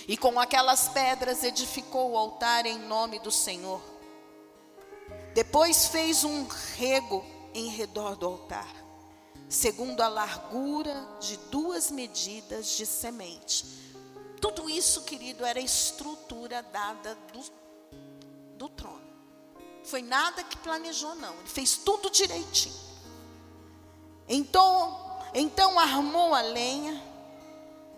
E 0.08 0.16
com 0.16 0.40
aquelas 0.40 0.88
pedras 0.90 1.44
edificou 1.44 2.12
o 2.12 2.18
altar 2.18 2.66
em 2.66 2.78
nome 2.78 3.20
do 3.20 3.32
Senhor. 3.32 3.82
Depois 5.34 5.88
fez 5.88 6.24
um 6.24 6.48
rego 6.78 7.26
em 7.54 7.68
redor 7.68 8.16
do 8.16 8.28
altar, 8.28 8.72
segundo 9.50 10.02
a 10.02 10.08
largura 10.08 11.08
de 11.20 11.38
duas 11.50 11.90
medidas 11.90 12.78
de 12.78 12.86
semente. 12.86 13.66
Tudo 14.40 14.70
isso, 14.70 15.02
querido, 15.04 15.44
era 15.44 15.60
a 15.60 15.64
estrutura 15.64 16.62
dada 16.62 17.18
do, 17.34 17.44
do 18.56 18.70
trono. 18.70 19.06
Foi 19.84 20.02
nada 20.02 20.44
que 20.44 20.58
planejou, 20.58 21.16
não. 21.16 21.34
Ele 21.40 21.48
fez 21.48 21.78
tudo 21.78 22.10
direitinho. 22.10 22.76
Então, 24.28 25.20
então 25.34 25.80
armou 25.80 26.34
a 26.34 26.42
lenha 26.42 27.02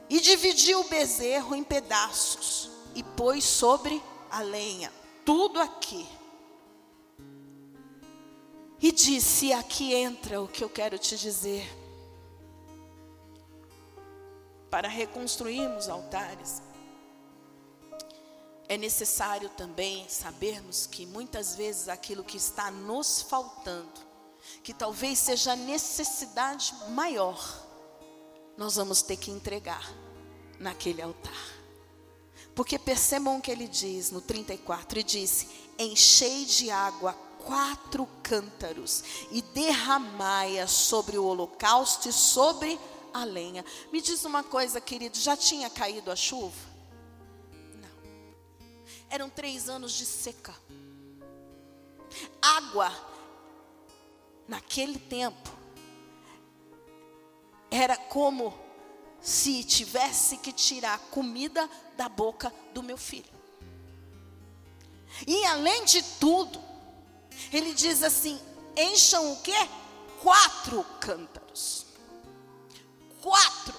e 0.10 0.20
dividiu 0.20 0.82
o 0.82 0.90
bezerro 0.90 1.56
em 1.56 1.64
pedaços 1.64 2.70
e 2.94 3.02
pôs 3.04 3.44
sobre 3.44 4.02
a 4.30 4.42
lenha 4.42 4.92
tudo 5.28 5.60
aqui. 5.60 6.08
E 8.82 8.94
disse: 8.94 9.52
Aqui 9.52 9.94
entra 9.94 10.42
o 10.42 10.48
que 10.48 10.64
eu 10.64 10.70
quero 10.70 10.98
te 10.98 11.18
dizer. 11.18 11.68
Para 14.70 14.88
reconstruirmos 14.88 15.90
altares, 15.90 16.62
é 18.70 18.78
necessário 18.78 19.50
também 19.50 20.08
sabermos 20.10 20.86
que 20.86 21.06
muitas 21.06 21.56
vezes 21.56 21.88
aquilo 21.88 22.24
que 22.24 22.38
está 22.38 22.70
nos 22.70 23.22
faltando 23.22 24.08
que 24.64 24.74
talvez 24.74 25.20
seja 25.20 25.54
a 25.54 25.56
necessidade 25.56 26.74
maior, 26.90 27.66
nós 28.58 28.76
vamos 28.76 29.02
ter 29.02 29.18
que 29.18 29.32
entregar 29.32 29.94
naquele 30.60 31.02
altar. 31.02 31.58
Porque 32.56 32.80
percebam 32.80 33.38
o 33.38 33.42
que 33.42 33.52
ele 33.52 33.68
diz 33.68 34.10
no 34.10 34.20
34, 34.20 35.00
e 35.00 35.04
disse: 35.04 35.48
Enchei 35.78 36.46
de 36.46 36.72
água 36.72 37.14
quatro 37.46 38.08
cântaros 38.24 39.04
e 39.32 39.42
derramai-a 39.42 40.68
sobre 40.68 41.18
o 41.18 41.26
holocausto 41.26 42.10
e 42.10 42.14
sobre 42.14 42.80
a 43.14 43.24
lenha. 43.24 43.64
Me 43.92 44.02
diz 44.02 44.26
uma 44.26 44.44
coisa, 44.44 44.82
querido, 44.82 45.18
já 45.18 45.38
tinha 45.38 45.70
caído 45.70 46.12
a 46.12 46.16
chuva? 46.16 46.77
Eram 49.10 49.30
três 49.30 49.70
anos 49.70 49.94
de 49.94 50.06
seca. 50.06 50.56
Água 52.42 52.92
naquele 54.48 54.98
tempo, 54.98 55.50
era 57.70 57.98
como 57.98 58.58
se 59.22 59.64
tivesse 59.64 60.38
que 60.38 60.54
tirar 60.54 60.98
comida 61.12 61.70
da 61.98 62.08
boca 62.08 62.54
do 62.74 62.82
meu 62.82 62.98
filho. 62.98 63.38
E 65.26 65.46
além 65.46 65.84
de 65.86 66.02
tudo, 66.20 66.62
ele 67.52 67.74
diz 67.74 68.04
assim: 68.04 68.40
encham 68.76 69.34
o 69.34 69.42
quê? 69.42 69.70
Quatro 70.22 70.84
cântaros. 71.00 71.86
Quatro. 73.22 73.76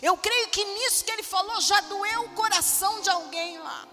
Eu 0.00 0.16
creio 0.16 0.48
que 0.48 0.64
nisso 0.64 1.04
que 1.04 1.10
ele 1.10 1.22
falou 1.22 1.60
já 1.60 1.80
doeu 1.82 2.24
o 2.24 2.30
coração 2.30 3.00
de 3.00 3.10
alguém 3.10 3.58
lá. 3.58 3.86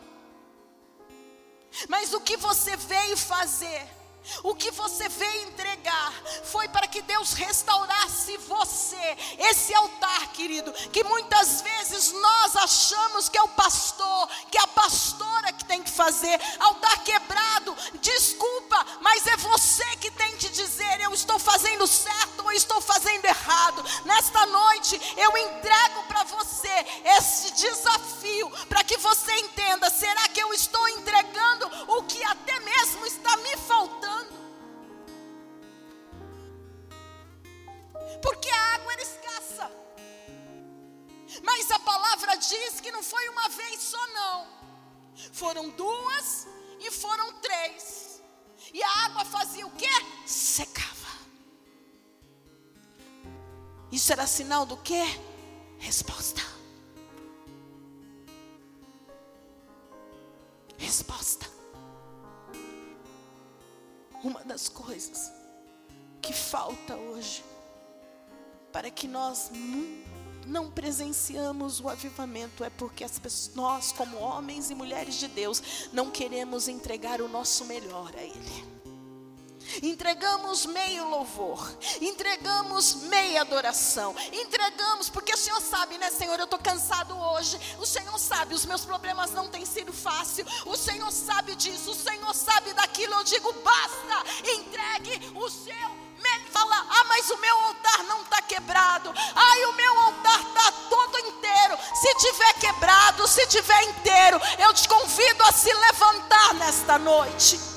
Mas 1.88 2.13
o 2.13 2.22
que 2.22 2.38
você 2.38 2.76
veio 2.76 3.17
fazer? 3.17 3.99
O 4.43 4.55
que 4.55 4.72
você 4.72 5.09
veio 5.09 5.47
entregar 5.47 6.13
foi 6.43 6.67
para 6.70 6.88
que 6.88 7.01
Deus 7.01 7.34
restaurasse 7.34 8.38
você. 8.38 9.17
Esse 9.38 9.74
altar, 9.74 10.32
querido, 10.34 10.72
que 10.91 11.03
muitas 11.03 11.61
vezes 11.61 12.11
nós 12.13 12.55
achamos 12.55 13.28
que 13.28 13.38
é 13.38 13.43
o 13.43 13.49
pastor, 13.49 14.30
que 14.51 14.57
é 14.57 14.61
a 14.61 14.67
pastora 14.67 15.51
que 15.53 15.65
tem 15.65 15.84
que 15.84 15.91
fazer. 15.91 16.39
Altar 16.59 17.03
quebrado, 17.03 17.76
desculpa, 18.01 18.86
mas 19.01 19.26
é 19.28 19.36
você 19.38 19.86
que 19.97 20.11
tem 20.11 20.38
que 20.38 20.49
dizer: 20.49 21.01
eu 21.01 21.13
estou 21.13 21.39
fazendo 21.39 21.88
certo 21.88 22.43
ou 22.43 22.51
estou 22.51 22.80
fazendo 22.82 23.26
errado. 23.26 23.84
Nesta 24.05 24.45
noite, 24.45 24.99
eu 25.17 25.38
entrego 25.38 26.03
para 26.03 26.24
você 26.24 26.86
esse 27.17 27.51
desafio, 27.51 28.49
para 28.67 28.84
que 28.84 28.97
você 28.97 29.34
entenda: 29.34 29.89
será 29.89 30.28
que 30.30 30.39
eu 30.39 30.53
estou 30.53 30.88
entregando 30.89 31.70
o 31.88 32.03
que 32.03 32.24
até 32.24 32.59
mesmo 32.59 33.05
está 33.05 33.36
me 33.38 33.57
faltando? 33.57 34.09
Porque 38.22 38.49
a 38.49 38.76
água 38.76 38.89
Mas 41.43 41.72
a 41.72 41.80
palavra 41.80 42.36
diz 42.36 42.80
que 42.80 42.91
não 42.91 43.03
foi 43.03 43.28
uma 43.30 43.49
vez 43.49 43.80
só, 43.82 44.07
não. 44.07 44.47
Foram 45.34 45.70
duas 45.70 46.47
e 46.80 46.91
foram 46.91 47.34
três. 47.41 48.22
E 48.74 48.82
a 48.84 48.89
água 49.05 49.26
fazia 49.26 49.66
o 49.66 49.72
quê? 49.72 49.89
Secava. 50.26 50.89
Isso 53.91 54.12
era 54.12 54.28
sinal 54.28 54.66
do 54.66 54.78
quê? 54.78 55.03
Resposta. 55.78 56.41
Resposta. 60.78 61.59
Uma 64.24 64.43
das 64.43 64.67
coisas 64.67 65.32
que 66.22 66.34
falta 66.34 66.95
hoje 66.95 67.43
para 68.72 68.91
que 68.91 69.07
nós 69.07 69.51
não 70.45 70.70
presenciamos 70.72 71.80
o 71.80 71.89
avivamento 71.89 72.63
é 72.63 72.70
porque 72.70 73.03
as 73.03 73.17
pessoas, 73.17 73.55
nós, 73.55 73.91
como 73.91 74.17
homens 74.17 74.70
e 74.70 74.76
mulheres 74.76 75.15
de 75.15 75.28
Deus, 75.28 75.89
não 75.93 76.11
queremos 76.11 76.67
entregar 76.67 77.22
o 77.22 77.28
nosso 77.28 77.65
melhor 77.65 78.11
a 78.15 78.24
Ele. 78.24 78.78
Entregamos 79.82 80.65
meio 80.65 81.07
louvor, 81.09 81.71
entregamos 82.01 82.95
meia 83.03 83.41
adoração, 83.41 84.15
entregamos, 84.32 85.09
porque 85.09 85.34
o 85.34 85.38
Senhor 85.38 85.61
sabe, 85.61 85.97
né, 85.97 86.09
Senhor? 86.09 86.38
Eu 86.38 86.45
estou 86.45 86.59
cansado 86.59 87.17
hoje. 87.17 87.59
O 87.80 87.86
Senhor 87.86 88.17
sabe, 88.19 88.53
os 88.53 88.65
meus 88.65 88.86
problemas 88.86 89.32
não 89.32 89.47
têm 89.47 89.65
sido 89.65 89.93
fácil. 89.93 90.45
O 90.65 90.75
Senhor 90.75 91.11
sabe 91.11 91.55
disso, 91.55 91.91
o 91.91 91.95
Senhor 91.95 92.34
sabe 92.34 92.73
daquilo. 92.73 93.13
Eu 93.13 93.23
digo, 93.23 93.53
basta, 93.63 94.23
entregue 94.43 95.32
o 95.36 95.49
seu 95.49 96.09
fala: 96.59 96.86
Ah, 96.89 97.03
mas 97.07 97.30
o 97.30 97.38
meu 97.38 97.57
altar 97.65 98.03
não 98.03 98.21
está 98.21 98.41
quebrado. 98.41 99.13
Ai, 99.36 99.65
o 99.65 99.73
meu 99.73 99.99
altar 99.99 100.39
está 100.41 100.71
todo 100.89 101.19
inteiro. 101.19 101.77
Se 101.95 102.13
tiver 102.15 102.53
quebrado, 102.53 103.27
se 103.27 103.47
tiver 103.47 103.84
inteiro, 103.84 104.41
eu 104.59 104.73
te 104.73 104.88
convido 104.88 105.43
a 105.43 105.51
se 105.51 105.73
levantar 105.73 106.53
nesta 106.55 106.97
noite. 106.97 107.68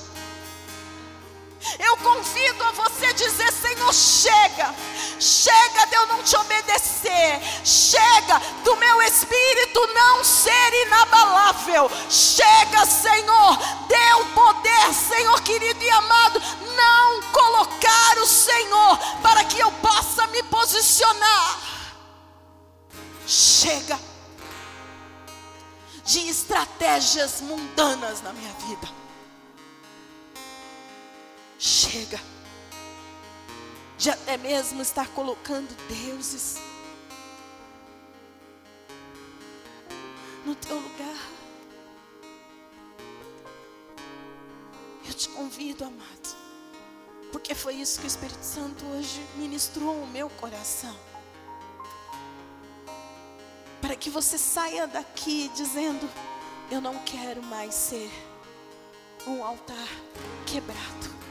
Eu 1.79 1.97
convido 1.97 2.63
a 2.63 2.71
você 2.71 3.13
dizer: 3.13 3.51
Senhor, 3.51 3.93
chega, 3.93 4.73
chega 5.19 5.85
de 5.85 5.95
eu 5.95 6.07
não 6.07 6.23
te 6.23 6.35
obedecer, 6.37 7.41
chega 7.63 8.39
do 8.63 8.75
meu 8.75 9.01
espírito 9.01 9.87
não 9.93 10.23
ser 10.23 10.85
inabalável, 10.85 11.89
chega, 12.09 12.85
Senhor, 12.85 13.57
o 14.15 14.25
poder, 14.27 14.93
Senhor 14.93 15.41
querido 15.41 15.83
e 15.83 15.89
amado, 15.89 16.41
não 16.75 17.21
colocar 17.31 18.17
o 18.19 18.27
Senhor 18.27 18.97
para 19.21 19.43
que 19.43 19.59
eu 19.59 19.71
possa 19.73 20.27
me 20.27 20.43
posicionar. 20.43 21.59
Chega 23.25 23.99
de 26.05 26.27
estratégias 26.27 27.41
mundanas 27.41 28.21
na 28.21 28.33
minha 28.33 28.51
vida. 28.67 29.02
Chega 31.65 32.19
de 33.97 34.09
até 34.09 34.35
mesmo 34.35 34.81
estar 34.81 35.07
colocando 35.11 35.73
deuses 35.87 36.57
no 40.45 40.53
teu 40.55 40.75
lugar. 40.75 41.29
Eu 45.07 45.13
te 45.13 45.29
convido, 45.29 45.85
amado, 45.85 46.35
porque 47.31 47.55
foi 47.55 47.75
isso 47.75 47.97
que 48.01 48.07
o 48.07 48.07
Espírito 48.07 48.43
Santo 48.43 48.85
hoje 48.87 49.25
ministrou 49.37 50.03
o 50.03 50.07
meu 50.07 50.29
coração. 50.31 50.93
Para 53.79 53.95
que 53.95 54.09
você 54.09 54.37
saia 54.37 54.85
daqui 54.85 55.49
dizendo: 55.55 56.09
Eu 56.69 56.81
não 56.81 56.99
quero 57.05 57.41
mais 57.41 57.73
ser 57.73 58.11
um 59.25 59.41
altar 59.41 59.87
quebrado. 60.45 61.22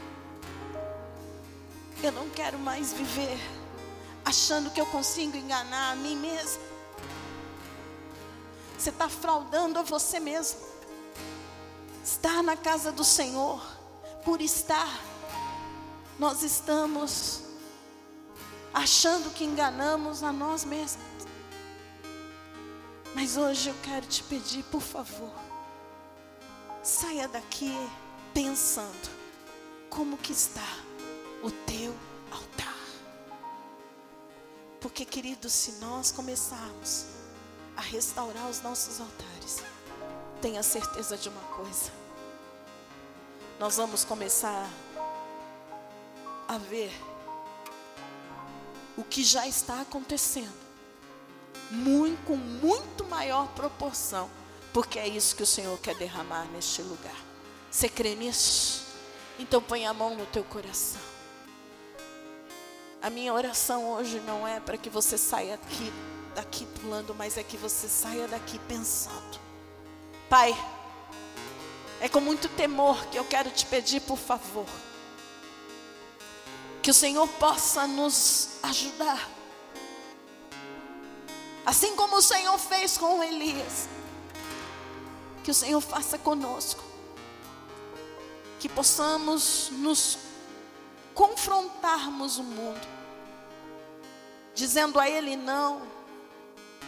Eu 2.03 2.11
não 2.11 2.29
quero 2.29 2.59
mais 2.59 2.91
viver 2.91 3.39
achando 4.25 4.69
que 4.69 4.81
eu 4.81 4.85
consigo 4.85 5.37
enganar 5.37 5.93
a 5.93 5.95
mim 5.95 6.17
mesmo. 6.17 6.61
Você 8.77 8.89
está 8.89 9.07
fraudando 9.07 9.79
a 9.79 9.83
você 9.83 10.19
mesmo. 10.19 10.59
Estar 12.03 12.43
na 12.43 12.57
casa 12.57 12.91
do 12.91 13.05
Senhor, 13.05 13.65
por 14.25 14.41
estar, 14.41 14.99
nós 16.19 16.43
estamos 16.43 17.43
achando 18.73 19.33
que 19.33 19.45
enganamos 19.45 20.23
a 20.23 20.33
nós 20.33 20.65
mesmos. 20.65 21.05
Mas 23.15 23.37
hoje 23.37 23.69
eu 23.69 23.75
quero 23.81 24.05
te 24.07 24.21
pedir, 24.23 24.63
por 24.63 24.81
favor, 24.81 25.31
saia 26.83 27.29
daqui 27.29 27.73
pensando 28.33 29.09
como 29.89 30.17
que 30.17 30.33
está 30.33 30.67
o 31.43 31.51
teu 31.51 31.93
altar. 32.31 32.73
Porque, 34.79 35.05
querido, 35.05 35.49
se 35.49 35.73
nós 35.73 36.11
começarmos 36.11 37.05
a 37.75 37.81
restaurar 37.81 38.49
os 38.49 38.61
nossos 38.61 38.99
altares, 38.99 39.61
tenha 40.41 40.63
certeza 40.63 41.17
de 41.17 41.29
uma 41.29 41.41
coisa: 41.55 41.91
nós 43.59 43.75
vamos 43.75 44.03
começar 44.05 44.69
a 46.47 46.57
ver 46.57 46.91
o 48.95 49.03
que 49.03 49.23
já 49.23 49.47
está 49.47 49.81
acontecendo, 49.81 50.53
muito, 51.69 52.23
com 52.25 52.37
muito 52.37 53.05
maior 53.05 53.47
proporção, 53.49 54.29
porque 54.71 54.97
é 54.97 55.07
isso 55.07 55.35
que 55.35 55.43
o 55.43 55.47
Senhor 55.47 55.77
quer 55.79 55.95
derramar 55.95 56.45
neste 56.45 56.81
lugar. 56.81 57.15
Você 57.69 57.89
crê 57.89 58.15
nisso? 58.15 58.83
Então 59.39 59.61
põe 59.61 59.85
a 59.85 59.93
mão 59.93 60.15
no 60.15 60.25
teu 60.27 60.43
coração. 60.43 61.12
A 63.03 63.09
minha 63.09 63.33
oração 63.33 63.89
hoje 63.91 64.21
não 64.21 64.47
é 64.47 64.61
para 64.61 64.77
que 64.77 64.89
você 64.89 65.17
saia 65.17 65.55
aqui, 65.55 65.91
daqui 66.33 66.65
pulando, 66.65 67.13
mas 67.13 67.37
é 67.37 67.43
que 67.43 67.57
você 67.57 67.89
saia 67.89 68.29
daqui 68.29 68.57
pensando. 68.59 69.41
Pai, 70.29 70.55
é 71.99 72.07
com 72.07 72.21
muito 72.21 72.47
temor 72.47 73.05
que 73.07 73.19
eu 73.19 73.25
quero 73.25 73.51
te 73.51 73.65
pedir, 73.65 73.99
por 73.99 74.17
favor, 74.17 74.65
que 76.81 76.89
o 76.89 76.93
Senhor 76.93 77.27
possa 77.27 77.85
nos 77.85 78.51
ajudar. 78.63 79.29
Assim 81.65 81.97
como 81.97 82.15
o 82.15 82.21
Senhor 82.21 82.57
fez 82.57 82.97
com 82.97 83.21
Elias, 83.21 83.89
que 85.43 85.51
o 85.51 85.53
Senhor 85.53 85.81
faça 85.81 86.17
conosco, 86.17 86.81
que 88.61 88.69
possamos 88.69 89.71
nos 89.73 90.17
confrontarmos 91.13 92.37
o 92.37 92.43
mundo, 92.43 92.92
dizendo 94.53 94.99
a 94.99 95.09
Ele 95.09 95.35
não 95.35 95.81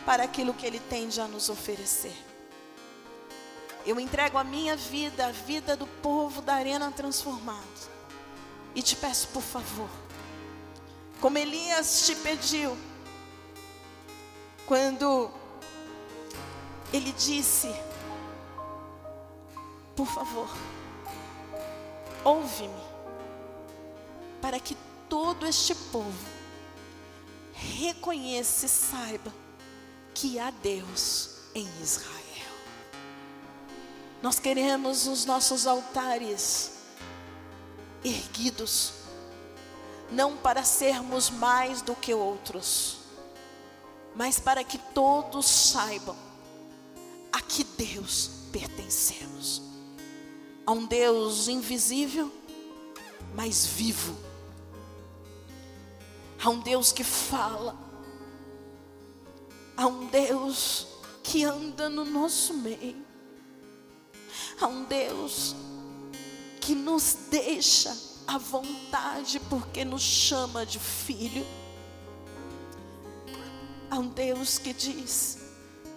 para 0.05 0.23
aquilo 0.23 0.53
que 0.53 0.65
Ele 0.65 0.79
tem 0.79 1.09
já 1.09 1.27
nos 1.27 1.49
oferecer. 1.49 2.15
Eu 3.85 3.99
entrego 3.99 4.37
a 4.37 4.43
minha 4.43 4.75
vida, 4.75 5.27
a 5.27 5.31
vida 5.31 5.75
do 5.75 5.85
povo 5.85 6.41
da 6.41 6.55
Arena 6.55 6.91
Transformado. 6.91 7.95
E 8.73 8.81
te 8.81 8.95
peço, 8.95 9.27
por 9.29 9.43
favor, 9.43 9.89
como 11.21 11.37
Elias 11.37 12.05
te 12.05 12.15
pediu, 12.15 12.75
quando 14.65 15.31
ele 16.91 17.11
disse: 17.13 17.73
Por 19.95 20.07
favor, 20.07 20.49
ouve-me, 22.23 22.83
para 24.41 24.59
que 24.59 24.75
todo 25.07 25.45
este 25.45 25.73
povo 25.75 26.34
reconheça 27.55 28.65
e 28.65 28.69
saiba 28.69 29.33
que 30.13 30.37
há 30.39 30.51
Deus 30.51 31.37
em 31.53 31.67
Israel. 31.81 32.15
Nós 34.21 34.39
queremos 34.39 35.07
os 35.07 35.25
nossos 35.25 35.65
altares 35.65 36.71
erguidos, 38.03 38.93
não 40.11 40.35
para 40.37 40.63
sermos 40.63 41.29
mais 41.29 41.81
do 41.81 41.95
que 41.95 42.13
outros, 42.13 42.97
mas 44.15 44.39
para 44.39 44.63
que 44.63 44.77
todos 44.77 45.45
saibam 45.45 46.15
a 47.31 47.41
que 47.41 47.63
Deus 47.63 48.29
pertencemos. 48.51 49.61
A 50.65 50.71
um 50.71 50.85
Deus 50.85 51.47
invisível, 51.47 52.31
mas 53.35 53.65
vivo 53.65 54.24
Há 56.41 56.49
um 56.49 56.59
Deus 56.59 56.91
que 56.91 57.03
fala. 57.03 57.75
Há 59.77 59.87
um 59.87 60.07
Deus 60.07 60.87
que 61.23 61.43
anda 61.43 61.89
no 61.89 62.05
nosso 62.05 62.53
meio. 62.53 63.03
Há 64.59 64.67
um 64.67 64.85
Deus 64.85 65.55
que 66.61 66.73
nos 66.73 67.17
deixa 67.29 67.95
à 68.27 68.37
vontade 68.37 69.39
porque 69.49 69.83
nos 69.83 70.01
chama 70.01 70.65
de 70.65 70.79
filho. 70.79 71.45
Há 73.89 73.99
um 73.99 74.07
Deus 74.07 74.57
que 74.57 74.73
diz 74.73 75.39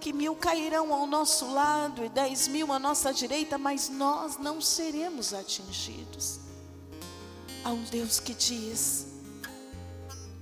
que 0.00 0.12
mil 0.12 0.34
cairão 0.36 0.92
ao 0.92 1.06
nosso 1.06 1.52
lado 1.52 2.04
e 2.04 2.08
dez 2.08 2.48
mil 2.48 2.72
à 2.72 2.78
nossa 2.78 3.12
direita, 3.12 3.58
mas 3.58 3.88
nós 3.88 4.36
não 4.38 4.60
seremos 4.60 5.32
atingidos. 5.34 6.40
Há 7.64 7.70
um 7.70 7.82
Deus 7.84 8.20
que 8.20 8.34
diz 8.34 9.07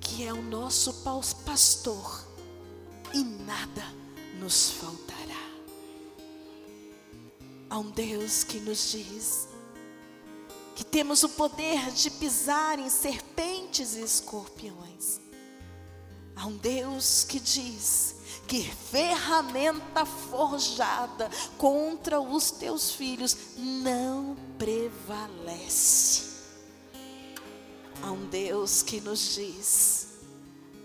que 0.07 0.25
é 0.25 0.33
o 0.33 0.41
nosso 0.41 0.93
pastor 1.45 2.25
e 3.13 3.25
nada 3.25 3.83
nos 4.39 4.71
faltará. 4.71 5.51
Há 7.69 7.79
um 7.79 7.91
Deus 7.91 8.45
que 8.45 8.61
nos 8.61 8.93
diz 8.93 9.49
que 10.77 10.85
temos 10.85 11.25
o 11.25 11.29
poder 11.31 11.91
de 11.91 12.09
pisar 12.11 12.79
em 12.79 12.89
serpentes 12.89 13.97
e 13.97 14.03
escorpiões. 14.03 15.21
Há 16.37 16.47
um 16.47 16.57
Deus 16.57 17.25
que 17.25 17.41
diz 17.41 18.15
que 18.47 18.63
ferramenta 18.63 20.07
forjada 20.07 21.29
contra 21.59 22.21
os 22.21 22.53
teus 22.53 22.93
filhos 22.93 23.37
não 23.57 24.37
prevalece. 24.57 26.36
Há 28.03 28.11
um 28.11 28.27
Deus 28.27 28.83
que 28.83 29.01
nos 29.01 29.35
diz 29.35 30.07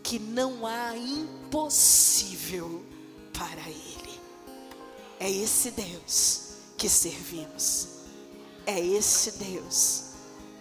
que 0.03 0.19
não 0.19 0.65
há 0.65 0.95
impossível 0.97 2.83
para 3.33 3.69
Ele. 3.69 4.19
É 5.19 5.29
esse 5.29 5.71
Deus 5.71 6.55
que 6.77 6.89
servimos. 6.89 7.87
É 8.65 8.79
esse 8.79 9.31
Deus 9.33 10.11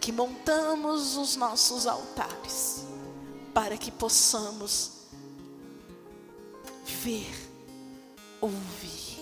que 0.01 0.13
montamos 0.13 1.17
os 1.17 1.37
nossos 1.37 1.87
altares 1.87 2.85
para 3.53 3.77
que 3.77 3.91
possamos 3.91 4.93
ver, 7.03 7.31
ouvir 8.41 9.19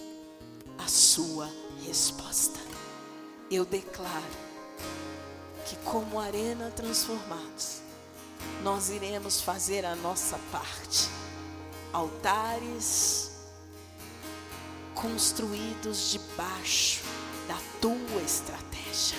a 0.78 0.86
sua 0.86 1.50
resposta. 1.84 2.58
Eu 3.50 3.64
declaro 3.64 4.48
que, 5.68 5.76
como 5.84 6.18
arena 6.18 6.72
transformados, 6.74 7.82
nós 8.62 8.88
iremos 8.88 9.42
fazer 9.42 9.84
a 9.84 9.94
nossa 9.96 10.38
parte. 10.50 11.08
Altares 11.92 13.32
construídos 14.94 16.10
debaixo 16.10 17.02
da 17.46 17.58
tua 17.82 18.22
estratégia. 18.22 19.18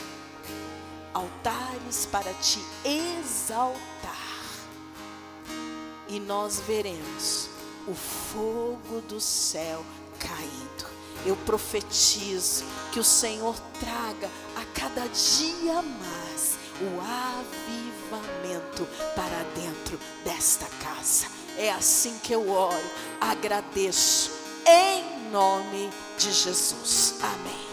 Altares 1.13 2.07
para 2.07 2.33
te 2.33 2.59
exaltar. 2.83 4.17
E 6.07 6.19
nós 6.19 6.59
veremos 6.61 7.49
o 7.87 7.93
fogo 7.93 9.01
do 9.07 9.21
céu 9.21 9.85
caindo. 10.17 10.89
Eu 11.25 11.35
profetizo 11.45 12.63
que 12.91 12.99
o 12.99 13.03
Senhor 13.03 13.55
traga 13.79 14.29
a 14.55 14.65
cada 14.73 15.05
dia 15.07 15.81
mais 15.81 16.18
o 16.81 17.01
avivamento 17.01 18.87
para 19.15 19.43
dentro 19.55 19.99
desta 20.23 20.65
casa. 20.81 21.27
É 21.57 21.71
assim 21.71 22.17
que 22.23 22.33
eu 22.33 22.49
oro, 22.49 22.89
agradeço 23.19 24.31
em 24.65 25.29
nome 25.29 25.89
de 26.17 26.31
Jesus. 26.31 27.15
Amém. 27.21 27.68